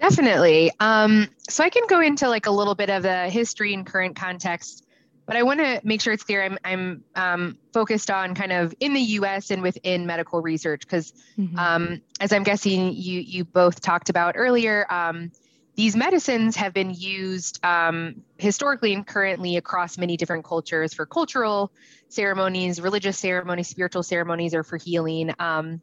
Definitely. 0.00 0.70
Um, 0.80 1.28
so 1.48 1.64
I 1.64 1.70
can 1.70 1.86
go 1.88 2.00
into 2.00 2.28
like 2.28 2.46
a 2.46 2.50
little 2.50 2.74
bit 2.74 2.90
of 2.90 3.04
the 3.04 3.30
history 3.30 3.72
and 3.72 3.86
current 3.86 4.16
context 4.16 4.83
but 5.26 5.36
I 5.36 5.42
want 5.42 5.60
to 5.60 5.80
make 5.84 6.00
sure 6.00 6.12
it's 6.12 6.22
clear 6.22 6.42
I'm, 6.42 6.58
I'm 6.64 7.04
um, 7.14 7.58
focused 7.72 8.10
on 8.10 8.34
kind 8.34 8.52
of 8.52 8.74
in 8.80 8.92
the 8.92 9.00
US 9.00 9.50
and 9.50 9.62
within 9.62 10.06
medical 10.06 10.42
research 10.42 10.80
because 10.80 11.12
mm-hmm. 11.38 11.58
um, 11.58 12.02
as 12.20 12.32
I'm 12.32 12.42
guessing 12.42 12.92
you 12.92 13.20
you 13.20 13.44
both 13.44 13.80
talked 13.80 14.10
about 14.10 14.34
earlier, 14.36 14.86
um, 14.90 15.30
these 15.76 15.96
medicines 15.96 16.56
have 16.56 16.72
been 16.72 16.94
used 16.94 17.64
um, 17.64 18.22
historically 18.38 18.92
and 18.92 19.06
currently 19.06 19.56
across 19.56 19.98
many 19.98 20.16
different 20.16 20.44
cultures 20.44 20.94
for 20.94 21.04
cultural 21.04 21.72
ceremonies, 22.08 22.80
religious 22.80 23.18
ceremonies, 23.18 23.68
spiritual 23.68 24.02
ceremonies, 24.02 24.54
or 24.54 24.62
for 24.62 24.76
healing. 24.76 25.34
Um, 25.38 25.80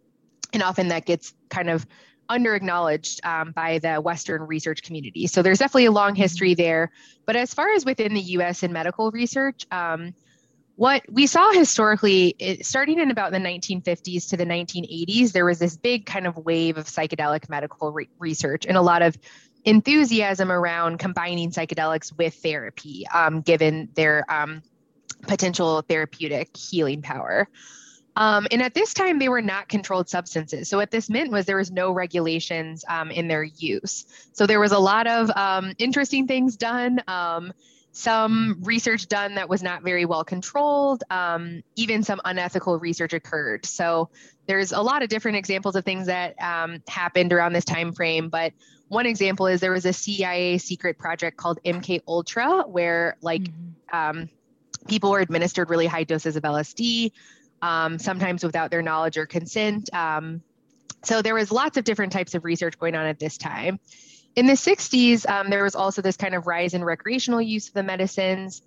and 0.53 0.63
often 0.63 0.89
that 0.89 1.05
gets 1.05 1.33
kind 1.49 1.69
of 1.69 1.85
under 2.32 2.55
acknowledged 2.55 3.23
um, 3.25 3.51
by 3.51 3.79
the 3.79 3.95
Western 3.95 4.41
research 4.43 4.82
community. 4.84 5.27
So 5.27 5.41
there's 5.41 5.59
definitely 5.59 5.86
a 5.86 5.91
long 5.91 6.15
history 6.15 6.51
mm-hmm. 6.51 6.61
there. 6.61 6.91
But 7.25 7.36
as 7.36 7.53
far 7.53 7.69
as 7.73 7.86
within 7.86 8.13
the 8.13 8.21
US 8.21 8.63
in 8.63 8.71
medical 8.71 9.11
research, 9.11 9.67
um, 9.71 10.13
what 10.75 11.03
we 11.11 11.27
saw 11.27 11.51
historically, 11.51 12.36
it, 12.39 12.65
starting 12.65 12.99
in 12.99 13.11
about 13.11 13.32
the 13.32 13.38
1950s 13.38 14.29
to 14.29 14.38
the 14.38 14.45
1980s, 14.45 15.32
there 15.32 15.45
was 15.45 15.59
this 15.59 15.77
big 15.77 16.05
kind 16.05 16.25
of 16.25 16.38
wave 16.38 16.77
of 16.77 16.86
psychedelic 16.86 17.49
medical 17.49 17.91
re- 17.91 18.09
research 18.17 18.65
and 18.65 18.77
a 18.77 18.82
lot 18.82 19.01
of 19.01 19.17
enthusiasm 19.65 20.51
around 20.51 20.97
combining 20.97 21.51
psychedelics 21.51 22.17
with 22.17 22.34
therapy, 22.36 23.05
um, 23.13 23.41
given 23.41 23.89
their 23.95 24.25
um, 24.32 24.63
potential 25.27 25.82
therapeutic 25.82 26.55
healing 26.55 27.01
power. 27.01 27.47
Um, 28.16 28.47
and 28.51 28.62
at 28.62 28.74
this 28.74 28.93
time, 28.93 29.20
they 29.20 29.30
were 29.30 29.41
not 29.41 29.70
controlled 29.70 30.09
substances. 30.09 30.70
So 30.70 30.78
what 30.78 30.91
this 30.91 31.09
meant 31.09 31.32
was 31.32 31.45
there 31.45 31.57
was 31.57 31.72
no 31.72 31.91
regulations 31.91 32.84
um, 32.89 33.09
in 33.09 33.28
their 33.28 33.43
use. 33.43 34.05
So 34.34 34.45
there 34.45 34.59
was 34.59 34.74
a 34.74 34.80
lot 34.80 35.07
of 35.07 35.30
um, 35.32 35.74
interesting 35.78 36.28
things 36.28 36.57
done. 36.57 37.01
Um, 37.07 37.53
some 37.93 38.57
research 38.64 39.07
done 39.07 39.36
that 39.36 39.49
was 39.49 39.62
not 39.62 39.84
very 39.84 40.05
well 40.05 40.24
controlled. 40.24 41.03
Um, 41.09 41.62
even 41.76 42.03
some 42.03 42.22
unethical 42.24 42.80
research 42.80 43.14
occurred. 43.14 43.66
So 43.66 44.09
there's 44.45 44.72
a 44.72 44.82
lot 44.82 45.03
of 45.03 45.09
different 45.09 45.38
examples 45.38 45.76
of 45.76 45.84
things 45.84 46.07
that 46.07 46.41
um, 46.41 46.82
happened 46.88 47.34
around 47.34 47.53
this 47.53 47.66
time 47.66 47.91
frame. 47.91 48.30
But 48.30 48.53
one 48.88 49.05
example 49.05 49.47
is 49.47 49.62
there 49.62 49.72
was 49.72 49.86
a 49.86 49.93
CIA 49.93 50.57
secret 50.57 50.97
project 50.97 51.38
called 51.38 51.59
MK 51.66 52.01
Ultra, 52.07 52.64
where 52.64 53.16
like 53.22 53.43
mm-hmm. 53.43 54.24
people 54.88 55.12
were 55.12 55.20
administered 55.20 55.70
really 55.70 55.88
high 55.88 56.03
doses 56.03 56.36
of 56.36 56.43
LSD 56.43 57.12
um, 57.62 57.99
sometimes 57.99 58.43
without 58.43 58.72
their 58.72 58.82
knowledge 58.82 59.18
or 59.18 59.26
consent. 59.26 59.93
Um, 59.93 60.41
so 61.03 61.22
there 61.22 61.36
was 61.36 61.51
lots 61.51 61.78
of 61.78 61.84
different 61.84 62.12
types 62.12 62.36
of 62.36 62.45
research 62.45 62.78
going 62.78 62.95
on 62.95 63.05
at 63.05 63.20
this 63.20 63.38
time. 63.38 63.80
In 64.36 64.47
the 64.47 64.53
60s, 64.53 65.28
um, 65.30 65.49
there 65.49 65.64
was 65.64 65.76
also 65.76 66.01
this 66.01 66.16
kind 66.18 66.36
of 66.36 66.47
rise 66.47 66.74
in 66.74 66.84
recreational 66.84 67.41
use 67.41 67.68
of 67.68 67.74
the 67.74 67.84
medicines. 67.84 68.62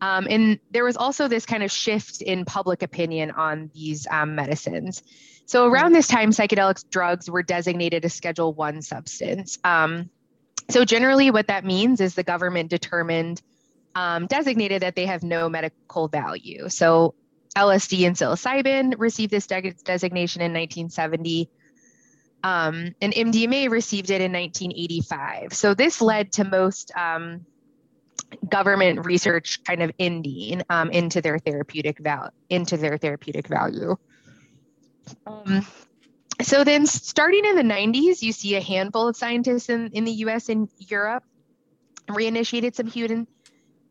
Um, 0.00 0.28
and 0.30 0.60
there 0.70 0.84
was 0.84 0.96
also 0.96 1.26
this 1.26 1.44
kind 1.44 1.62
of 1.62 1.72
shift 1.72 2.22
in 2.22 2.44
public 2.44 2.82
opinion 2.82 3.32
on 3.32 3.70
these 3.74 4.06
um, 4.10 4.34
medicines. 4.34 5.02
So 5.46 5.66
around 5.66 5.92
this 5.92 6.06
time, 6.06 6.30
psychedelic 6.30 6.88
drugs 6.90 7.28
were 7.30 7.42
designated 7.42 8.04
a 8.04 8.10
Schedule 8.10 8.52
One 8.52 8.82
substance. 8.82 9.58
Um, 9.64 10.10
so 10.68 10.84
generally, 10.84 11.30
what 11.30 11.46
that 11.46 11.64
means 11.64 12.00
is 12.00 12.14
the 12.14 12.22
government 12.22 12.68
determined 12.70 13.40
um, 13.94 14.26
designated 14.26 14.82
that 14.82 14.94
they 14.94 15.06
have 15.06 15.22
no 15.22 15.48
medical 15.48 16.06
value. 16.06 16.68
So 16.68 17.14
LSD 17.56 18.06
and 18.06 18.16
psilocybin 18.16 18.94
received 18.98 19.30
this 19.30 19.46
de- 19.46 19.74
designation 19.84 20.42
in 20.42 20.52
1970. 20.52 21.50
Um, 22.44 22.94
and 23.00 23.12
MDMA 23.12 23.68
received 23.68 24.10
it 24.10 24.20
in 24.20 24.32
1985. 24.32 25.52
So 25.52 25.74
this 25.74 26.00
led 26.00 26.32
to 26.32 26.44
most 26.44 26.92
um, 26.96 27.44
government 28.48 29.04
research 29.04 29.64
kind 29.64 29.82
of 29.82 29.90
ending 29.98 30.62
um, 30.70 30.90
into 30.90 31.20
their 31.20 31.38
therapeutic 31.38 31.98
value. 31.98 32.30
Into 32.48 32.76
their 32.76 32.96
therapeutic 32.96 33.48
value. 33.48 33.96
Um, 35.26 35.66
so 36.42 36.62
then, 36.62 36.86
starting 36.86 37.44
in 37.44 37.56
the 37.56 37.62
90s, 37.62 38.22
you 38.22 38.32
see 38.32 38.54
a 38.54 38.60
handful 38.60 39.08
of 39.08 39.16
scientists 39.16 39.68
in, 39.68 39.88
in 39.92 40.04
the 40.04 40.12
U.S. 40.12 40.48
and 40.48 40.68
Europe 40.78 41.24
reinitiated 42.08 42.74
some 42.74 42.86
human 42.86 43.26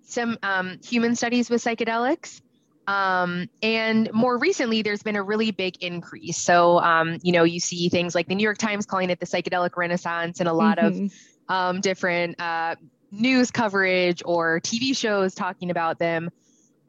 some 0.04 0.38
um, 0.42 0.80
human 0.84 1.16
studies 1.16 1.50
with 1.50 1.62
psychedelics. 1.62 2.42
Um, 2.88 3.50
and 3.62 4.12
more 4.14 4.38
recently, 4.38 4.82
there's 4.82 5.04
been 5.04 5.18
a 5.18 5.24
really 5.24 5.52
big 5.52 5.84
increase. 5.84 6.38
So, 6.38 6.80
um, 6.80 7.18
you 7.22 7.34
know, 7.34 7.44
you 7.44 7.60
see 7.60 7.90
things 7.90 8.16
like 8.16 8.28
the 8.28 8.36
New 8.36 8.44
York 8.44 8.58
Times 8.58 8.86
calling 8.86 9.10
it 9.10 9.20
the 9.20 9.26
psychedelic 9.26 9.76
renaissance, 9.76 10.40
and 10.40 10.48
a 10.48 10.54
lot 10.54 10.78
mm-hmm. 10.78 11.06
of 11.06 11.12
um, 11.50 11.82
different 11.82 12.40
uh, 12.40 12.76
news 13.12 13.52
coverage 13.52 14.22
or 14.26 14.62
TV 14.62 14.96
shows 14.96 15.36
talking 15.36 15.70
about 15.70 16.00
them. 16.00 16.30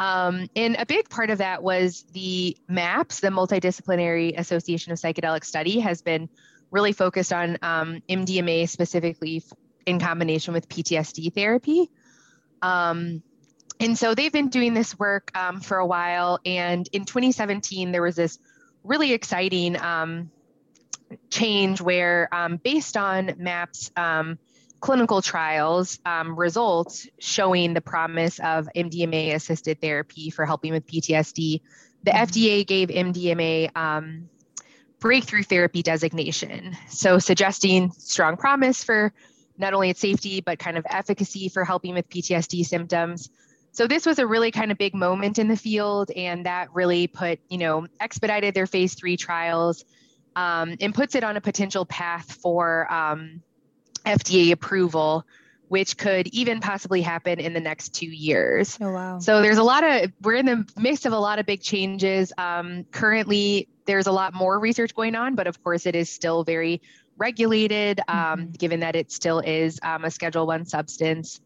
Um, 0.01 0.49
and 0.55 0.77
a 0.79 0.87
big 0.87 1.11
part 1.11 1.31
of 1.31 1.39
that 1.39 1.63
was 1.63 2.05
the 2.13 2.57
MAPS, 2.69 3.19
the 3.19 3.29
Multidisciplinary 3.29 4.39
Association 4.39 4.93
of 4.93 4.99
Psychedelic 4.99 5.45
Study, 5.45 5.81
has 5.81 6.03
been 6.03 6.29
really 6.71 6.93
focused 6.93 7.33
on 7.33 7.59
um, 7.63 8.03
MDMA 8.09 8.69
specifically 8.69 9.43
in 9.87 9.99
combination 9.99 10.55
with 10.55 10.69
PTSD 10.69 11.35
therapy. 11.35 11.91
Um, 12.63 13.23
and 13.81 13.97
so 13.99 14.15
they've 14.15 14.33
been 14.33 14.49
doing 14.49 14.75
this 14.75 14.99
work 14.99 15.31
um, 15.37 15.61
for 15.61 15.79
a 15.79 15.87
while. 15.87 16.39
And 16.45 16.89
in 16.93 17.05
2017, 17.05 17.93
there 17.93 18.03
was 18.03 18.17
this 18.17 18.39
really 18.85 19.13
exciting 19.13 19.81
um, 19.81 20.31
change 21.31 21.81
where, 21.81 22.29
um, 22.33 22.57
based 22.57 22.97
on 22.97 23.35
MAPS 23.39 23.91
um, 23.97 24.39
clinical 24.81 25.23
trials 25.23 25.99
um, 26.05 26.39
results 26.39 27.09
showing 27.19 27.75
the 27.75 27.81
promise 27.81 28.39
of 28.41 28.69
MDMA 28.75 29.35
assisted 29.35 29.81
therapy 29.81 30.31
for 30.31 30.47
helping 30.47 30.73
with 30.73 30.87
PTSD, 30.87 31.61
the 32.05 32.11
mm-hmm. 32.11 32.25
FDA 32.25 32.67
gave 32.67 32.89
MDMA 32.89 33.77
um, 33.77 34.29
breakthrough 35.01 35.43
therapy 35.43 35.83
designation. 35.83 36.77
So, 36.89 37.19
suggesting 37.19 37.91
strong 37.93 38.37
promise 38.37 38.85
for 38.85 39.13
not 39.57 39.75
only 39.75 39.91
its 39.91 40.01
safety, 40.01 40.41
but 40.41 40.59
kind 40.59 40.79
of 40.79 40.87
efficacy 40.89 41.49
for 41.49 41.65
helping 41.65 41.95
with 41.95 42.09
PTSD 42.09 42.65
symptoms. 42.65 43.31
So 43.79 43.87
this 43.87 44.05
was 44.07 44.19
a 44.19 44.27
really 44.27 44.51
kind 44.51 44.73
of 44.73 44.77
big 44.77 44.93
moment 44.93 45.39
in 45.39 45.47
the 45.47 45.57
field, 45.57 46.11
and 46.11 46.47
that 46.47 46.75
really 46.75 47.07
put, 47.07 47.39
you 47.49 47.59
know, 47.59 47.87
expedited 48.01 48.53
their 48.53 48.67
phase 48.67 48.95
three 48.95 49.17
trials 49.17 49.85
um, 50.35 50.75
and 50.81 50.93
puts 50.93 51.15
it 51.15 51.23
on 51.23 51.37
a 51.37 51.41
potential 51.41 51.87
path 51.87 52.33
for 52.43 52.93
um, 52.93 53.41
FDA 54.05 54.51
approval, 54.51 55.25
which 55.69 55.97
could 55.97 56.27
even 56.35 56.59
possibly 56.59 57.03
happen 57.03 57.39
in 57.39 57.53
the 57.53 57.61
next 57.61 57.91
two 57.91 58.11
years. 58.11 58.77
Oh, 58.81 58.91
wow. 58.91 59.21
So 59.21 59.43
there's 59.43 59.59
a 59.59 59.63
lot 59.63 59.85
of, 59.85 60.11
we're 60.23 60.35
in 60.35 60.47
the 60.47 60.69
midst 60.77 61.07
of 61.07 61.13
a 61.13 61.21
lot 61.21 61.39
of 61.39 61.47
big 61.47 61.63
changes. 61.63 62.33
Um, 62.37 62.83
currently, 62.91 63.69
there's 63.87 64.09
a 64.09 64.13
lot 64.13 64.35
more 64.35 64.59
research 64.59 64.93
going 64.93 65.15
on, 65.15 65.37
but 65.37 65.47
of 65.47 65.63
course, 65.63 65.87
it 65.87 65.95
is 65.95 66.11
still 66.11 66.43
very 66.43 66.83
regulated, 67.17 68.01
um, 68.09 68.17
mm-hmm. 68.17 68.51
given 68.55 68.81
that 68.81 68.97
it 68.97 69.13
still 69.13 69.39
is 69.39 69.79
um, 69.85 70.05
a 70.05 70.11
Schedule 70.11 70.49
One 70.49 70.65
substance. 70.65 71.41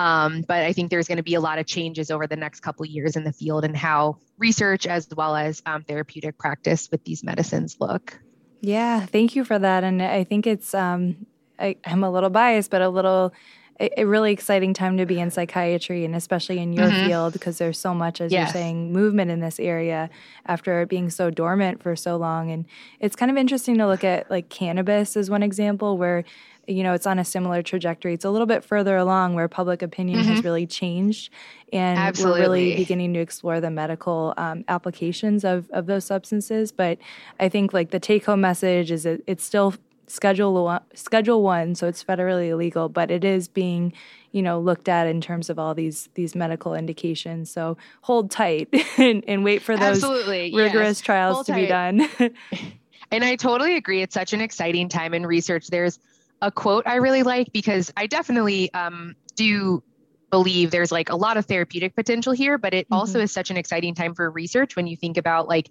Um, 0.00 0.40
but 0.48 0.62
I 0.64 0.72
think 0.72 0.88
there's 0.90 1.06
going 1.06 1.18
to 1.18 1.22
be 1.22 1.34
a 1.34 1.42
lot 1.42 1.58
of 1.58 1.66
changes 1.66 2.10
over 2.10 2.26
the 2.26 2.36
next 2.36 2.60
couple 2.60 2.86
years 2.86 3.16
in 3.16 3.24
the 3.24 3.34
field 3.34 3.66
and 3.66 3.76
how 3.76 4.16
research 4.38 4.86
as 4.86 5.06
well 5.14 5.36
as 5.36 5.62
um, 5.66 5.82
therapeutic 5.82 6.38
practice 6.38 6.90
with 6.90 7.04
these 7.04 7.22
medicines 7.22 7.76
look. 7.80 8.18
Yeah, 8.62 9.04
thank 9.04 9.36
you 9.36 9.44
for 9.44 9.58
that. 9.58 9.84
And 9.84 10.00
I 10.00 10.24
think 10.24 10.46
it's, 10.46 10.72
um, 10.72 11.26
I, 11.58 11.76
am 11.84 12.02
a 12.02 12.10
little 12.10 12.30
biased, 12.30 12.70
but 12.70 12.80
a 12.80 12.88
little 12.88 13.34
a, 13.78 14.00
a 14.00 14.04
really 14.06 14.32
exciting 14.32 14.74
time 14.74 14.98
to 14.98 15.06
be 15.06 15.18
in 15.18 15.30
psychiatry 15.30 16.04
and 16.04 16.14
especially 16.14 16.58
in 16.58 16.72
your 16.72 16.86
mm-hmm. 16.86 17.06
field 17.06 17.32
because 17.32 17.58
there's 17.58 17.78
so 17.78 17.92
much, 17.94 18.20
as 18.20 18.30
yes. 18.30 18.48
you're 18.48 18.62
saying, 18.62 18.92
movement 18.92 19.30
in 19.30 19.40
this 19.40 19.58
area 19.58 20.08
after 20.46 20.86
being 20.86 21.10
so 21.10 21.30
dormant 21.30 21.82
for 21.82 21.96
so 21.96 22.16
long. 22.16 22.50
And 22.50 22.66
it's 23.00 23.16
kind 23.16 23.30
of 23.30 23.36
interesting 23.36 23.78
to 23.78 23.86
look 23.86 24.04
at 24.04 24.30
like 24.30 24.48
cannabis 24.48 25.16
as 25.16 25.30
one 25.30 25.42
example 25.42 25.98
where 25.98 26.24
you 26.70 26.82
know, 26.82 26.94
it's 26.94 27.06
on 27.06 27.18
a 27.18 27.24
similar 27.24 27.62
trajectory. 27.62 28.14
It's 28.14 28.24
a 28.24 28.30
little 28.30 28.46
bit 28.46 28.64
further 28.64 28.96
along 28.96 29.34
where 29.34 29.48
public 29.48 29.82
opinion 29.82 30.20
mm-hmm. 30.20 30.30
has 30.30 30.44
really 30.44 30.66
changed, 30.66 31.32
and 31.72 31.98
Absolutely. 31.98 32.40
we're 32.40 32.44
really 32.44 32.76
beginning 32.76 33.14
to 33.14 33.20
explore 33.20 33.60
the 33.60 33.70
medical 33.70 34.34
um, 34.36 34.64
applications 34.68 35.44
of 35.44 35.68
of 35.70 35.86
those 35.86 36.04
substances. 36.04 36.70
But 36.72 36.98
I 37.40 37.48
think 37.48 37.72
like 37.72 37.90
the 37.90 38.00
take 38.00 38.24
home 38.24 38.40
message 38.40 38.90
is 38.90 39.02
that 39.02 39.22
it's 39.26 39.44
still 39.44 39.74
schedule 40.06 40.64
one, 40.64 40.82
schedule 40.94 41.42
one, 41.42 41.74
so 41.74 41.86
it's 41.88 42.04
federally 42.04 42.48
illegal, 42.50 42.88
but 42.88 43.10
it 43.10 43.24
is 43.24 43.48
being 43.48 43.92
you 44.30 44.42
know 44.42 44.60
looked 44.60 44.88
at 44.88 45.08
in 45.08 45.20
terms 45.20 45.50
of 45.50 45.58
all 45.58 45.74
these 45.74 46.08
these 46.14 46.36
medical 46.36 46.74
indications. 46.74 47.50
So 47.50 47.78
hold 48.02 48.30
tight 48.30 48.68
and, 48.96 49.24
and 49.26 49.42
wait 49.42 49.62
for 49.62 49.76
those 49.76 50.04
Absolutely. 50.04 50.54
rigorous 50.54 50.98
yes. 50.98 51.00
trials 51.00 51.34
hold 51.34 51.46
to 51.46 51.52
tight. 51.52 51.62
be 51.62 51.66
done. 51.66 52.08
and 53.10 53.24
I 53.24 53.34
totally 53.34 53.74
agree. 53.74 54.02
It's 54.02 54.14
such 54.14 54.32
an 54.32 54.40
exciting 54.40 54.88
time 54.88 55.14
in 55.14 55.26
research. 55.26 55.66
There's 55.66 55.98
a 56.42 56.50
quote 56.50 56.86
I 56.86 56.96
really 56.96 57.22
like 57.22 57.52
because 57.52 57.92
I 57.96 58.06
definitely 58.06 58.72
um, 58.72 59.16
do 59.36 59.82
believe 60.30 60.70
there's 60.70 60.92
like 60.92 61.10
a 61.10 61.16
lot 61.16 61.36
of 61.36 61.46
therapeutic 61.46 61.94
potential 61.94 62.32
here, 62.32 62.56
but 62.56 62.72
it 62.72 62.86
mm-hmm. 62.86 62.94
also 62.94 63.20
is 63.20 63.32
such 63.32 63.50
an 63.50 63.56
exciting 63.56 63.94
time 63.94 64.14
for 64.14 64.30
research 64.30 64.76
when 64.76 64.86
you 64.86 64.96
think 64.96 65.16
about 65.16 65.48
like 65.48 65.70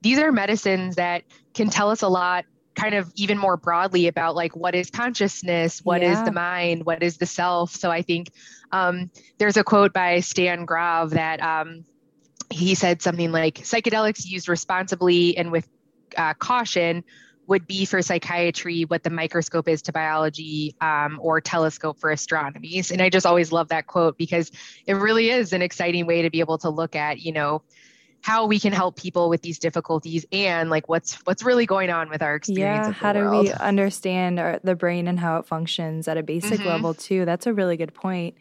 these 0.00 0.18
are 0.18 0.32
medicines 0.32 0.96
that 0.96 1.24
can 1.54 1.70
tell 1.70 1.90
us 1.90 2.02
a 2.02 2.08
lot 2.08 2.44
kind 2.74 2.94
of 2.94 3.10
even 3.16 3.36
more 3.36 3.56
broadly 3.56 4.06
about 4.06 4.36
like 4.36 4.54
what 4.54 4.72
is 4.72 4.88
consciousness 4.88 5.80
what 5.84 6.00
yeah. 6.00 6.12
is 6.12 6.24
the 6.24 6.30
mind 6.30 6.86
what 6.86 7.02
is 7.02 7.16
the 7.16 7.26
self 7.26 7.72
so 7.72 7.90
i 7.90 8.02
think 8.02 8.30
um, 8.70 9.10
there's 9.38 9.56
a 9.56 9.64
quote 9.64 9.92
by 9.92 10.20
Stan 10.20 10.64
Grof 10.64 11.10
that 11.10 11.40
um, 11.40 11.84
he 12.50 12.74
said 12.74 13.02
something 13.02 13.32
like 13.32 13.56
psychedelics 13.56 14.24
used 14.24 14.48
responsibly 14.48 15.36
and 15.36 15.50
with 15.50 15.68
uh, 16.16 16.34
caution 16.34 17.04
would 17.48 17.66
be 17.66 17.86
for 17.86 18.02
psychiatry 18.02 18.82
what 18.82 19.02
the 19.02 19.10
microscope 19.10 19.68
is 19.68 19.82
to 19.82 19.92
biology 19.92 20.76
um, 20.82 21.18
or 21.20 21.40
telescope 21.40 21.98
for 21.98 22.10
astronomy. 22.10 22.82
And 22.92 23.00
I 23.00 23.08
just 23.08 23.24
always 23.24 23.50
love 23.50 23.68
that 23.68 23.86
quote 23.86 24.18
because 24.18 24.52
it 24.86 24.92
really 24.92 25.30
is 25.30 25.54
an 25.54 25.62
exciting 25.62 26.06
way 26.06 26.22
to 26.22 26.30
be 26.30 26.40
able 26.40 26.58
to 26.58 26.68
look 26.68 26.94
at, 26.94 27.20
you 27.20 27.32
know, 27.32 27.62
how 28.20 28.46
we 28.46 28.58
can 28.58 28.72
help 28.72 28.96
people 28.96 29.30
with 29.30 29.40
these 29.42 29.58
difficulties 29.58 30.26
and 30.30 30.68
like 30.68 30.88
what's 30.88 31.14
what's 31.24 31.42
really 31.42 31.66
going 31.66 31.88
on 31.88 32.10
with 32.10 32.20
our 32.20 32.34
experience. 32.34 32.88
Yeah, 32.88 32.92
how 32.92 33.12
do 33.14 33.30
we 33.30 33.50
understand 33.52 34.38
our, 34.38 34.60
the 34.62 34.74
brain 34.74 35.08
and 35.08 35.18
how 35.18 35.38
it 35.38 35.46
functions 35.46 36.06
at 36.06 36.18
a 36.18 36.22
basic 36.22 36.60
mm-hmm. 36.60 36.68
level 36.68 36.94
too? 36.94 37.24
That's 37.24 37.46
a 37.46 37.54
really 37.54 37.76
good 37.76 37.94
point 37.94 38.36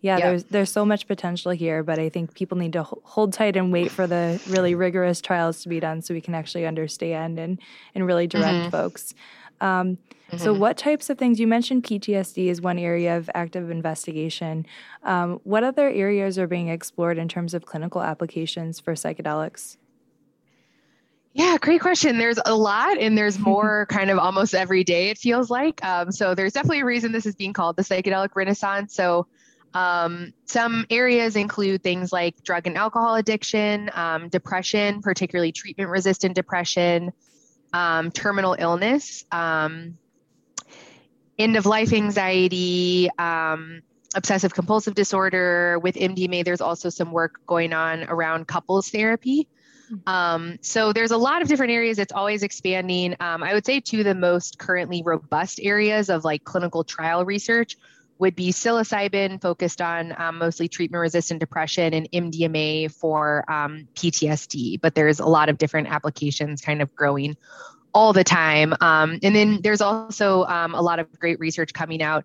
yeah, 0.00 0.20
there's 0.20 0.44
there's 0.44 0.70
so 0.70 0.84
much 0.84 1.08
potential 1.08 1.50
here, 1.50 1.82
but 1.82 1.98
I 1.98 2.08
think 2.08 2.34
people 2.34 2.56
need 2.56 2.72
to 2.74 2.84
hold 2.84 3.32
tight 3.32 3.56
and 3.56 3.72
wait 3.72 3.90
for 3.90 4.06
the 4.06 4.40
really 4.48 4.74
rigorous 4.74 5.20
trials 5.20 5.62
to 5.62 5.68
be 5.68 5.80
done 5.80 6.02
so 6.02 6.14
we 6.14 6.20
can 6.20 6.34
actually 6.34 6.66
understand 6.66 7.38
and 7.38 7.60
and 7.94 8.06
really 8.06 8.26
direct 8.26 8.54
mm-hmm. 8.54 8.70
folks. 8.70 9.14
Um, 9.60 9.98
mm-hmm. 10.30 10.36
So, 10.36 10.52
what 10.52 10.76
types 10.76 11.10
of 11.10 11.18
things 11.18 11.40
you 11.40 11.48
mentioned? 11.48 11.82
PTSD 11.82 12.46
is 12.46 12.60
one 12.60 12.78
area 12.78 13.16
of 13.16 13.28
active 13.34 13.70
investigation. 13.70 14.66
Um, 15.02 15.40
what 15.42 15.64
other 15.64 15.88
areas 15.88 16.38
are 16.38 16.46
being 16.46 16.68
explored 16.68 17.18
in 17.18 17.28
terms 17.28 17.52
of 17.52 17.66
clinical 17.66 18.00
applications 18.00 18.78
for 18.78 18.94
psychedelics? 18.94 19.78
Yeah, 21.34 21.56
great 21.60 21.80
question. 21.80 22.18
There's 22.18 22.38
a 22.46 22.54
lot, 22.54 22.98
and 22.98 23.18
there's 23.18 23.38
more 23.50 23.86
kind 23.86 24.10
of 24.10 24.18
almost 24.18 24.54
every 24.54 24.84
day, 24.84 25.10
it 25.10 25.18
feels 25.18 25.50
like. 25.50 25.84
Um, 25.84 26.12
so, 26.12 26.36
there's 26.36 26.52
definitely 26.52 26.80
a 26.80 26.84
reason 26.84 27.10
this 27.10 27.26
is 27.26 27.34
being 27.34 27.52
called 27.52 27.74
the 27.74 27.82
psychedelic 27.82 28.30
renaissance. 28.36 28.94
So, 28.94 29.26
um, 29.74 30.32
some 30.46 30.86
areas 30.90 31.36
include 31.36 31.82
things 31.82 32.12
like 32.12 32.42
drug 32.42 32.66
and 32.66 32.76
alcohol 32.76 33.16
addiction, 33.16 33.90
um, 33.94 34.28
depression, 34.28 35.00
particularly 35.02 35.52
treatment 35.52 35.90
resistant 35.90 36.34
depression, 36.34 37.12
um, 37.72 38.10
terminal 38.10 38.56
illness, 38.58 39.24
um, 39.30 39.98
end 41.38 41.56
of 41.56 41.66
life 41.66 41.92
anxiety, 41.92 43.08
um, 43.18 43.82
obsessive 44.14 44.54
compulsive 44.54 44.94
disorder. 44.94 45.78
With 45.78 45.96
MDMA, 45.96 46.44
there's 46.44 46.60
also 46.60 46.88
some 46.88 47.12
work 47.12 47.40
going 47.46 47.72
on 47.72 48.04
around 48.04 48.48
couples 48.48 48.88
therapy. 48.88 49.48
Hmm. 49.88 49.96
Um, 50.06 50.58
so 50.62 50.92
there's 50.92 51.10
a 51.10 51.16
lot 51.16 51.42
of 51.42 51.48
different 51.48 51.72
areas. 51.72 51.98
It's 51.98 52.12
always 52.12 52.42
expanding. 52.42 53.16
Um, 53.20 53.42
I 53.42 53.52
would 53.52 53.66
say 53.66 53.80
two 53.80 54.00
of 54.00 54.04
the 54.04 54.14
most 54.14 54.58
currently 54.58 55.02
robust 55.04 55.60
areas 55.62 56.08
of 56.08 56.24
like 56.24 56.44
clinical 56.44 56.84
trial 56.84 57.24
research 57.24 57.76
would 58.18 58.34
be 58.34 58.50
psilocybin 58.50 59.40
focused 59.40 59.80
on 59.80 60.14
um, 60.20 60.38
mostly 60.38 60.68
treatment 60.68 61.00
resistant 61.00 61.40
depression 61.40 61.94
and 61.94 62.10
MDMA 62.12 62.92
for 62.92 63.44
um, 63.50 63.86
PTSD. 63.94 64.80
But 64.80 64.94
there's 64.94 65.20
a 65.20 65.26
lot 65.26 65.48
of 65.48 65.58
different 65.58 65.88
applications 65.88 66.60
kind 66.60 66.82
of 66.82 66.94
growing 66.94 67.36
all 67.94 68.12
the 68.12 68.24
time. 68.24 68.74
Um, 68.80 69.18
and 69.22 69.34
then 69.34 69.60
there's 69.62 69.80
also 69.80 70.44
um, 70.44 70.74
a 70.74 70.82
lot 70.82 70.98
of 70.98 71.10
great 71.18 71.38
research 71.40 71.72
coming 71.72 72.02
out 72.02 72.24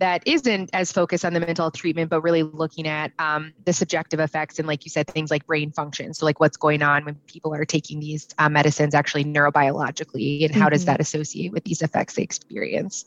that 0.00 0.22
isn't 0.26 0.70
as 0.72 0.92
focused 0.92 1.24
on 1.24 1.32
the 1.32 1.40
mental 1.40 1.64
health 1.64 1.76
treatment, 1.76 2.10
but 2.10 2.20
really 2.20 2.42
looking 2.42 2.86
at 2.86 3.12
um, 3.18 3.52
the 3.64 3.72
subjective 3.72 4.20
effects 4.20 4.58
and, 4.58 4.66
like 4.66 4.84
you 4.84 4.90
said, 4.90 5.06
things 5.06 5.30
like 5.30 5.46
brain 5.46 5.70
function. 5.70 6.12
So, 6.14 6.26
like 6.26 6.40
what's 6.40 6.56
going 6.56 6.82
on 6.82 7.04
when 7.04 7.14
people 7.26 7.54
are 7.54 7.64
taking 7.64 8.00
these 8.00 8.28
uh, 8.38 8.48
medicines 8.48 8.94
actually 8.94 9.24
neurobiologically, 9.24 10.44
and 10.44 10.54
how 10.54 10.62
mm-hmm. 10.62 10.70
does 10.70 10.84
that 10.86 11.00
associate 11.00 11.52
with 11.52 11.64
these 11.64 11.80
effects 11.80 12.14
they 12.14 12.22
experience? 12.22 13.04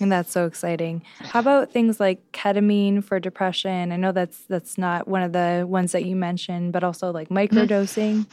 And 0.10 0.10
that's 0.10 0.32
so 0.32 0.46
exciting. 0.46 1.02
How 1.18 1.40
about 1.40 1.72
things 1.72 2.00
like 2.00 2.32
ketamine 2.32 3.04
for 3.04 3.20
depression? 3.20 3.92
I 3.92 3.96
know 3.96 4.12
that's 4.12 4.38
that's 4.48 4.78
not 4.78 5.06
one 5.06 5.22
of 5.22 5.32
the 5.32 5.66
ones 5.68 5.92
that 5.92 6.04
you 6.06 6.16
mentioned, 6.16 6.72
but 6.72 6.82
also 6.82 7.10
like 7.10 7.28
mm-hmm. 7.28 7.56
microdosing. 7.58 8.26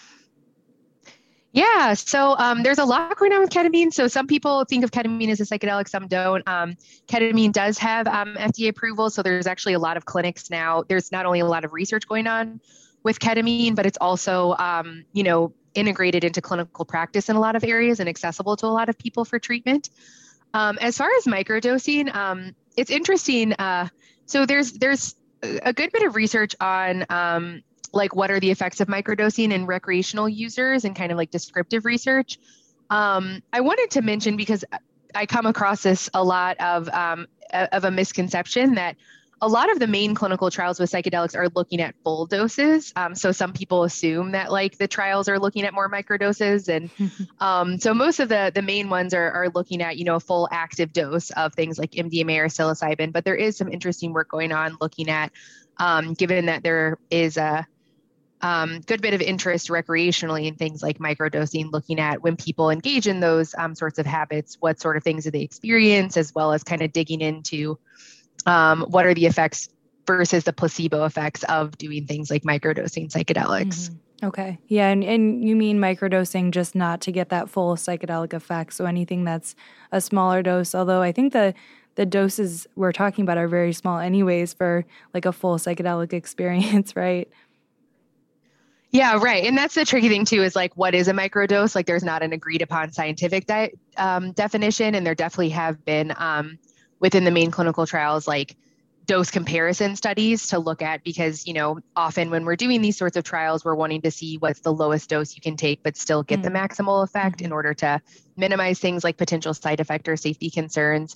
Yeah, 1.51 1.93
so 1.95 2.38
um, 2.38 2.61
there's 2.61 2.78
a 2.78 2.86
lot 2.86 3.18
going 3.18 3.34
on 3.34 3.41
with 3.41 3.49
ketamine. 3.49 3.91
So 3.91 4.07
some 4.07 4.28
people 4.28 4.63
think 4.65 4.84
of 4.84 4.91
ketamine 4.91 5.30
as 5.30 5.39
a 5.39 5.43
psychedelic, 5.43 5.89
some 5.89 6.07
don't. 6.07 6.47
Um, 6.47 6.76
ketamine 7.07 7.51
does 7.51 7.78
have 7.80 8.07
um, 8.07 8.36
FDA 8.36 8.70
approval, 8.70 9.09
so 9.09 9.24
there's 9.24 9.47
actually 9.47 9.74
a 9.74 9.80
lot 9.80 9.97
of 9.97 10.05
clinics 10.05 10.49
now. 10.49 10.84
There's 10.88 11.11
not 11.11 11.26
only 11.26 11.39
a 11.39 11.45
lot 11.45 11.65
of 11.65 11.74
research 11.74 12.07
going 12.07 12.28
on 12.28 12.61
with 13.03 13.20
ketamine, 13.20 13.76
but 13.76 13.86
it's 13.86 13.97
also 13.99 14.55
um, 14.59 15.03
you 15.13 15.24
know 15.24 15.53
integrated 15.74 16.24
into 16.24 16.41
clinical 16.41 16.86
practice 16.86 17.30
in 17.30 17.36
a 17.36 17.39
lot 17.39 17.55
of 17.55 17.63
areas 17.63 17.99
and 17.99 18.09
accessible 18.09 18.55
to 18.57 18.65
a 18.65 18.68
lot 18.68 18.89
of 18.89 18.97
people 18.97 19.26
for 19.26 19.39
treatment. 19.39 19.89
Um, 20.54 20.78
as 20.80 20.98
far 20.98 21.10
as 21.18 21.26
microdosing, 21.26 22.14
um, 22.16 22.56
it's 22.76 22.91
interesting. 22.91 23.54
Uh, 23.54 23.89
so 24.26 24.45
there's 24.45 24.74
there's 24.74 25.16
a 25.43 25.74
good 25.74 25.91
bit 25.91 26.04
of 26.04 26.16
research 26.16 26.56
on 26.60 27.06
um, 27.10 27.62
like 27.93 28.16
what 28.16 28.32
are 28.32 28.39
the 28.39 28.52
effects 28.52 28.80
of 28.80 28.88
microdosing 28.88 29.52
in 29.52 29.66
recreational 29.66 30.28
users 30.28 30.86
and 30.86 30.95
kind 30.95 31.12
of 31.12 31.18
like 31.18 31.32
descriptive 31.32 31.86
research. 31.86 32.38
Um, 32.89 33.41
I 33.52 33.62
wanted 33.62 33.91
to 33.91 34.02
mention 34.02 34.38
because 34.38 34.64
I 35.14 35.26
come 35.26 35.45
across 35.45 35.84
this 35.84 36.10
a 36.14 36.24
lot 36.24 36.60
of 36.60 36.89
um, 36.89 37.28
of 37.52 37.84
a 37.84 37.91
misconception 37.91 38.76
that 38.76 38.95
a 39.42 39.48
lot 39.48 39.72
of 39.72 39.80
the 39.80 39.88
main 39.88 40.16
clinical 40.16 40.50
trials 40.50 40.80
with 40.80 40.92
psychedelics 40.92 41.36
are 41.36 41.50
looking 41.50 41.80
at 41.80 41.96
full 42.04 42.26
doses. 42.26 42.92
Um, 42.96 43.14
so 43.14 43.32
some 43.32 43.54
people 43.54 43.84
assume 43.84 44.32
that 44.32 44.52
like 44.52 44.78
the 44.78 44.88
trials 44.88 45.30
are 45.30 45.40
looking 45.40 45.64
at 45.64 45.74
more 45.74 45.90
microdoses, 45.90 46.68
and 46.70 46.90
um, 47.40 47.78
so 47.80 47.94
most 47.94 48.20
of 48.20 48.30
the 48.30 48.52
the 48.54 48.62
main 48.62 48.90
ones 48.90 49.14
are 49.14 49.32
are 49.32 49.50
looking 49.50 49.82
at 49.82 49.98
you 49.98 50.06
know 50.06 50.16
a 50.16 50.20
full 50.20 50.48
active 50.52 50.92
dose 50.92 51.30
of 51.32 51.54
things 51.54 51.78
like 51.78 51.92
MDMA 51.92 52.40
or 52.40 52.48
psilocybin. 52.48 53.12
But 53.12 53.26
there 53.26 53.36
is 53.36 53.58
some 53.58 53.68
interesting 53.68 54.14
work 54.14 54.30
going 54.30 54.52
on 54.52 54.78
looking 54.82 55.10
at, 55.10 55.32
um, 55.78 56.14
given 56.14 56.48
that 56.48 56.64
there 56.64 56.98
is 57.12 57.38
a 57.38 57.68
um, 58.42 58.82
good 58.82 59.02
bit 59.02 59.14
of 59.14 59.22
interest 59.22 59.70
recreationally 59.70 60.48
in 60.48 60.56
things 60.56 60.84
like 60.84 61.00
microdosing, 61.00 61.72
looking 61.72 62.00
at 62.00 62.22
when 62.22 62.36
people 62.36 62.70
engage 62.70 63.08
in 63.08 63.20
those 63.20 63.56
um, 63.58 63.76
sorts 63.76 64.00
of 64.00 64.06
habits, 64.06 64.58
what 64.60 64.80
sort 64.80 64.98
of 64.98 65.04
things 65.04 65.24
do 65.24 65.32
they 65.32 65.42
experience, 65.42 66.18
as 66.18 66.34
well 66.34 66.54
as 66.54 66.64
kind 66.64 66.82
of 66.82 66.92
digging 66.92 67.22
into 67.22 67.80
um, 68.48 68.82
what 68.89 69.06
are 69.06 69.14
the 69.14 69.28
effects 69.28 69.70
versus 70.08 70.45
the 70.45 70.54
placebo 70.54 71.06
effects 71.06 71.43
of 71.43 71.78
doing 71.78 72.08
things 72.08 72.32
like 72.32 72.43
microdosing 72.43 73.12
psychedelics. 73.12 73.89
Mm-hmm. 73.89 74.26
Okay. 74.26 74.58
Yeah. 74.68 74.88
And, 74.88 75.04
and 75.04 75.48
you 75.48 75.56
mean 75.56 75.78
microdosing 75.78 76.50
just 76.50 76.74
not 76.74 77.02
to 77.02 77.12
get 77.12 77.30
that 77.30 77.50
full 77.50 77.76
psychedelic 77.76 78.34
effect. 78.34 78.74
So 78.74 78.86
anything 78.86 79.26
that's 79.26 79.54
a 79.91 80.02
smaller 80.02 80.41
dose, 80.41 80.74
although 80.74 81.04
I 81.04 81.12
think 81.12 81.34
the, 81.34 81.54
the 81.95 82.06
doses 82.06 82.66
we're 82.76 82.93
talking 82.93 83.24
about 83.24 83.38
are 83.38 83.48
very 83.48 83.74
small 83.74 84.00
anyways 84.00 84.54
for 84.54 84.86
like 85.14 85.26
a 85.26 85.32
full 85.32 85.58
psychedelic 85.58 86.14
experience, 86.14 86.95
right? 86.95 87.30
Yeah, 88.89 89.20
right. 89.22 89.43
And 89.43 89.58
that's 89.58 89.76
the 89.76 89.84
tricky 89.86 90.08
thing 90.08 90.26
too 90.26 90.41
is 90.41 90.56
like, 90.56 90.76
what 90.78 90.95
is 90.95 91.10
a 91.10 91.14
microdose? 91.14 91.76
Like, 91.76 91.86
there's 91.86 92.06
not 92.06 92.24
an 92.24 92.32
agreed 92.32 92.62
upon 92.62 92.93
scientific 92.93 93.45
di- 93.45 93.74
um, 93.98 94.32
definition, 94.32 94.95
and 94.95 95.06
there 95.06 95.14
definitely 95.14 95.50
have 95.50 95.84
been 95.84 96.14
um, 96.18 96.58
within 97.00 97.24
the 97.24 97.32
main 97.32 97.52
clinical 97.52 97.86
trials 97.86 98.28
like 98.28 98.56
dose 99.06 99.32
comparison 99.32 99.95
studies 99.95 100.48
to 100.48 100.60
look 100.60 100.82
at 100.82 101.04
because 101.04 101.48
you 101.48 101.54
know 101.54 101.80
often 101.95 102.30
when 102.30 102.43
we're 102.43 102.58
doing 102.58 102.82
these 102.82 102.98
sorts 102.98 103.16
of 103.16 103.24
trials 103.24 103.64
we're 103.64 103.76
wanting 103.76 104.02
to 104.02 104.12
see 104.12 104.38
what's 104.38 104.60
the 104.60 104.74
lowest 104.74 105.10
dose 105.10 105.36
you 105.36 105.41
can 105.41 105.56
take 105.56 105.82
but 105.82 105.95
still 105.95 106.24
get 106.24 106.39
mm. 106.39 106.43
the 106.43 106.50
maximal 106.50 107.04
effect 107.04 107.41
in 107.41 107.54
order 107.54 107.74
to 107.74 108.02
minimize 108.36 108.80
things 108.80 109.04
like 109.04 109.16
potential 109.16 109.54
side 109.54 109.80
effect 109.80 110.10
or 110.10 110.18
safety 110.18 110.50
concerns 110.50 111.16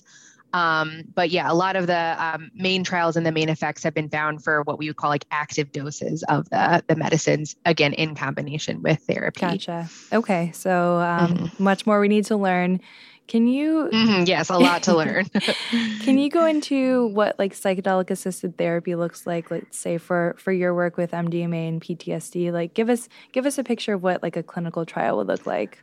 Um, 0.54 1.04
but 1.14 1.30
yeah, 1.30 1.50
a 1.50 1.54
lot 1.54 1.76
of 1.76 1.86
the 1.86 2.16
um, 2.18 2.50
main 2.54 2.84
trials 2.84 3.16
and 3.16 3.24
the 3.24 3.32
main 3.32 3.48
effects 3.48 3.82
have 3.84 3.94
been 3.94 4.10
found 4.10 4.44
for 4.44 4.62
what 4.62 4.78
we 4.78 4.88
would 4.88 4.96
call 4.96 5.08
like 5.08 5.24
active 5.30 5.72
doses 5.72 6.22
of 6.24 6.48
the, 6.50 6.84
the 6.86 6.96
medicines, 6.96 7.56
again, 7.64 7.94
in 7.94 8.14
combination 8.14 8.82
with 8.82 9.00
therapy. 9.08 9.40
Gotcha. 9.40 9.88
Okay. 10.12 10.52
So 10.52 10.98
um, 10.98 11.34
mm-hmm. 11.34 11.62
much 11.62 11.86
more 11.86 12.00
we 12.00 12.08
need 12.08 12.26
to 12.26 12.36
learn. 12.36 12.80
Can 13.28 13.46
you? 13.46 13.88
Mm-hmm, 13.92 14.24
yes, 14.26 14.50
a 14.50 14.58
lot 14.58 14.82
to 14.84 14.96
learn. 14.96 15.26
can 16.02 16.18
you 16.18 16.28
go 16.28 16.44
into 16.44 17.06
what 17.08 17.38
like 17.38 17.54
psychedelic 17.54 18.10
assisted 18.10 18.58
therapy 18.58 18.94
looks 18.94 19.26
like? 19.26 19.50
Let's 19.50 19.78
say 19.78 19.98
for 19.98 20.34
for 20.38 20.52
your 20.52 20.74
work 20.74 20.96
with 20.96 21.12
MDMA 21.12 21.68
and 21.68 21.80
PTSD. 21.80 22.52
Like, 22.52 22.74
give 22.74 22.90
us 22.90 23.08
give 23.32 23.46
us 23.46 23.58
a 23.58 23.64
picture 23.64 23.94
of 23.94 24.02
what 24.02 24.22
like 24.22 24.36
a 24.36 24.42
clinical 24.42 24.84
trial 24.84 25.16
would 25.18 25.28
look 25.28 25.46
like. 25.46 25.82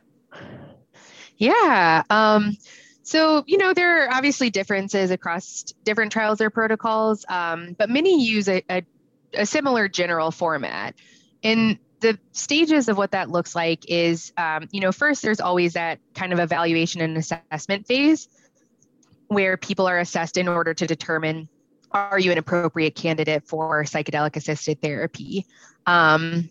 Yeah. 1.40 2.02
Um, 2.10 2.56
so, 3.02 3.42
you 3.46 3.56
know, 3.56 3.72
there 3.72 4.04
are 4.04 4.12
obviously 4.12 4.50
differences 4.50 5.10
across 5.10 5.64
different 5.84 6.12
trials 6.12 6.40
or 6.40 6.50
protocols, 6.50 7.24
um, 7.28 7.74
but 7.78 7.88
many 7.88 8.22
use 8.22 8.48
a, 8.48 8.62
a, 8.70 8.82
a, 9.34 9.46
similar 9.46 9.88
general 9.88 10.30
format. 10.30 10.94
And 11.42 11.78
the 12.00 12.18
stages 12.32 12.88
of 12.88 12.96
what 12.96 13.12
that 13.12 13.30
looks 13.30 13.54
like 13.54 13.84
is, 13.88 14.32
um, 14.36 14.68
you 14.72 14.80
know, 14.80 14.92
first 14.92 15.22
there's 15.22 15.40
always 15.40 15.74
that 15.74 15.98
kind 16.14 16.32
of 16.32 16.38
evaluation 16.38 17.00
and 17.00 17.16
assessment 17.16 17.86
phase 17.86 18.28
where 19.28 19.56
people 19.56 19.86
are 19.86 19.98
assessed 19.98 20.36
in 20.36 20.48
order 20.48 20.74
to 20.74 20.86
determine 20.86 21.48
are 21.92 22.18
you 22.18 22.32
an 22.32 22.38
appropriate 22.38 22.94
candidate 22.94 23.46
for 23.46 23.84
psychedelic 23.84 24.36
assisted 24.36 24.80
therapy. 24.80 25.46
Um, 25.86 26.50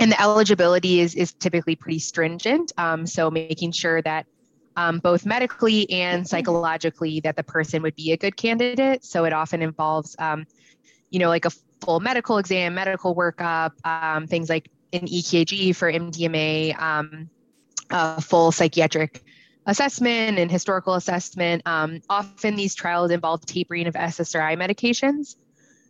and 0.00 0.12
the 0.12 0.20
eligibility 0.20 1.00
is, 1.00 1.14
is 1.14 1.32
typically 1.32 1.76
pretty 1.76 1.98
stringent. 1.98 2.72
Um, 2.78 3.06
so 3.06 3.30
making 3.30 3.72
sure 3.72 4.00
that 4.02 4.26
um, 4.76 5.00
both 5.00 5.26
medically 5.26 5.90
and 5.90 6.26
psychologically 6.26 7.20
that 7.20 7.36
the 7.36 7.42
person 7.42 7.82
would 7.82 7.96
be 7.96 8.12
a 8.12 8.16
good 8.16 8.36
candidate. 8.36 9.04
So 9.04 9.24
it 9.24 9.32
often 9.32 9.60
involves, 9.60 10.14
um, 10.18 10.46
you 11.10 11.18
know, 11.18 11.28
like 11.28 11.44
a 11.44 11.50
full 11.80 12.00
medical 12.00 12.38
exam, 12.38 12.74
medical 12.74 13.14
workup, 13.14 13.72
um, 13.84 14.26
things 14.26 14.48
like 14.48 14.70
an 14.92 15.06
EKG 15.06 15.74
for 15.74 15.90
MDMA, 15.90 16.80
um, 16.80 17.30
a 17.90 18.20
full 18.20 18.52
psychiatric 18.52 19.22
assessment 19.66 20.38
and 20.38 20.50
historical 20.50 20.94
assessment. 20.94 21.62
Um, 21.66 22.00
often 22.08 22.56
these 22.56 22.74
trials 22.74 23.10
involve 23.10 23.44
tapering 23.44 23.86
of 23.86 23.94
SSRI 23.94 24.56
medications. 24.56 25.36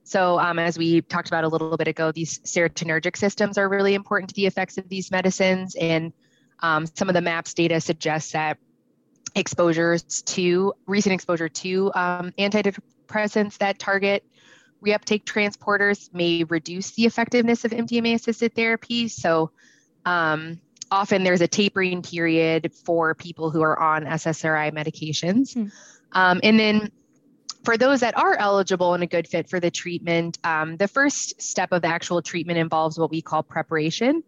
So, 0.04 0.38
um, 0.38 0.58
as 0.58 0.78
we 0.78 1.02
talked 1.02 1.28
about 1.28 1.44
a 1.44 1.48
little 1.48 1.76
bit 1.76 1.86
ago, 1.86 2.12
these 2.12 2.38
serotonergic 2.40 3.16
systems 3.16 3.58
are 3.58 3.68
really 3.68 3.94
important 3.94 4.30
to 4.30 4.34
the 4.34 4.46
effects 4.46 4.78
of 4.78 4.88
these 4.88 5.10
medicines. 5.10 5.76
And 5.78 6.12
um, 6.60 6.86
some 6.86 7.08
of 7.08 7.14
the 7.14 7.20
MAPS 7.20 7.54
data 7.54 7.80
suggests 7.80 8.32
that 8.32 8.58
exposures 9.34 10.02
to 10.22 10.72
recent 10.86 11.12
exposure 11.12 11.48
to 11.48 11.92
um, 11.94 12.32
antidepressants 12.38 13.58
that 13.58 13.78
target 13.78 14.24
reuptake 14.84 15.24
transporters 15.24 16.12
may 16.12 16.44
reduce 16.44 16.92
the 16.92 17.04
effectiveness 17.04 17.64
of 17.64 17.72
MDMA 17.72 18.14
assisted 18.14 18.54
therapy. 18.54 19.08
So, 19.08 19.50
um, 20.04 20.60
often 20.90 21.22
there's 21.24 21.40
a 21.40 21.48
tapering 21.48 22.02
period 22.02 22.72
for 22.72 23.14
people 23.14 23.50
who 23.50 23.62
are 23.62 23.78
on 23.78 24.04
SSRI 24.04 24.72
medications. 24.72 25.54
Hmm. 25.54 25.66
Um, 26.12 26.40
and 26.42 26.58
then 26.58 26.90
for 27.64 27.76
those 27.76 28.00
that 28.00 28.16
are 28.16 28.36
eligible 28.36 28.94
and 28.94 29.02
a 29.02 29.06
good 29.06 29.28
fit 29.28 29.48
for 29.48 29.60
the 29.60 29.70
treatment, 29.70 30.38
um, 30.44 30.76
the 30.76 30.88
first 30.88 31.42
step 31.42 31.72
of 31.72 31.82
the 31.82 31.88
actual 31.88 32.22
treatment 32.22 32.58
involves 32.58 32.98
what 32.98 33.10
we 33.10 33.20
call 33.20 33.42
preparation. 33.42 34.22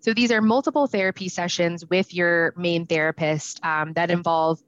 So 0.00 0.12
these 0.12 0.32
are 0.32 0.42
multiple 0.42 0.86
therapy 0.86 1.28
sessions 1.28 1.86
with 1.88 2.12
your 2.12 2.52
main 2.56 2.86
therapist 2.86 3.64
um, 3.64 3.92
that 3.92 4.10
involve, 4.10 4.60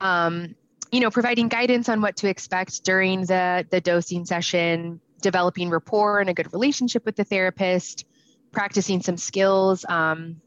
um, 0.00 0.54
you 0.92 1.00
know, 1.00 1.10
providing 1.10 1.48
guidance 1.48 1.88
on 1.88 2.00
what 2.00 2.16
to 2.16 2.28
expect 2.28 2.84
during 2.84 3.22
the 3.22 3.66
the 3.70 3.80
dosing 3.80 4.24
session, 4.24 5.00
developing 5.20 5.70
rapport 5.70 6.20
and 6.20 6.30
a 6.30 6.34
good 6.34 6.52
relationship 6.52 7.04
with 7.04 7.16
the 7.16 7.24
therapist, 7.24 8.06
practicing 8.52 9.02
some 9.02 9.16
skills. 9.16 9.84
Um, 9.88 10.40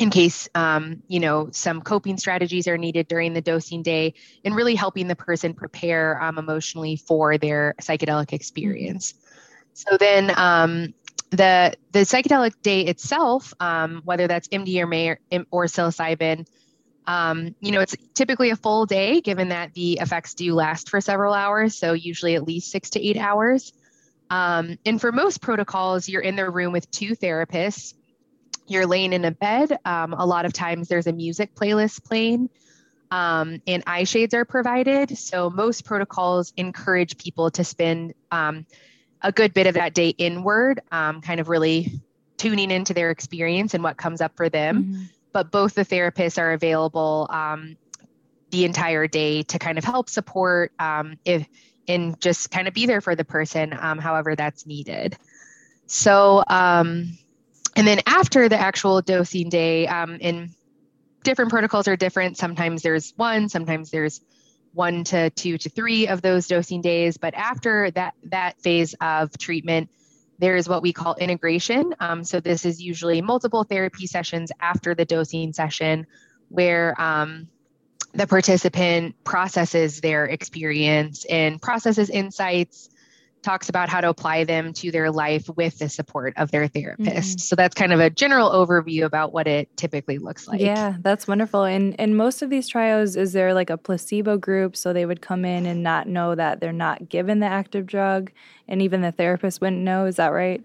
in 0.00 0.10
case 0.10 0.48
um, 0.56 1.04
you 1.06 1.20
know 1.20 1.48
some 1.52 1.80
coping 1.80 2.18
strategies 2.18 2.66
are 2.66 2.76
needed 2.76 3.06
during 3.06 3.32
the 3.32 3.40
dosing 3.40 3.82
day 3.82 4.14
and 4.44 4.56
really 4.56 4.74
helping 4.74 5.06
the 5.06 5.14
person 5.14 5.54
prepare 5.54 6.20
um, 6.20 6.36
emotionally 6.36 6.96
for 6.96 7.38
their 7.38 7.76
psychedelic 7.80 8.32
experience 8.32 9.14
so 9.74 9.96
then 9.96 10.32
um, 10.36 10.94
the 11.30 11.74
the 11.92 12.00
psychedelic 12.00 12.54
day 12.62 12.82
itself, 12.82 13.52
um, 13.60 14.02
whether 14.04 14.26
that's 14.26 14.48
MDMA 14.48 15.16
or, 15.32 15.44
or 15.50 15.64
psilocybin, 15.66 16.46
um, 17.06 17.54
you 17.60 17.72
know, 17.72 17.80
it's 17.80 17.96
typically 18.14 18.50
a 18.50 18.56
full 18.56 18.86
day, 18.86 19.20
given 19.20 19.50
that 19.50 19.74
the 19.74 19.98
effects 20.00 20.34
do 20.34 20.54
last 20.54 20.88
for 20.88 21.00
several 21.00 21.34
hours, 21.34 21.76
so 21.76 21.92
usually 21.92 22.34
at 22.34 22.44
least 22.44 22.70
six 22.70 22.90
to 22.90 23.06
eight 23.06 23.16
hours. 23.16 23.72
Um, 24.30 24.78
and 24.86 25.00
for 25.00 25.12
most 25.12 25.40
protocols, 25.40 26.08
you're 26.08 26.22
in 26.22 26.36
the 26.36 26.48
room 26.48 26.72
with 26.72 26.90
two 26.90 27.14
therapists. 27.14 27.94
You're 28.66 28.86
laying 28.86 29.12
in 29.12 29.24
a 29.24 29.30
bed. 29.30 29.78
Um, 29.84 30.14
a 30.14 30.24
lot 30.24 30.46
of 30.46 30.52
times, 30.52 30.88
there's 30.88 31.06
a 31.06 31.12
music 31.12 31.54
playlist 31.54 32.04
playing. 32.04 32.48
Um, 33.10 33.60
and 33.66 33.82
eye 33.86 34.04
shades 34.04 34.34
are 34.34 34.44
provided. 34.44 35.16
So 35.16 35.50
most 35.50 35.84
protocols 35.84 36.52
encourage 36.56 37.18
people 37.18 37.50
to 37.50 37.62
spend 37.62 38.14
um, 38.32 38.66
a 39.20 39.30
good 39.30 39.54
bit 39.54 39.66
of 39.66 39.74
that 39.74 39.94
day 39.94 40.08
inward, 40.08 40.80
um, 40.90 41.20
kind 41.20 41.38
of 41.38 41.48
really 41.48 42.00
tuning 42.38 42.70
into 42.70 42.94
their 42.94 43.10
experience 43.10 43.74
and 43.74 43.84
what 43.84 43.96
comes 43.96 44.20
up 44.20 44.36
for 44.36 44.48
them. 44.48 44.84
Mm-hmm. 44.84 45.02
But 45.34 45.50
both 45.50 45.74
the 45.74 45.84
therapists 45.84 46.38
are 46.38 46.52
available 46.52 47.28
um, 47.28 47.76
the 48.50 48.64
entire 48.64 49.06
day 49.06 49.42
to 49.42 49.58
kind 49.58 49.76
of 49.76 49.84
help 49.84 50.08
support 50.08 50.72
um, 50.78 51.18
if 51.24 51.46
and 51.86 52.18
just 52.20 52.50
kind 52.50 52.68
of 52.68 52.72
be 52.72 52.86
there 52.86 53.02
for 53.02 53.14
the 53.14 53.24
person, 53.24 53.76
um, 53.78 53.98
however 53.98 54.34
that's 54.36 54.64
needed. 54.64 55.18
So, 55.86 56.42
um, 56.46 57.18
and 57.76 57.86
then 57.86 58.00
after 58.06 58.48
the 58.48 58.56
actual 58.56 59.02
dosing 59.02 59.48
day, 59.48 59.86
um, 59.86 60.16
in 60.20 60.54
different 61.24 61.50
protocols 61.50 61.88
are 61.88 61.96
different. 61.96 62.36
Sometimes 62.38 62.82
there's 62.82 63.12
one, 63.16 63.48
sometimes 63.48 63.90
there's 63.90 64.20
one 64.72 65.04
to 65.04 65.30
two 65.30 65.58
to 65.58 65.68
three 65.68 66.08
of 66.08 66.22
those 66.22 66.46
dosing 66.46 66.80
days. 66.80 67.16
But 67.16 67.34
after 67.34 67.90
that 67.92 68.14
that 68.24 68.60
phase 68.60 68.94
of 69.00 69.36
treatment, 69.36 69.90
there 70.38 70.56
is 70.56 70.68
what 70.68 70.82
we 70.82 70.92
call 70.92 71.14
integration. 71.14 71.94
Um, 72.00 72.24
so 72.24 72.40
this 72.40 72.64
is 72.64 72.82
usually 72.82 73.22
multiple 73.22 73.64
therapy 73.64 74.06
sessions 74.06 74.50
after 74.60 74.94
the 74.94 75.04
dosing 75.04 75.52
session, 75.52 76.06
where 76.48 77.00
um, 77.00 77.48
the 78.14 78.26
participant 78.26 79.16
processes 79.24 80.00
their 80.00 80.26
experience 80.26 81.24
and 81.24 81.60
processes 81.60 82.10
insights 82.10 82.88
talks 83.44 83.68
about 83.68 83.88
how 83.88 84.00
to 84.00 84.08
apply 84.08 84.44
them 84.44 84.72
to 84.72 84.90
their 84.90 85.10
life 85.10 85.48
with 85.54 85.78
the 85.78 85.88
support 85.88 86.32
of 86.36 86.50
their 86.50 86.66
therapist. 86.66 87.38
Mm-hmm. 87.38 87.38
So 87.38 87.54
that's 87.54 87.74
kind 87.74 87.92
of 87.92 88.00
a 88.00 88.10
general 88.10 88.50
overview 88.50 89.04
about 89.04 89.32
what 89.32 89.46
it 89.46 89.74
typically 89.76 90.18
looks 90.18 90.48
like. 90.48 90.60
Yeah, 90.60 90.96
that's 91.00 91.28
wonderful. 91.28 91.64
And 91.64 91.94
in 91.96 92.16
most 92.16 92.42
of 92.42 92.50
these 92.50 92.66
trials, 92.66 93.16
is 93.16 93.32
there 93.32 93.54
like 93.54 93.70
a 93.70 93.76
placebo 93.76 94.38
group 94.38 94.76
so 94.76 94.92
they 94.92 95.06
would 95.06 95.20
come 95.20 95.44
in 95.44 95.66
and 95.66 95.82
not 95.82 96.08
know 96.08 96.34
that 96.34 96.60
they're 96.60 96.72
not 96.72 97.08
given 97.08 97.40
the 97.40 97.46
active 97.46 97.86
drug, 97.86 98.32
and 98.66 98.82
even 98.82 99.02
the 99.02 99.12
therapist 99.12 99.60
wouldn't 99.60 99.82
know? 99.82 100.06
Is 100.06 100.16
that 100.16 100.28
right? 100.28 100.64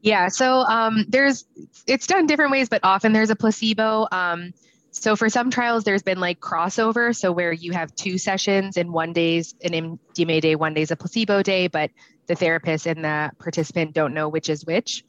Yeah. 0.00 0.28
So 0.28 0.62
um, 0.62 1.04
there's 1.08 1.44
it's 1.86 2.06
done 2.06 2.26
different 2.26 2.52
ways, 2.52 2.68
but 2.68 2.80
often 2.82 3.12
there's 3.12 3.30
a 3.30 3.36
placebo. 3.36 4.08
Um, 4.10 4.54
so 5.00 5.16
for 5.16 5.28
some 5.28 5.50
trials, 5.50 5.84
there's 5.84 6.02
been 6.02 6.18
like 6.18 6.40
crossover. 6.40 7.14
So 7.14 7.32
where 7.32 7.52
you 7.52 7.72
have 7.72 7.94
two 7.94 8.18
sessions 8.18 8.76
and 8.76 8.92
one 8.92 9.12
day's 9.12 9.54
an 9.62 9.98
MDMA 10.16 10.40
day, 10.40 10.54
one 10.56 10.74
day's 10.74 10.90
a 10.90 10.96
placebo 10.96 11.42
day, 11.42 11.68
but 11.68 11.90
the 12.26 12.34
therapist 12.34 12.86
and 12.86 13.04
the 13.04 13.30
participant 13.38 13.94
don't 13.94 14.14
know 14.14 14.28
which 14.28 14.48
is 14.48 14.66
which. 14.66 15.04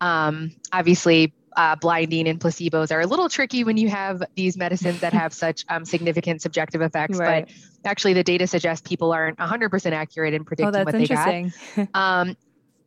Um, 0.00 0.52
obviously, 0.72 1.32
uh, 1.56 1.76
blinding 1.76 2.28
and 2.28 2.38
placebos 2.38 2.92
are 2.92 3.00
a 3.00 3.06
little 3.06 3.28
tricky 3.28 3.64
when 3.64 3.76
you 3.76 3.88
have 3.88 4.22
these 4.36 4.56
medicines 4.56 5.00
that 5.00 5.12
have 5.22 5.32
such 5.32 5.64
um, 5.68 5.84
significant 5.84 6.42
subjective 6.42 6.82
effects. 6.82 7.18
Right. 7.18 7.46
But 7.46 7.90
actually, 7.90 8.14
the 8.14 8.24
data 8.24 8.46
suggests 8.46 8.86
people 8.86 9.12
aren't 9.12 9.38
100% 9.38 9.92
accurate 9.92 10.34
in 10.34 10.44
predicting 10.44 10.80
oh, 10.80 10.84
what 10.84 10.92
they 10.92 11.06
got. 11.06 11.88
um, 11.94 12.36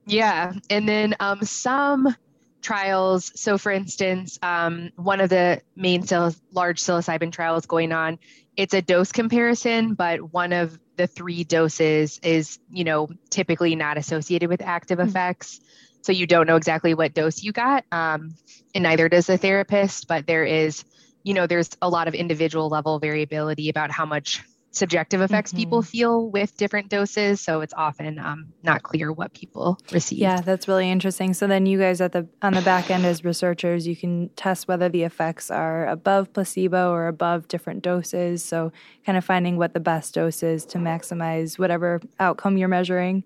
yeah. 0.06 0.54
And 0.70 0.88
then 0.88 1.16
um, 1.20 1.42
some 1.44 2.16
trials. 2.62 3.32
So, 3.36 3.58
for 3.58 3.72
instance, 3.72 4.38
um, 4.42 4.92
one 4.96 5.22
of 5.22 5.30
the 5.30 5.62
main 5.76 6.06
sil- 6.06 6.36
large 6.52 6.82
psilocybin 6.82 7.32
trials 7.32 7.66
going 7.66 7.92
on, 7.92 8.20
it's 8.56 8.74
a 8.74 8.82
dose 8.82 9.12
comparison, 9.12 9.94
but 9.94 10.34
one 10.34 10.54
of 10.54 10.78
the 10.98 11.08
three 11.08 11.44
doses 11.44 12.20
is, 12.24 12.60
you 12.70 12.84
know, 12.84 13.10
typically 13.30 13.76
not 13.76 13.98
associated 13.98 14.50
with 14.50 14.62
active 14.62 15.00
mm-hmm. 15.00 15.10
effects. 15.10 15.60
So 16.04 16.12
you 16.12 16.28
don't 16.28 16.48
know 16.48 16.56
exactly 16.56 16.94
what 16.94 17.14
dose 17.14 17.44
you 17.44 17.52
got, 17.52 17.86
um, 17.92 18.36
and 18.74 18.84
neither 18.84 19.08
does 19.08 19.28
the 19.28 19.38
therapist. 19.38 20.08
But 20.08 20.26
there 20.28 20.46
is, 20.46 20.84
you 21.24 21.34
know, 21.34 21.48
there's 21.48 21.70
a 21.82 21.90
lot 21.90 22.08
of 22.08 22.14
individual 22.14 22.70
level 22.70 23.00
variability 23.00 23.70
about 23.70 23.92
how 23.92 24.06
much 24.06 24.44
subjective 24.72 25.22
effects 25.22 25.52
mm-hmm. 25.52 25.60
people 25.60 25.82
feel 25.82 26.30
with 26.30 26.56
different 26.58 26.90
doses. 26.90 27.42
So 27.42 27.62
it's 27.62 27.74
often 27.76 28.18
um, 28.18 28.54
not 28.64 28.84
clear 28.84 29.12
what 29.12 29.34
people 29.34 29.78
receive. 29.92 30.20
Yeah, 30.20 30.42
that's 30.42 30.68
really 30.68 30.90
interesting. 30.90 31.34
So 31.34 31.48
then 31.48 31.66
you 31.66 31.78
guys 31.78 32.02
at 32.02 32.14
the 32.14 32.28
on 32.42 32.54
the 32.54 32.62
back 32.62 32.90
end 32.90 33.06
as 33.06 33.24
researchers, 33.24 33.86
you 33.86 33.96
can 33.96 34.30
test 34.36 34.68
whether 34.68 34.90
the 34.90 35.04
effects 35.04 35.52
are 35.52 35.88
above 35.88 36.34
placebo 36.34 36.92
or 36.92 37.08
above 37.08 37.48
different 37.48 37.84
doses. 37.84 38.44
So 38.44 38.72
kind 39.06 39.18
of 39.18 39.26
finding 39.26 39.58
what 39.58 39.74
the 39.74 39.80
best 39.80 40.14
dose 40.14 40.42
is 40.42 40.66
to 40.68 40.78
maximize 40.78 41.60
whatever 41.60 42.02
outcome 42.20 42.58
you're 42.58 42.68
measuring. 42.68 43.24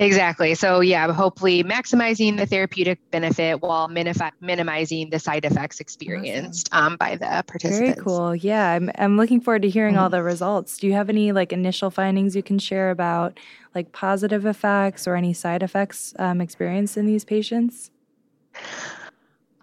Exactly. 0.00 0.54
So, 0.54 0.78
yeah, 0.80 1.12
hopefully 1.12 1.64
maximizing 1.64 2.36
the 2.36 2.46
therapeutic 2.46 3.00
benefit 3.10 3.60
while 3.60 3.88
minif- 3.88 4.30
minimizing 4.40 5.10
the 5.10 5.18
side 5.18 5.44
effects 5.44 5.80
experienced 5.80 6.68
awesome. 6.72 6.92
um, 6.92 6.96
by 6.96 7.16
the 7.16 7.42
participants. 7.48 7.94
Very 7.96 8.04
cool. 8.04 8.34
Yeah, 8.36 8.70
I'm, 8.70 8.90
I'm 8.96 9.16
looking 9.16 9.40
forward 9.40 9.62
to 9.62 9.68
hearing 9.68 9.94
mm-hmm. 9.94 10.04
all 10.04 10.08
the 10.08 10.22
results. 10.22 10.78
Do 10.78 10.86
you 10.86 10.92
have 10.92 11.08
any 11.08 11.32
like 11.32 11.52
initial 11.52 11.90
findings 11.90 12.36
you 12.36 12.44
can 12.44 12.60
share 12.60 12.90
about 12.90 13.40
like 13.74 13.90
positive 13.90 14.46
effects 14.46 15.08
or 15.08 15.16
any 15.16 15.32
side 15.32 15.64
effects 15.64 16.14
um, 16.20 16.40
experienced 16.40 16.96
in 16.96 17.06
these 17.06 17.24
patients? 17.24 17.90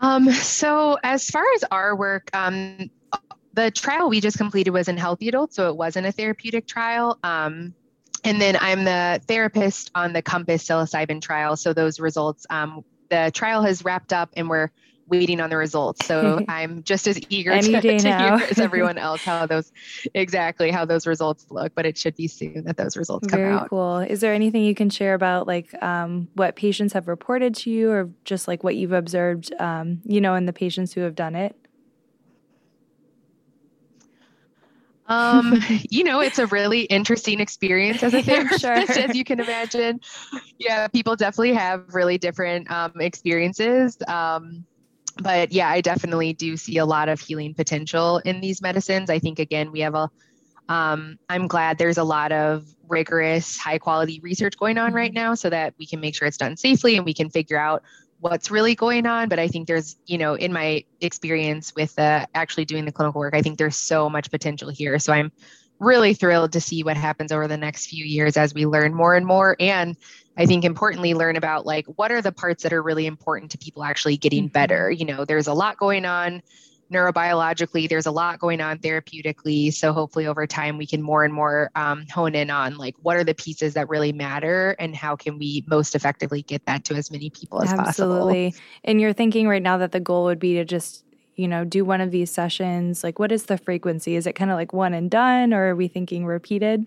Um, 0.01 0.29
so, 0.31 0.97
as 1.01 1.29
far 1.29 1.45
as 1.55 1.63
our 1.71 1.95
work, 1.95 2.29
um, 2.35 2.89
the 3.53 3.71
trial 3.71 4.09
we 4.09 4.19
just 4.19 4.37
completed 4.37 4.71
was 4.71 4.89
in 4.89 4.97
healthy 4.97 5.29
adults, 5.29 5.55
so 5.55 5.69
it 5.69 5.77
wasn't 5.77 6.07
a 6.07 6.11
therapeutic 6.11 6.67
trial. 6.67 7.17
Um, 7.23 7.73
and 8.25 8.41
then 8.41 8.57
I'm 8.59 8.83
the 8.83 9.21
therapist 9.27 9.91
on 9.95 10.13
the 10.13 10.21
Compass 10.21 10.63
psilocybin 10.63 11.21
trial. 11.21 11.55
So 11.55 11.73
those 11.73 11.99
results, 11.99 12.45
um, 12.49 12.83
the 13.09 13.31
trial 13.33 13.61
has 13.63 13.85
wrapped 13.85 14.13
up 14.13 14.31
and 14.35 14.49
we're 14.49 14.71
waiting 15.07 15.39
on 15.39 15.49
the 15.49 15.57
results. 15.57 16.05
So 16.05 16.43
I'm 16.49 16.83
just 16.83 17.07
as 17.07 17.19
eager 17.29 17.51
to, 17.59 17.81
to 17.81 17.97
hear 17.97 18.47
as 18.49 18.59
everyone 18.59 18.97
else 18.97 19.23
how 19.23 19.45
those 19.45 19.71
exactly 20.13 20.71
how 20.71 20.85
those 20.85 21.05
results 21.05 21.45
look. 21.49 21.73
But 21.75 21.85
it 21.85 21.97
should 21.97 22.15
be 22.15 22.27
soon 22.27 22.63
that 22.65 22.77
those 22.77 22.97
results 22.97 23.27
come 23.27 23.39
Very 23.39 23.53
out. 23.53 23.69
cool. 23.69 23.99
Is 23.99 24.21
there 24.21 24.33
anything 24.33 24.63
you 24.63 24.75
can 24.75 24.89
share 24.89 25.13
about 25.13 25.47
like 25.47 25.71
um, 25.83 26.27
what 26.33 26.55
patients 26.55 26.93
have 26.93 27.07
reported 27.07 27.55
to 27.55 27.69
you, 27.69 27.91
or 27.91 28.09
just 28.23 28.47
like 28.47 28.63
what 28.63 28.75
you've 28.75 28.93
observed, 28.93 29.53
um, 29.59 30.01
you 30.03 30.21
know, 30.21 30.35
in 30.35 30.45
the 30.45 30.53
patients 30.53 30.93
who 30.93 31.01
have 31.01 31.15
done 31.15 31.35
it? 31.35 31.55
Um, 35.07 35.59
you 35.89 36.03
know, 36.03 36.19
it's 36.21 36.39
a 36.39 36.47
really 36.47 36.81
interesting 36.81 37.39
experience 37.39 38.03
as 38.03 38.13
a 38.13 38.21
therapist, 38.21 38.61
sure. 38.61 38.73
as 38.73 39.15
you 39.15 39.23
can 39.23 39.39
imagine. 39.39 39.99
Yeah, 40.57 40.87
people 40.87 41.15
definitely 41.15 41.53
have 41.53 41.93
really 41.93 42.17
different 42.17 42.69
um, 42.71 42.93
experiences. 42.99 43.97
Um, 44.07 44.65
but 45.17 45.51
yeah, 45.51 45.69
I 45.69 45.81
definitely 45.81 46.33
do 46.33 46.57
see 46.57 46.77
a 46.77 46.85
lot 46.85 47.09
of 47.09 47.21
healing 47.21 47.53
potential 47.53 48.17
in 48.19 48.41
these 48.41 48.61
medicines. 48.61 49.09
I 49.09 49.19
think 49.19 49.39
again, 49.39 49.71
we 49.71 49.79
have 49.81 49.95
a. 49.95 50.09
am 50.67 51.17
um, 51.29 51.47
glad 51.47 51.77
there's 51.77 51.97
a 51.97 52.03
lot 52.03 52.31
of 52.31 52.65
rigorous, 52.87 53.57
high 53.57 53.77
quality 53.77 54.19
research 54.21 54.57
going 54.57 54.77
on 54.77 54.93
right 54.93 55.11
mm-hmm. 55.11 55.23
now, 55.23 55.35
so 55.35 55.49
that 55.49 55.73
we 55.79 55.85
can 55.85 55.99
make 55.99 56.15
sure 56.15 56.27
it's 56.27 56.37
done 56.37 56.57
safely 56.57 56.97
and 56.97 57.05
we 57.05 57.13
can 57.13 57.29
figure 57.29 57.57
out 57.57 57.83
what's 58.25 58.49
really 58.49 58.73
going 58.73 59.05
on 59.05 59.29
but 59.29 59.37
i 59.37 59.47
think 59.47 59.67
there's 59.67 59.97
you 60.07 60.17
know 60.17 60.33
in 60.33 60.51
my 60.51 60.83
experience 60.99 61.75
with 61.75 61.97
uh, 61.99 62.25
actually 62.33 62.65
doing 62.65 62.83
the 62.83 62.91
clinical 62.91 63.19
work 63.19 63.35
i 63.35 63.41
think 63.41 63.59
there's 63.59 63.75
so 63.75 64.09
much 64.09 64.31
potential 64.31 64.69
here. 64.69 64.97
So 64.97 65.13
i'm 65.13 65.31
really 65.79 66.15
thrilled 66.15 66.53
to 66.53 66.59
see 66.59 66.83
what 66.83 66.97
happens 66.97 67.31
over 67.31 67.47
the 67.47 67.57
next 67.57 67.87
few 67.87 68.03
years 68.03 68.35
as 68.35 68.53
we 68.53 68.65
learn 68.65 68.95
more 68.95 69.13
and 69.13 69.27
more. 69.27 69.55
And 69.59 69.95
i 70.37 70.47
think 70.47 70.65
importantly 70.65 71.13
learn 71.13 71.35
about 71.35 71.67
like 71.67 71.85
what 71.97 72.11
are 72.11 72.21
the 72.21 72.31
parts 72.31 72.63
that 72.63 72.73
are 72.73 72.81
really 72.81 73.05
important 73.05 73.51
to 73.51 73.59
people 73.59 73.83
actually 73.83 74.17
getting 74.17 74.45
mm-hmm. 74.45 74.53
better? 74.53 74.89
You 74.89 75.05
know 75.05 75.23
there's 75.23 75.47
a 75.47 75.53
lot 75.53 75.77
going 75.77 76.05
on 76.05 76.41
neurobiologically 76.91 77.89
there's 77.89 78.05
a 78.05 78.11
lot 78.11 78.39
going 78.39 78.61
on 78.61 78.77
therapeutically. 78.77 79.73
So 79.73 79.91
hopefully 79.91 80.27
over 80.27 80.45
time 80.45 80.77
we 80.77 80.85
can 80.85 81.01
more 81.01 81.23
and 81.23 81.33
more 81.33 81.71
um, 81.75 82.05
hone 82.13 82.35
in 82.35 82.49
on 82.49 82.77
like 82.77 82.95
what 83.01 83.17
are 83.17 83.23
the 83.23 83.33
pieces 83.33 83.73
that 83.73 83.89
really 83.89 84.13
matter 84.13 84.75
and 84.79 84.95
how 84.95 85.15
can 85.15 85.39
we 85.39 85.63
most 85.67 85.95
effectively 85.95 86.43
get 86.43 86.65
that 86.65 86.83
to 86.85 86.95
as 86.95 87.09
many 87.09 87.29
people 87.29 87.61
as 87.61 87.71
absolutely. 87.71 87.85
possible. 87.85 88.15
Absolutely. 88.15 88.55
And 88.83 89.01
you're 89.01 89.13
thinking 89.13 89.47
right 89.47 89.61
now 89.61 89.77
that 89.77 89.91
the 89.91 89.99
goal 89.99 90.25
would 90.25 90.39
be 90.39 90.55
to 90.55 90.65
just 90.65 91.03
you 91.35 91.47
know 91.47 91.65
do 91.65 91.83
one 91.83 92.01
of 92.01 92.11
these 92.11 92.29
sessions. 92.31 93.03
Like 93.03 93.17
what 93.17 93.31
is 93.31 93.45
the 93.45 93.57
frequency? 93.57 94.15
Is 94.15 94.27
it 94.27 94.33
kind 94.33 94.51
of 94.51 94.55
like 94.55 94.71
one 94.71 94.93
and 94.93 95.09
done 95.09 95.53
or 95.53 95.69
are 95.69 95.75
we 95.75 95.87
thinking 95.87 96.25
repeated? 96.25 96.85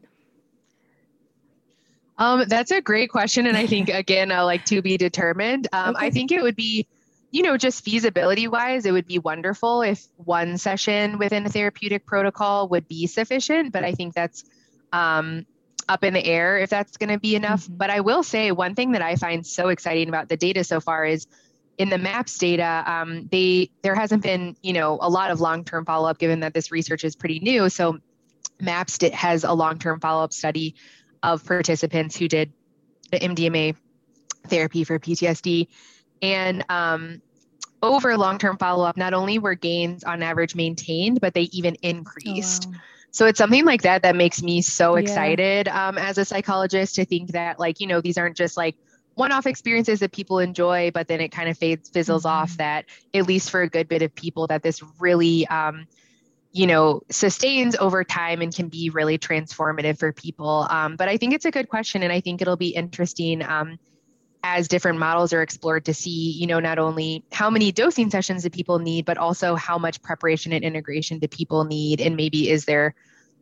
Um, 2.19 2.45
that's 2.49 2.73
a 2.73 2.81
great 2.81 3.11
question. 3.11 3.47
And 3.49 3.57
i 3.57 3.67
think 3.67 3.89
again 3.93 4.31
uh, 4.31 4.45
like 4.45 4.65
to 4.67 4.81
be 4.81 4.97
determined. 4.97 5.67
Um, 5.73 5.97
okay. 5.97 6.07
i 6.07 6.11
think 6.11 6.31
it 6.31 6.41
would 6.41 6.57
be 6.57 6.87
you 7.31 7.43
know, 7.43 7.57
just 7.57 7.85
feasibility 7.85 8.49
wise, 8.49 8.87
it 8.87 8.93
would 8.93 9.07
be 9.07 9.19
wonderful 9.19 9.83
if 9.83 10.07
one 10.17 10.57
session 10.57 11.19
within 11.19 11.45
a 11.45 11.49
therapeutic 11.49 12.07
protocol 12.07 12.69
would 12.69 12.89
be 12.89 13.07
sufficient. 13.07 13.73
But 13.73 13.85
I 13.85 13.93
think 13.93 14.15
that's 14.15 14.45
um, 14.93 15.45
up 15.89 16.05
in 16.05 16.15
the 16.15 16.25
air 16.25 16.59
if 16.59 16.71
that's 16.71 16.97
going 16.97 17.11
to 17.11 17.19
be 17.19 17.35
enough. 17.37 17.65
Mm-hmm. 17.65 17.77
But 17.77 17.91
I 17.91 18.01
will 18.01 18.23
say 18.23 18.51
one 18.51 18.75
thing 18.75 18.93
that 18.93 19.03
I 19.03 19.17
find 19.17 19.47
so 19.47 19.69
exciting 19.69 20.09
about 20.09 20.29
the 20.29 20.37
data 20.37 20.65
so 20.65 20.81
far 20.81 21.05
is 21.05 21.27
in 21.77 21.91
the 21.91 21.99
MAPS 21.99 22.39
data, 22.39 22.83
um, 22.87 23.29
they 23.31 23.71
there 23.83 23.95
hasn't 23.95 24.23
been 24.23 24.57
you 24.63 24.73
know 24.73 24.99
a 25.01 25.09
lot 25.09 25.31
of 25.31 25.41
long 25.41 25.65
term 25.65 25.85
follow 25.85 26.09
up 26.09 26.19
given 26.19 26.41
that 26.41 26.53
this 26.55 26.73
research 26.73 27.05
is 27.05 27.15
pretty 27.15 27.39
new. 27.41 27.69
So 27.69 27.99
MAPS 28.61 28.99
has 29.13 29.45
a 29.45 29.53
long 29.53 29.79
term 29.79 30.01
follow 30.01 30.25
up 30.25 30.33
study 30.33 30.75
of 31.23 31.45
participants 31.45 32.17
who 32.17 32.27
did 32.27 32.53
the 33.11 33.19
MDMA 33.19 33.77
therapy 34.47 34.85
for 34.85 34.99
PTSD 34.99 35.69
and 36.23 36.65
um, 36.69 37.23
over 37.83 38.17
long 38.17 38.39
term 38.39 38.57
follow 38.59 38.85
up, 38.85 38.97
not 38.97 39.15
only 39.15 39.39
were 39.39 39.55
gains 39.55 40.05
on 40.05 40.23
average 40.23 40.55
maintained, 40.55 41.21
but 41.21 41.35
they 41.35 41.43
even 41.53 41.75
increased. 41.83 42.67
Oh, 42.67 42.73
wow. 42.73 42.79
So 43.11 43.27
it's 43.27 43.39
something 43.39 43.65
like 43.65 43.83
that 43.83 44.03
that 44.03 44.17
makes 44.17 44.43
me 44.43 44.61
so 44.61 44.97
excited 44.97 45.67
yeah. 45.67 45.89
um, 45.89 45.97
as 45.97 46.19
a 46.19 46.25
psychologist 46.25 46.95
to 46.97 47.05
think 47.05 47.33
that, 47.33 47.59
like, 47.59 47.81
you 47.81 47.87
know, 47.87 48.01
these 48.01 48.19
aren't 48.19 48.37
just 48.37 48.57
like 48.57 48.77
one 49.15 49.33
off 49.33 49.47
experiences 49.47 50.01
that 50.01 50.13
people 50.13 50.39
enjoy, 50.39 50.91
but 50.93 51.09
then 51.09 51.21
it 51.21 51.31
kind 51.31 51.49
of 51.49 51.57
fades, 51.57 51.89
fizzles 51.89 52.25
mm-hmm. 52.25 52.43
off. 52.43 52.57
That, 52.59 52.85
at 53.15 53.27
least 53.27 53.51
for 53.51 53.63
a 53.63 53.69
good 53.69 53.89
bit 53.89 54.03
of 54.03 54.15
people, 54.15 54.47
that 54.49 54.63
this 54.63 54.83
really, 55.01 55.47
um, 55.49 55.87
you 56.53 56.67
know, 56.67 57.03
sustains 57.11 57.77
over 57.77 58.05
time 58.05 58.43
and 58.43 58.55
can 58.55 58.69
be 58.69 58.91
really 58.91 59.19
transformative 59.19 59.99
for 59.99 60.13
people. 60.13 60.67
Um, 60.71 60.97
but 60.97 61.09
I 61.09 61.17
think 61.17 61.33
it's 61.35 61.47
a 61.47 61.51
good 61.51 61.69
question, 61.69 62.03
and 62.03 62.13
I 62.13 62.21
think 62.21 62.43
it'll 62.43 62.57
be 62.57 62.69
interesting 62.69 63.43
um, 63.43 63.79
as 64.45 64.69
different 64.69 64.99
models 64.99 65.33
are 65.33 65.43
explored 65.43 65.85
to 65.87 65.95
see, 65.95 66.31
you 66.33 66.47
know, 66.47 66.61
not 66.61 66.79
only 66.79 67.25
how 67.33 67.51
many 67.51 67.73
dosing 67.73 68.11
sessions 68.11 68.43
do 68.43 68.51
people 68.51 68.79
need, 68.79 69.05
but 69.05 69.19
also 69.19 69.55
how 69.55 69.79
much 69.79 70.01
preparation 70.03 70.53
and 70.53 70.65
integration 70.65 71.19
do 71.19 71.29
people 71.29 71.65
need, 71.65 72.01
and 72.01 72.17
maybe 72.17 72.49
is 72.51 72.65
there 72.65 72.95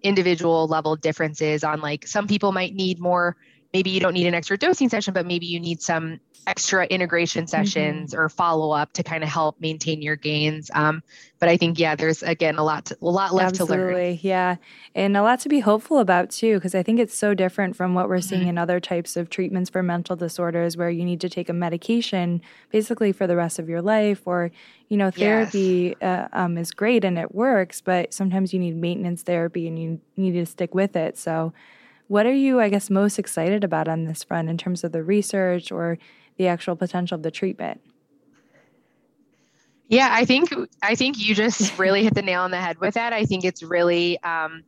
individual 0.02 0.66
level 0.68 0.94
differences 0.96 1.64
on 1.64 1.80
like 1.80 2.06
some 2.06 2.26
people 2.26 2.52
might 2.52 2.74
need 2.74 2.98
more 3.00 3.36
maybe 3.76 3.90
you 3.90 4.00
don't 4.00 4.14
need 4.14 4.26
an 4.26 4.32
extra 4.32 4.56
dosing 4.56 4.88
session, 4.88 5.12
but 5.12 5.26
maybe 5.26 5.44
you 5.44 5.60
need 5.60 5.82
some 5.82 6.18
extra 6.46 6.86
integration 6.86 7.46
sessions 7.46 8.12
mm-hmm. 8.12 8.20
or 8.20 8.30
follow 8.30 8.70
up 8.70 8.90
to 8.94 9.02
kind 9.02 9.22
of 9.22 9.28
help 9.28 9.60
maintain 9.60 10.00
your 10.00 10.16
gains. 10.16 10.70
Um, 10.72 11.02
but 11.40 11.50
I 11.50 11.58
think 11.58 11.78
yeah, 11.78 11.94
there's 11.94 12.22
again 12.22 12.56
a 12.56 12.64
lot 12.64 12.86
to, 12.86 12.96
a 13.02 13.04
lot 13.04 13.34
left 13.34 13.60
Absolutely, 13.60 13.76
to 13.76 13.82
learn. 13.82 13.90
Absolutely. 13.90 14.28
Yeah, 14.28 14.56
and 14.94 15.14
a 15.14 15.22
lot 15.22 15.40
to 15.40 15.50
be 15.50 15.60
hopeful 15.60 15.98
about 15.98 16.30
too, 16.30 16.54
because 16.54 16.74
I 16.74 16.82
think 16.82 16.98
it's 17.00 17.14
so 17.14 17.34
different 17.34 17.76
from 17.76 17.92
what 17.92 18.08
we're 18.08 18.16
mm-hmm. 18.16 18.28
seeing 18.28 18.48
in 18.48 18.56
other 18.56 18.80
types 18.80 19.14
of 19.14 19.28
treatments 19.28 19.68
for 19.68 19.82
mental 19.82 20.16
disorders, 20.16 20.78
where 20.78 20.88
you 20.88 21.04
need 21.04 21.20
to 21.20 21.28
take 21.28 21.50
a 21.50 21.52
medication 21.52 22.40
basically 22.70 23.12
for 23.12 23.26
the 23.26 23.36
rest 23.36 23.58
of 23.58 23.68
your 23.68 23.82
life, 23.82 24.22
or 24.24 24.50
you 24.88 24.96
know, 24.96 25.10
therapy 25.10 25.96
yes. 26.00 26.02
uh, 26.02 26.28
um, 26.32 26.56
is 26.56 26.70
great 26.70 27.04
and 27.04 27.18
it 27.18 27.34
works, 27.34 27.82
but 27.82 28.14
sometimes 28.14 28.54
you 28.54 28.60
need 28.60 28.76
maintenance 28.76 29.22
therapy 29.22 29.68
and 29.68 29.78
you 29.78 30.00
need 30.16 30.32
to 30.32 30.46
stick 30.46 30.74
with 30.74 30.96
it. 30.96 31.18
So 31.18 31.52
what 32.08 32.26
are 32.26 32.34
you, 32.34 32.60
I 32.60 32.68
guess, 32.68 32.90
most 32.90 33.18
excited 33.18 33.64
about 33.64 33.88
on 33.88 34.04
this 34.04 34.24
front 34.24 34.48
in 34.48 34.58
terms 34.58 34.84
of 34.84 34.92
the 34.92 35.02
research 35.02 35.72
or 35.72 35.98
the 36.36 36.46
actual 36.46 36.76
potential 36.76 37.16
of 37.16 37.22
the 37.22 37.30
treatment? 37.30 37.80
Yeah, 39.88 40.08
I 40.10 40.24
think 40.24 40.52
I 40.82 40.94
think 40.94 41.18
you 41.18 41.34
just 41.34 41.78
really 41.78 42.02
hit 42.02 42.14
the 42.14 42.22
nail 42.22 42.42
on 42.42 42.50
the 42.50 42.60
head 42.60 42.78
with 42.80 42.94
that. 42.94 43.12
I 43.12 43.24
think 43.24 43.44
it's 43.44 43.62
really 43.62 44.20
um, 44.22 44.64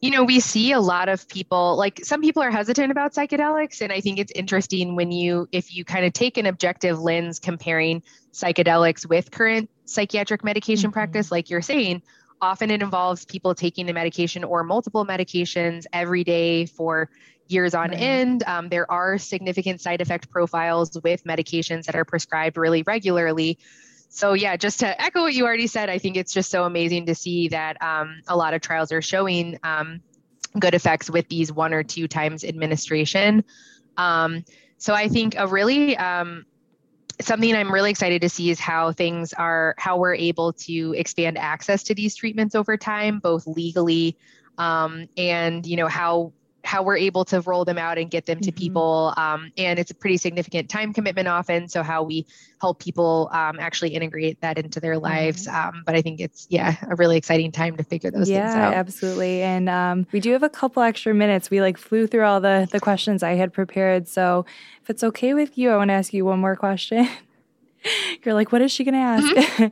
you 0.00 0.10
know, 0.10 0.22
we 0.22 0.38
see 0.38 0.72
a 0.72 0.80
lot 0.80 1.08
of 1.08 1.26
people 1.28 1.76
like 1.76 2.04
some 2.04 2.20
people 2.20 2.42
are 2.42 2.50
hesitant 2.50 2.92
about 2.92 3.14
psychedelics 3.14 3.80
and 3.80 3.92
I 3.92 4.00
think 4.00 4.18
it's 4.18 4.32
interesting 4.32 4.94
when 4.94 5.10
you 5.10 5.48
if 5.52 5.74
you 5.74 5.84
kind 5.84 6.04
of 6.04 6.12
take 6.12 6.38
an 6.38 6.46
objective 6.46 7.00
lens 7.00 7.38
comparing 7.38 8.02
psychedelics 8.32 9.06
with 9.08 9.30
current 9.30 9.68
psychiatric 9.86 10.44
medication 10.44 10.90
mm-hmm. 10.90 10.94
practice 10.94 11.32
like 11.32 11.50
you're 11.50 11.62
saying, 11.62 12.02
Often 12.40 12.70
it 12.70 12.82
involves 12.82 13.24
people 13.24 13.54
taking 13.54 13.86
the 13.86 13.92
medication 13.92 14.44
or 14.44 14.62
multiple 14.62 15.04
medications 15.04 15.84
every 15.92 16.24
day 16.24 16.66
for 16.66 17.10
years 17.48 17.74
on 17.74 17.90
right. 17.90 18.00
end. 18.00 18.42
Um, 18.46 18.68
there 18.68 18.90
are 18.90 19.18
significant 19.18 19.80
side 19.80 20.00
effect 20.00 20.30
profiles 20.30 20.98
with 21.02 21.24
medications 21.24 21.84
that 21.84 21.96
are 21.96 22.04
prescribed 22.04 22.56
really 22.56 22.82
regularly. 22.82 23.58
So, 24.10 24.32
yeah, 24.32 24.56
just 24.56 24.80
to 24.80 25.00
echo 25.00 25.22
what 25.22 25.34
you 25.34 25.44
already 25.44 25.66
said, 25.66 25.90
I 25.90 25.98
think 25.98 26.16
it's 26.16 26.32
just 26.32 26.50
so 26.50 26.64
amazing 26.64 27.06
to 27.06 27.14
see 27.14 27.48
that 27.48 27.80
um, 27.82 28.22
a 28.26 28.36
lot 28.36 28.54
of 28.54 28.60
trials 28.60 28.90
are 28.90 29.02
showing 29.02 29.58
um, 29.62 30.00
good 30.58 30.74
effects 30.74 31.10
with 31.10 31.28
these 31.28 31.52
one 31.52 31.74
or 31.74 31.82
two 31.82 32.08
times 32.08 32.44
administration. 32.44 33.44
Um, 33.96 34.44
so, 34.78 34.94
I 34.94 35.08
think 35.08 35.34
a 35.36 35.46
really 35.46 35.96
um, 35.96 36.46
something 37.20 37.54
I'm 37.54 37.72
really 37.72 37.90
excited 37.90 38.22
to 38.22 38.28
see 38.28 38.50
is 38.50 38.60
how 38.60 38.92
things 38.92 39.32
are, 39.32 39.74
how 39.78 39.98
we're 39.98 40.14
able 40.14 40.52
to 40.54 40.94
expand 40.96 41.38
access 41.38 41.82
to 41.84 41.94
these 41.94 42.14
treatments 42.14 42.54
over 42.54 42.76
time, 42.76 43.18
both 43.18 43.46
legally 43.46 44.16
um, 44.58 45.08
and 45.16 45.64
you 45.64 45.76
know 45.76 45.86
how 45.86 46.32
how 46.64 46.82
we're 46.82 46.96
able 46.96 47.24
to 47.24 47.40
roll 47.42 47.64
them 47.64 47.78
out 47.78 47.98
and 47.98 48.10
get 48.10 48.26
them 48.26 48.40
to 48.40 48.50
mm-hmm. 48.50 48.58
people. 48.58 49.14
Um, 49.16 49.52
and 49.56 49.78
it's 49.78 49.90
a 49.90 49.94
pretty 49.94 50.16
significant 50.16 50.68
time 50.68 50.92
commitment 50.92 51.28
often. 51.28 51.68
So 51.68 51.82
how 51.82 52.02
we 52.02 52.26
help 52.60 52.80
people 52.80 53.30
um, 53.32 53.58
actually 53.60 53.90
integrate 53.90 54.40
that 54.40 54.58
into 54.58 54.80
their 54.80 54.98
lives. 54.98 55.46
Mm-hmm. 55.46 55.68
Um, 55.68 55.82
but 55.86 55.94
I 55.94 56.02
think 56.02 56.20
it's 56.20 56.46
yeah 56.50 56.76
a 56.90 56.96
really 56.96 57.16
exciting 57.16 57.52
time 57.52 57.76
to 57.76 57.84
figure 57.84 58.10
those 58.10 58.28
yeah, 58.28 58.42
things 58.42 58.54
out. 58.56 58.70
Yeah, 58.72 58.78
absolutely. 58.78 59.42
And 59.42 59.68
um, 59.68 60.06
we 60.12 60.20
do 60.20 60.32
have 60.32 60.42
a 60.42 60.48
couple 60.48 60.82
extra 60.82 61.14
minutes. 61.14 61.50
We 61.50 61.60
like 61.60 61.78
flew 61.78 62.06
through 62.06 62.24
all 62.24 62.40
the 62.40 62.68
the 62.70 62.80
questions 62.80 63.22
I 63.22 63.34
had 63.34 63.52
prepared. 63.52 64.08
So 64.08 64.44
if 64.82 64.90
it's 64.90 65.04
okay 65.04 65.34
with 65.34 65.56
you, 65.56 65.70
I 65.70 65.76
want 65.76 65.88
to 65.88 65.94
ask 65.94 66.12
you 66.12 66.24
one 66.24 66.40
more 66.40 66.56
question. 66.56 67.08
You're 68.24 68.34
like, 68.34 68.52
what 68.52 68.62
is 68.62 68.72
she 68.72 68.84
going 68.84 68.94
to 68.94 69.00
ask? 69.00 69.26
Mm-hmm. 69.26 69.66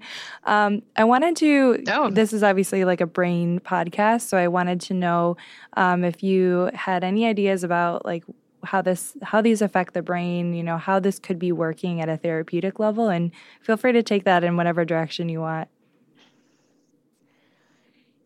um, 0.51 0.83
I 0.97 1.05
wanted 1.05 1.37
to, 1.37 1.85
oh. 1.89 2.11
this 2.11 2.33
is 2.33 2.43
obviously 2.43 2.85
like 2.85 3.01
a 3.01 3.07
brain 3.07 3.61
podcast. 3.61 4.23
So 4.23 4.37
I 4.37 4.49
wanted 4.49 4.81
to 4.83 4.95
know 4.95 5.37
um, 5.77 6.05
if 6.05 6.23
you 6.23 6.71
had 6.75 7.05
any 7.05 7.27
ideas 7.27 7.65
about 7.65 8.05
like 8.05 8.25
how 8.65 8.83
this, 8.83 9.17
how 9.23 9.41
these 9.41 9.63
affect 9.63 9.95
the 9.95 10.03
brain, 10.03 10.55
you 10.55 10.63
know, 10.63 10.79
how 10.79 10.99
this 10.99 11.19
could 11.19 11.39
be 11.39 11.53
working 11.53 12.01
at 12.01 12.09
a 12.09 12.17
therapeutic 12.17 12.79
level. 12.79 13.09
And 13.09 13.31
feel 13.61 13.77
free 13.77 13.93
to 13.93 14.03
take 14.03 14.25
that 14.25 14.45
in 14.45 14.57
whatever 14.57 14.85
direction 14.85 15.29
you 15.29 15.41
want. 15.41 15.69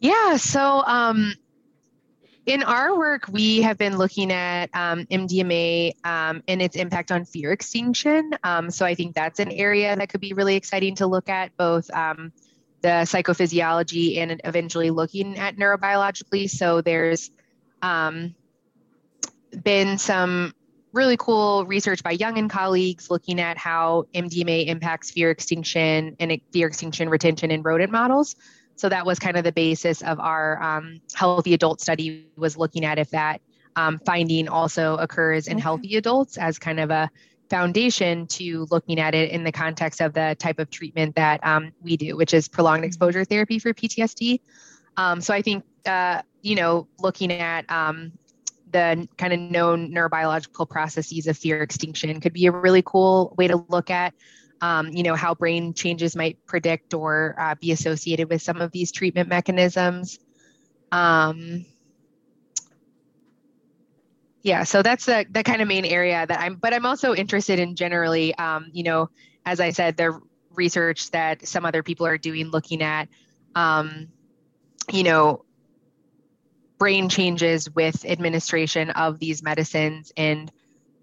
Yeah. 0.01 0.37
So, 0.37 0.83
um, 0.87 1.35
in 2.51 2.65
our 2.65 2.99
work, 2.99 3.27
we 3.31 3.63
have 3.63 3.79
been 3.79 3.97
looking 3.97 4.33
at 4.33 4.71
um, 4.75 5.07
MDMA 5.07 5.95
um, 6.05 6.43
and 6.49 6.61
its 6.61 6.75
impact 6.75 7.13
on 7.13 7.25
fear 7.25 7.53
extinction. 7.53 8.33
Um, 8.43 8.73
so 8.73 8.85
I 8.85 8.97
think 8.97 9.15
that's 9.15 9.39
an 9.39 9.53
area 9.53 9.95
that 9.95 10.09
could 10.09 10.21
be 10.21 10.33
really 10.33 10.57
exciting 10.57 10.97
to 10.97 11.07
look 11.07 11.29
at, 11.29 11.57
both 11.57 11.89
um, 11.93 12.33
the 12.81 13.07
psychophysiology 13.07 14.19
and 14.19 14.41
eventually 14.43 14.91
looking 14.91 15.39
at 15.39 15.59
neurobiologically. 15.59 16.51
So 16.51 16.81
there's 16.81 17.31
um, 17.83 18.35
been 19.63 19.97
some 19.97 20.53
really 20.93 21.17
cool 21.17 21.67
research 21.67 22.03
by 22.03 22.11
Young 22.11 22.37
and 22.37 22.51
colleagues 22.51 23.13
looking 23.13 23.39
at 23.39 23.59
how 23.59 24.07
MDMA 24.13 24.67
impacts 24.67 25.13
fear 25.13 25.31
extinction 25.31 26.17
and 26.19 26.41
fear 26.53 26.67
extinction 26.67 27.09
retention 27.09 27.53
in 27.53 27.63
rodent 27.63 27.93
models. 27.93 28.35
So 28.81 28.89
that 28.89 29.05
was 29.05 29.19
kind 29.19 29.37
of 29.37 29.45
the 29.45 29.53
basis 29.53 30.01
of 30.01 30.19
our 30.19 30.61
um, 30.63 31.03
healthy 31.15 31.53
adult 31.53 31.83
study 31.83 32.27
was 32.37 32.57
looking 32.57 32.83
at 32.83 32.99
if 32.99 33.11
that 33.11 33.43
um, 33.77 34.01
finding 34.07 34.49
also 34.49 34.97
occurs 34.97 35.49
in 35.49 35.59
okay. 35.59 35.63
healthy 35.63 35.97
adults 35.97 36.39
as 36.39 36.59
kind 36.59 36.81
of 36.81 36.91
a 36.91 37.11
foundation 37.51 38.27
to 38.29 38.67
looking 38.71 38.99
at 38.99 39.15
it 39.15 39.33
in 39.33 39.45
the 39.45 39.53
context 39.53 40.01
of 40.01 40.15
the 40.15 40.35
type 40.39 40.59
of 40.59 40.71
treatment 40.71 41.15
that 41.17 41.45
um, 41.45 41.73
we 41.83 41.99
do, 41.99 42.17
which 42.17 42.33
is 42.33 42.49
prolonged 42.49 42.79
mm-hmm. 42.79 42.87
exposure 42.87 43.23
therapy 43.23 43.59
for 43.59 43.75
PTSD. 43.75 44.41
Um, 44.97 45.21
so 45.21 45.35
I 45.35 45.43
think, 45.43 45.63
uh, 45.85 46.23
you 46.41 46.55
know, 46.55 46.89
looking 47.01 47.31
at 47.33 47.71
um, 47.71 48.13
the 48.71 49.07
kind 49.19 49.35
of 49.35 49.41
known 49.41 49.93
neurobiological 49.93 50.71
processes 50.71 51.27
of 51.27 51.37
fear 51.37 51.61
extinction 51.61 52.19
could 52.19 52.33
be 52.33 52.47
a 52.47 52.51
really 52.51 52.83
cool 52.83 53.35
way 53.37 53.47
to 53.47 53.63
look 53.69 53.91
at 53.91 54.15
um, 54.61 54.89
you 54.89 55.03
know, 55.03 55.15
how 55.15 55.35
brain 55.35 55.73
changes 55.75 56.15
might 56.15 56.45
predict 56.47 56.95
or 56.95 57.35
uh, 57.39 57.55
be 57.61 57.73
associated 57.73 58.29
with 58.29 58.43
some 58.43 58.61
of 58.61 58.71
these 58.73 58.93
treatment 58.93 59.29
mechanisms. 59.29 60.19
Um, 60.93 61.65
yeah, 64.43 64.65
so 64.65 64.83
that's 64.83 65.07
the, 65.07 65.27
the 65.31 65.43
kind 65.43 65.61
of 65.61 65.69
main 65.69 65.85
area 65.85 66.27
that 66.27 66.41
I'm, 66.41 66.57
but 66.57 66.73
I'm 66.73 66.87
also 66.87 67.15
interested 67.15 67.59
in 67.59 67.77
generally, 67.77 68.35
um, 68.37 68.69
you 68.73 68.83
know, 68.83 69.11
as 69.45 69.61
I 69.61 69.71
said, 69.71 69.97
the 69.97 70.21
research 70.55 71.11
that 71.11 71.47
some 71.47 71.65
other 71.65 71.83
people 71.83 72.07
are 72.07 72.19
doing 72.19 72.49
looking 72.49 72.83
at, 72.83 73.09
um, 73.55 74.09
you 74.91 75.03
know, 75.03 75.45
brain 76.79 77.09
changes 77.09 77.71
with 77.71 78.05
administration 78.07 78.91
of 78.91 79.19
these 79.19 79.43
medicines 79.43 80.13
and 80.17 80.51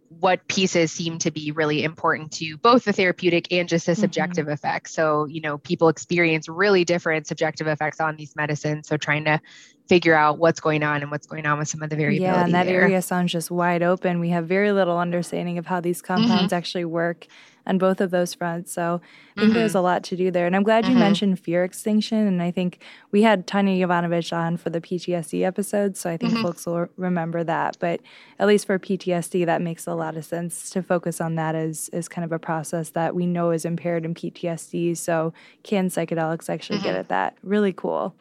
what 0.10 0.47
pieces 0.47 0.91
seem 0.91 1.20
to 1.20 1.32
be 1.32 1.51
really 1.51 1.84
important 1.84 2.32
to 2.32 2.58
both 2.58 2.86
the 2.86 2.93
therapeutic 2.93 3.51
and 3.51 3.68
just 3.68 3.86
the 3.86 3.91
mm-hmm. 3.91 4.01
subjective 4.01 4.45
mm-hmm. 4.45 4.53
effects. 4.53 4.93
So, 4.93 5.26
you 5.26 5.41
know, 5.41 5.58
people 5.58 5.89
experience 5.89 6.47
really 6.47 6.86
different 6.86 7.28
subjective 7.28 7.68
effects 7.68 7.99
on 7.99 8.16
these 8.16 8.36
medicines. 8.36 8.88
So, 8.88 8.97
trying 8.97 9.26
to 9.26 9.41
figure 9.88 10.14
out 10.14 10.38
what's 10.38 10.60
going 10.60 10.84
on 10.84 11.01
and 11.01 11.12
what's 11.12 11.28
going 11.28 11.45
on 11.45 11.60
with 11.60 11.68
some 11.68 11.82
of 11.82 11.89
the 11.89 11.95
variability. 11.95 12.38
Yeah, 12.38 12.43
and 12.43 12.53
that 12.53 12.66
there. 12.66 12.82
area 12.82 13.01
sounds 13.01 13.32
just 13.32 13.49
wide 13.49 13.84
open. 13.84 14.20
We 14.20 14.30
have 14.30 14.45
very 14.45 14.72
little 14.72 14.97
understanding 14.97 15.58
of 15.58 15.66
how 15.66 15.82
these 15.82 16.01
compounds 16.01 16.45
mm-hmm. 16.45 16.55
actually 16.55 16.86
work 16.86 17.28
on 17.68 17.78
both 17.78 18.01
of 18.01 18.09
those 18.09 18.34
fronts. 18.34 18.72
So 18.72 19.01
I 19.36 19.39
think 19.39 19.51
mm-hmm. 19.51 19.59
there's 19.59 19.76
a 19.76 19.82
lot 19.82 20.03
to 20.05 20.15
do 20.15 20.32
there. 20.32 20.47
And 20.47 20.55
I'm 20.55 20.63
glad 20.63 20.86
you 20.86 20.91
mm-hmm. 20.91 21.01
mentioned 21.01 21.39
fear 21.39 21.63
extinction. 21.63 22.26
And 22.26 22.41
I 22.41 22.49
think 22.49 22.80
we 23.11 23.22
had 23.22 23.45
Tanya 23.45 23.86
Jovanovic 23.86 24.36
on 24.36 24.57
for 24.57 24.70
the 24.70 24.82
PTSD 24.82 25.43
episode. 25.43 25.97
So 25.97 26.09
I 26.09 26.18
think 26.18 26.34
mm-hmm. 26.34 26.43
folks 26.43 26.65
will 26.65 26.88
remember 26.95 27.43
that. 27.43 27.78
But 27.80 27.99
at 28.39 28.47
least 28.47 28.65
for 28.65 28.80
PTSD, 28.80 29.45
that 29.45 29.61
makes 29.61 29.86
a 29.86 29.93
lot 29.93 30.18
of 30.18 30.26
sense 30.26 30.70
to 30.72 30.82
focus 30.82 31.22
on 31.22 31.36
that 31.36 31.53
as, 31.53 31.89
as 31.93 32.07
kind 32.07 32.26
of 32.26 32.32
a 32.32 32.39
process 32.39 32.89
that 32.91 33.13
we 33.13 33.26
know 33.26 33.51
is 33.51 33.65
impaired 33.65 34.05
in 34.05 34.15
PTSD. 34.15 34.97
So 34.97 35.34
can 35.63 35.89
psychedelics 35.89 36.49
actually 36.49 36.80
get 36.80 36.91
mm-hmm. 36.91 36.99
at 36.99 37.09
that? 37.09 37.38
Really 37.43 37.74
cool. 37.74 38.15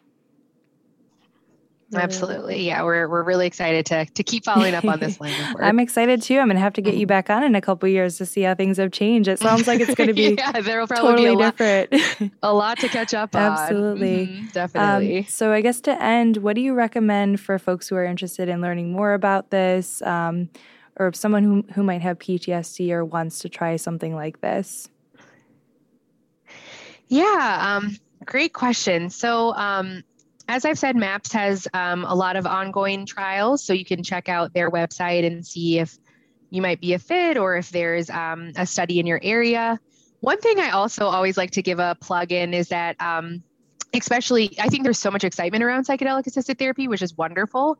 Absolutely. 1.94 2.66
Yeah, 2.66 2.82
we're 2.82 3.08
we're 3.08 3.22
really 3.22 3.46
excited 3.46 3.86
to 3.86 4.06
to 4.06 4.22
keep 4.24 4.44
following 4.44 4.74
up 4.74 4.84
on 4.84 4.98
this 4.98 5.20
line 5.20 5.40
of 5.40 5.54
work. 5.54 5.62
I'm 5.62 5.78
excited 5.78 6.20
too. 6.20 6.38
I'm 6.38 6.48
gonna 6.48 6.58
have 6.58 6.72
to 6.74 6.82
get 6.82 6.94
you 6.94 7.00
mm-hmm. 7.00 7.08
back 7.08 7.30
on 7.30 7.44
in 7.44 7.54
a 7.54 7.60
couple 7.60 7.88
years 7.88 8.18
to 8.18 8.26
see 8.26 8.42
how 8.42 8.54
things 8.54 8.78
have 8.78 8.90
changed. 8.90 9.28
It 9.28 9.38
sounds 9.38 9.68
like 9.68 9.80
it's 9.80 9.94
gonna 9.94 10.12
be 10.12 10.34
yeah, 10.38 10.60
there'll 10.60 10.88
probably 10.88 11.10
totally 11.10 11.36
be 11.36 11.42
a 11.42 11.50
different. 11.50 11.92
Lot, 12.20 12.30
a 12.42 12.52
lot 12.52 12.78
to 12.80 12.88
catch 12.88 13.14
up 13.14 13.36
on. 13.36 13.42
Absolutely. 13.42 14.26
Mm-hmm, 14.26 14.46
definitely. 14.48 15.18
Um, 15.18 15.24
so 15.28 15.52
I 15.52 15.60
guess 15.60 15.80
to 15.82 16.02
end, 16.02 16.38
what 16.38 16.56
do 16.56 16.60
you 16.60 16.74
recommend 16.74 17.40
for 17.40 17.58
folks 17.58 17.88
who 17.88 17.94
are 17.96 18.04
interested 18.04 18.48
in 18.48 18.60
learning 18.60 18.90
more 18.90 19.14
about 19.14 19.50
this? 19.50 20.02
Um, 20.02 20.50
or 20.98 21.12
someone 21.12 21.44
who, 21.44 21.64
who 21.74 21.82
might 21.82 22.00
have 22.00 22.18
PTSD 22.18 22.90
or 22.90 23.04
wants 23.04 23.40
to 23.40 23.48
try 23.48 23.76
something 23.76 24.14
like 24.14 24.40
this? 24.40 24.88
Yeah, 27.08 27.58
um, 27.60 27.96
great 28.24 28.52
question. 28.52 29.10
So, 29.10 29.54
um, 29.54 30.02
as 30.48 30.64
I've 30.64 30.78
said, 30.78 30.96
MAPS 30.96 31.32
has 31.32 31.68
um, 31.74 32.04
a 32.04 32.14
lot 32.14 32.36
of 32.36 32.46
ongoing 32.46 33.06
trials, 33.06 33.64
so 33.64 33.72
you 33.72 33.84
can 33.84 34.02
check 34.02 34.28
out 34.28 34.54
their 34.54 34.70
website 34.70 35.26
and 35.26 35.46
see 35.46 35.78
if 35.78 35.98
you 36.50 36.62
might 36.62 36.80
be 36.80 36.94
a 36.94 36.98
fit 36.98 37.36
or 37.36 37.56
if 37.56 37.70
there's 37.70 38.08
um, 38.10 38.52
a 38.56 38.66
study 38.66 39.00
in 39.00 39.06
your 39.06 39.20
area. 39.22 39.80
One 40.20 40.40
thing 40.40 40.60
I 40.60 40.70
also 40.70 41.06
always 41.06 41.36
like 41.36 41.52
to 41.52 41.62
give 41.62 41.78
a 41.78 41.96
plug 42.00 42.32
in 42.32 42.54
is 42.54 42.68
that, 42.68 43.00
um, 43.00 43.42
especially, 43.92 44.56
I 44.60 44.68
think 44.68 44.84
there's 44.84 45.00
so 45.00 45.10
much 45.10 45.24
excitement 45.24 45.64
around 45.64 45.86
psychedelic 45.86 46.26
assisted 46.26 46.58
therapy, 46.58 46.86
which 46.86 47.02
is 47.02 47.16
wonderful. 47.16 47.78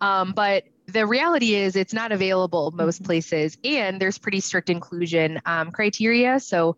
Um, 0.00 0.32
but 0.32 0.64
the 0.86 1.06
reality 1.06 1.54
is, 1.54 1.76
it's 1.76 1.92
not 1.92 2.12
available 2.12 2.70
most 2.70 2.96
mm-hmm. 2.96 3.06
places, 3.06 3.58
and 3.64 4.00
there's 4.00 4.18
pretty 4.18 4.40
strict 4.40 4.70
inclusion 4.70 5.40
um, 5.44 5.70
criteria. 5.70 6.40
So, 6.40 6.76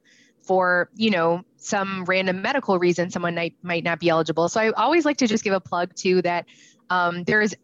for 0.48 0.88
you 0.96 1.10
know 1.10 1.44
some 1.58 2.04
random 2.06 2.40
medical 2.40 2.78
reason 2.78 3.10
someone 3.10 3.34
might, 3.34 3.54
might 3.62 3.84
not 3.84 4.00
be 4.00 4.08
eligible. 4.08 4.48
So 4.48 4.60
I 4.60 4.70
always 4.70 5.04
like 5.04 5.18
to 5.18 5.26
just 5.26 5.44
give 5.44 5.52
a 5.52 5.60
plug 5.60 5.94
to 5.96 6.22
that 6.22 6.46
um, 6.88 7.24
there 7.24 7.42
is 7.42 7.54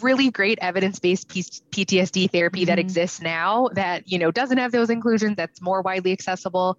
really 0.00 0.30
great 0.30 0.58
evidence-based 0.60 1.28
PTSD 1.28 2.30
therapy 2.30 2.60
mm-hmm. 2.60 2.66
that 2.66 2.78
exists 2.78 3.20
now 3.22 3.68
that 3.74 4.10
you 4.10 4.18
know 4.18 4.30
doesn't 4.30 4.58
have 4.58 4.72
those 4.72 4.90
inclusions 4.90 5.36
that's 5.36 5.62
more 5.62 5.80
widely 5.80 6.12
accessible 6.12 6.78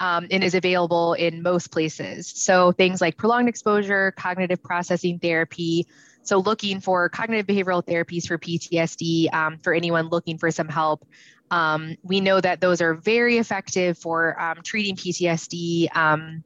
um, 0.00 0.26
and 0.30 0.42
is 0.42 0.54
available 0.54 1.14
in 1.14 1.42
most 1.42 1.70
places. 1.70 2.26
So 2.26 2.72
things 2.72 3.00
like 3.00 3.16
prolonged 3.16 3.48
exposure, 3.48 4.12
cognitive 4.16 4.62
processing 4.62 5.20
therapy. 5.20 5.86
So 6.24 6.38
looking 6.38 6.80
for 6.80 7.08
cognitive 7.08 7.46
behavioral 7.46 7.84
therapies 7.84 8.26
for 8.26 8.38
PTSD 8.38 9.32
um, 9.32 9.58
for 9.58 9.72
anyone 9.72 10.08
looking 10.08 10.38
for 10.38 10.50
some 10.50 10.68
help. 10.68 11.06
Um, 11.50 11.96
we 12.02 12.20
know 12.20 12.40
that 12.40 12.60
those 12.60 12.80
are 12.80 12.94
very 12.94 13.38
effective 13.38 13.98
for 13.98 14.40
um, 14.40 14.58
treating 14.62 14.96
PTSD 14.96 15.94
um, 15.96 16.42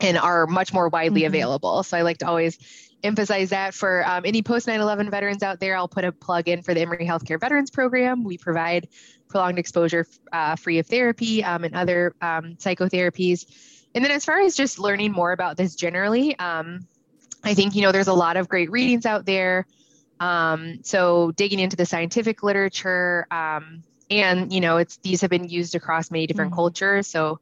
and 0.00 0.18
are 0.18 0.46
much 0.46 0.72
more 0.72 0.88
widely 0.88 1.22
mm-hmm. 1.22 1.28
available. 1.28 1.82
So 1.82 1.96
I 1.96 2.02
like 2.02 2.18
to 2.18 2.28
always 2.28 2.58
emphasize 3.04 3.50
that 3.50 3.74
for 3.74 4.06
um, 4.06 4.24
any 4.24 4.42
post 4.42 4.66
9 4.66 4.80
11 4.80 5.10
veterans 5.10 5.42
out 5.42 5.60
there. 5.60 5.76
I'll 5.76 5.88
put 5.88 6.04
a 6.04 6.12
plug 6.12 6.48
in 6.48 6.62
for 6.62 6.74
the 6.74 6.80
Emory 6.80 7.06
Healthcare 7.06 7.40
Veterans 7.40 7.70
Program. 7.70 8.24
We 8.24 8.38
provide 8.38 8.88
prolonged 9.28 9.58
exposure 9.58 10.06
uh, 10.32 10.56
free 10.56 10.78
of 10.78 10.86
therapy 10.86 11.44
um, 11.44 11.64
and 11.64 11.74
other 11.74 12.14
um, 12.20 12.56
psychotherapies. 12.56 13.46
And 13.94 14.04
then, 14.04 14.10
as 14.10 14.24
far 14.24 14.40
as 14.40 14.54
just 14.54 14.78
learning 14.78 15.12
more 15.12 15.32
about 15.32 15.56
this 15.56 15.74
generally, 15.74 16.36
I 16.38 17.54
think, 17.54 17.74
you 17.74 17.82
know, 17.82 17.92
there's 17.92 18.08
a 18.08 18.14
lot 18.14 18.36
of 18.36 18.48
great 18.48 18.70
readings 18.70 19.06
out 19.06 19.24
there. 19.24 19.66
so, 20.20 21.32
digging 21.36 21.58
into 21.58 21.76
the 21.76 21.86
scientific 21.86 22.42
literature, 22.42 23.26
um, 23.30 23.82
and 24.10 24.52
you 24.52 24.60
know 24.60 24.76
it's 24.78 24.96
these 24.98 25.20
have 25.20 25.30
been 25.30 25.48
used 25.48 25.74
across 25.74 26.10
many 26.10 26.26
different 26.26 26.50
mm-hmm. 26.50 26.56
cultures 26.56 27.06
so 27.06 27.40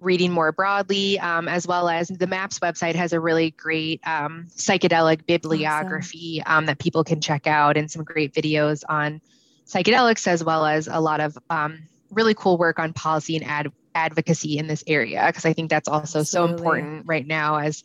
reading 0.00 0.32
more 0.32 0.52
broadly 0.52 1.18
um, 1.18 1.48
as 1.48 1.66
well 1.66 1.88
as 1.88 2.08
the 2.08 2.26
maps 2.26 2.58
website 2.58 2.94
has 2.94 3.12
a 3.12 3.20
really 3.20 3.50
great 3.52 4.00
um, 4.06 4.46
psychedelic 4.50 5.24
bibliography 5.26 6.42
awesome. 6.44 6.58
um, 6.58 6.66
that 6.66 6.78
people 6.78 7.04
can 7.04 7.20
check 7.20 7.46
out 7.46 7.76
and 7.76 7.90
some 7.90 8.04
great 8.04 8.32
videos 8.34 8.84
on 8.88 9.20
psychedelics 9.66 10.26
as 10.26 10.44
well 10.44 10.66
as 10.66 10.88
a 10.88 11.00
lot 11.00 11.20
of 11.20 11.38
um, 11.48 11.88
really 12.10 12.34
cool 12.34 12.58
work 12.58 12.78
on 12.78 12.92
policy 12.92 13.36
and 13.36 13.46
ad- 13.46 13.72
advocacy 13.94 14.58
in 14.58 14.66
this 14.66 14.84
area 14.86 15.24
because 15.26 15.46
i 15.46 15.52
think 15.52 15.70
that's 15.70 15.88
also 15.88 16.20
Absolutely. 16.20 16.26
so 16.26 16.44
important 16.58 17.06
right 17.06 17.26
now 17.26 17.56
as 17.56 17.82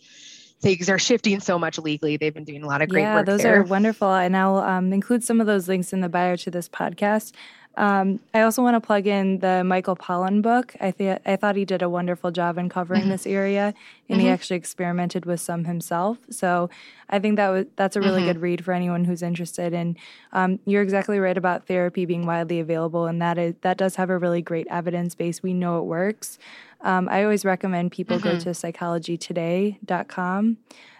things 0.61 0.89
are 0.89 0.99
shifting 0.99 1.39
so 1.39 1.57
much 1.57 1.77
legally. 1.77 2.17
They've 2.17 2.33
been 2.33 2.43
doing 2.43 2.63
a 2.63 2.67
lot 2.67 2.81
of 2.81 2.89
great 2.89 3.01
yeah, 3.01 3.15
work. 3.15 3.27
Yeah, 3.27 3.33
those 3.33 3.43
there. 3.43 3.61
are 3.61 3.63
wonderful. 3.63 4.13
And 4.13 4.35
I'll 4.35 4.57
um, 4.57 4.91
include 4.93 5.23
some 5.23 5.39
of 5.39 5.47
those 5.47 5.67
links 5.67 5.93
in 5.93 6.01
the 6.01 6.09
bio 6.09 6.35
to 6.37 6.51
this 6.51 6.67
podcast. 6.67 7.31
Um, 7.77 8.19
I 8.33 8.41
also 8.41 8.61
want 8.61 8.75
to 8.75 8.81
plug 8.81 9.07
in 9.07 9.39
the 9.39 9.63
Michael 9.63 9.95
Pollan 9.95 10.41
book. 10.41 10.75
I 10.81 10.91
th- 10.91 11.21
I 11.25 11.37
thought 11.37 11.55
he 11.55 11.65
did 11.65 11.81
a 11.81 11.89
wonderful 11.89 12.31
job 12.31 12.57
in 12.57 12.67
covering 12.67 13.03
mm-hmm. 13.03 13.11
this 13.11 13.25
area, 13.25 13.73
and 14.09 14.17
mm-hmm. 14.17 14.27
he 14.27 14.29
actually 14.29 14.57
experimented 14.57 15.25
with 15.25 15.39
some 15.39 15.63
himself. 15.63 16.17
So 16.29 16.69
I 17.09 17.19
think 17.19 17.37
that 17.37 17.47
was 17.49 17.67
that's 17.77 17.95
a 17.95 18.01
really 18.01 18.19
mm-hmm. 18.19 18.27
good 18.27 18.41
read 18.41 18.65
for 18.65 18.73
anyone 18.73 19.05
who's 19.05 19.21
interested. 19.21 19.73
And 19.73 19.97
um, 20.33 20.59
you're 20.65 20.81
exactly 20.81 21.19
right 21.19 21.37
about 21.37 21.67
therapy 21.67 22.05
being 22.05 22.25
widely 22.25 22.59
available, 22.59 23.05
and 23.05 23.21
that 23.21 23.37
is 23.37 23.55
that 23.61 23.77
does 23.77 23.95
have 23.95 24.09
a 24.09 24.17
really 24.17 24.41
great 24.41 24.67
evidence 24.69 25.15
base. 25.15 25.41
We 25.41 25.53
know 25.53 25.79
it 25.79 25.85
works. 25.85 26.37
Um, 26.81 27.07
I 27.09 27.23
always 27.23 27.45
recommend 27.45 27.91
people 27.91 28.19
go 28.19 28.39
to 28.39 28.49
psychologytoday.com. 28.49 30.57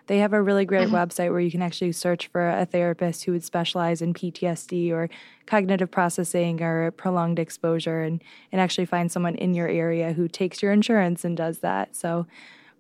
They 0.09 0.17
have 0.17 0.33
a 0.33 0.41
really 0.41 0.65
great 0.65 0.87
mm-hmm. 0.87 0.95
website 0.95 1.29
where 1.29 1.39
you 1.39 1.51
can 1.51 1.61
actually 1.61 1.91
search 1.91 2.29
for 2.29 2.49
a 2.49 2.65
therapist 2.65 3.25
who 3.25 3.31
would 3.31 3.43
specialize 3.43 4.01
in 4.01 4.15
PTSD 4.15 4.91
or 4.91 5.07
cognitive 5.45 5.91
processing 5.91 6.63
or 6.63 6.89
prolonged 6.89 7.37
exposure 7.37 8.01
and, 8.01 8.23
and 8.51 8.59
actually 8.59 8.87
find 8.87 9.11
someone 9.11 9.35
in 9.35 9.53
your 9.53 9.67
area 9.67 10.11
who 10.11 10.27
takes 10.27 10.63
your 10.63 10.71
insurance 10.71 11.23
and 11.23 11.37
does 11.37 11.59
that. 11.59 11.95
So 11.95 12.25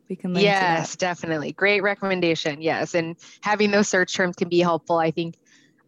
we 0.09 0.15
can 0.15 0.33
link 0.33 0.43
yes 0.43 0.95
definitely. 0.95 1.51
Great 1.51 1.83
recommendation. 1.83 2.63
Yes. 2.63 2.95
And 2.95 3.15
having 3.41 3.69
those 3.69 3.87
search 3.87 4.15
terms 4.15 4.35
can 4.35 4.49
be 4.49 4.59
helpful. 4.61 4.97
I 4.97 5.11
think 5.11 5.35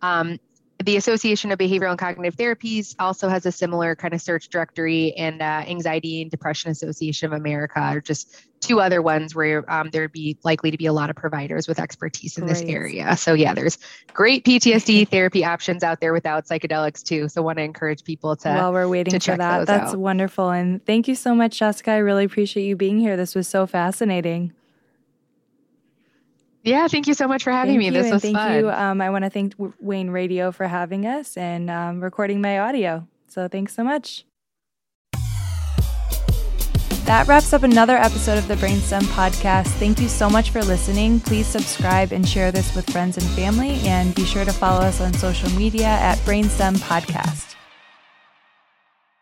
um, 0.04 0.40
the 0.84 0.96
Association 0.96 1.52
of 1.52 1.58
Behavioral 1.58 1.90
and 1.90 2.00
Cognitive 2.00 2.38
Therapies 2.38 2.96
also 3.00 3.30
has 3.30 3.48
a 3.48 3.52
similar 3.52 3.96
kind 3.96 4.14
of 4.14 4.22
search 4.22 4.50
directory, 4.50 5.14
and 5.14 5.42
uh, 5.42 5.64
Anxiety 5.68 6.22
and 6.22 6.30
Depression 6.30 6.70
Association 6.70 7.26
of 7.26 7.34
America 7.34 7.80
are 7.80 8.02
just 8.02 8.36
two 8.62 8.80
other 8.80 9.02
ones 9.02 9.36
where 9.36 9.70
um, 9.72 9.90
there'd 9.92 10.12
be 10.12 10.38
likely 10.44 10.72
to 10.72 10.78
be 10.78 10.86
a 10.86 10.94
lot 10.94 11.10
of 11.10 11.16
providers 11.16 11.68
with 11.68 11.80
expertise 11.80 12.38
in 12.38 12.46
great. 12.46 12.54
this 12.54 12.62
area. 12.64 13.18
So 13.18 13.34
yeah, 13.34 13.54
there's 13.54 13.78
great 14.14 14.46
PTSD 14.46 15.08
therapy 15.10 15.44
options 15.44 15.84
out 15.84 16.00
there 16.00 16.14
without 16.14 16.46
psychedelics 16.46 17.04
too. 17.04 17.28
So 17.28 17.42
want 17.42 17.58
to 17.58 17.64
encourage 17.64 18.04
people 18.04 18.36
to 18.38 18.50
while 18.50 18.72
we're 18.72 18.88
waiting 18.88 19.20
to 19.20 19.32
for 19.32 19.38
that. 19.38 19.68
That's 19.68 19.94
out. 19.94 20.00
wonderful, 20.00 20.52
and 20.52 20.86
thank 20.86 21.08
you 21.08 21.16
so 21.16 21.36
much, 21.36 21.60
Jessica. 21.60 21.92
I 21.92 21.98
really 21.98 22.24
appreciate 22.24 22.66
you 22.66 22.76
being 22.76 23.00
here. 23.00 23.18
This 23.18 23.36
was 23.36 23.48
so 23.48 23.68
fascinating. 23.68 24.54
Yeah, 26.64 26.88
thank 26.88 27.08
you 27.08 27.16
so 27.16 27.28
much 27.28 27.44
for 27.44 27.52
having 27.52 27.80
thank 27.80 27.80
me. 27.80 27.86
You, 27.98 28.04
this 28.04 28.12
was 28.12 28.22
thank 28.22 28.38
fun. 28.38 28.60
You. 28.60 28.70
Um, 28.70 29.02
I 29.02 29.10
want 29.10 29.24
to 29.24 29.30
thank 29.30 29.56
Wayne 29.80 30.12
Radio 30.12 30.52
for 30.52 30.68
having 30.68 31.08
us 31.08 31.36
and 31.36 31.70
um, 31.70 32.02
recording 32.02 32.40
my 32.40 32.60
audio. 32.60 33.08
So 33.28 33.48
thanks 33.48 33.74
so 33.74 33.84
much. 33.84 34.26
That 37.12 37.28
wraps 37.28 37.52
up 37.52 37.64
another 37.64 37.98
episode 37.98 38.38
of 38.38 38.48
the 38.48 38.56
Brainstem 38.56 39.02
podcast. 39.02 39.68
Thank 39.72 40.00
you 40.00 40.08
so 40.08 40.30
much 40.30 40.52
for 40.52 40.64
listening. 40.64 41.20
Please 41.20 41.46
subscribe 41.46 42.14
and 42.14 42.26
share 42.26 42.54
this 42.54 42.74
with 42.74 42.90
friends 42.90 43.18
and 43.18 43.28
family, 43.32 43.82
and 43.82 44.16
be 44.16 44.24
sure 44.24 44.46
to 44.46 44.54
follow 44.54 44.80
us 44.80 45.02
on 45.02 45.14
social 45.16 45.50
media 45.50 45.88
at 45.88 46.18
Brainstem 46.20 46.78
Podcast. 46.78 47.51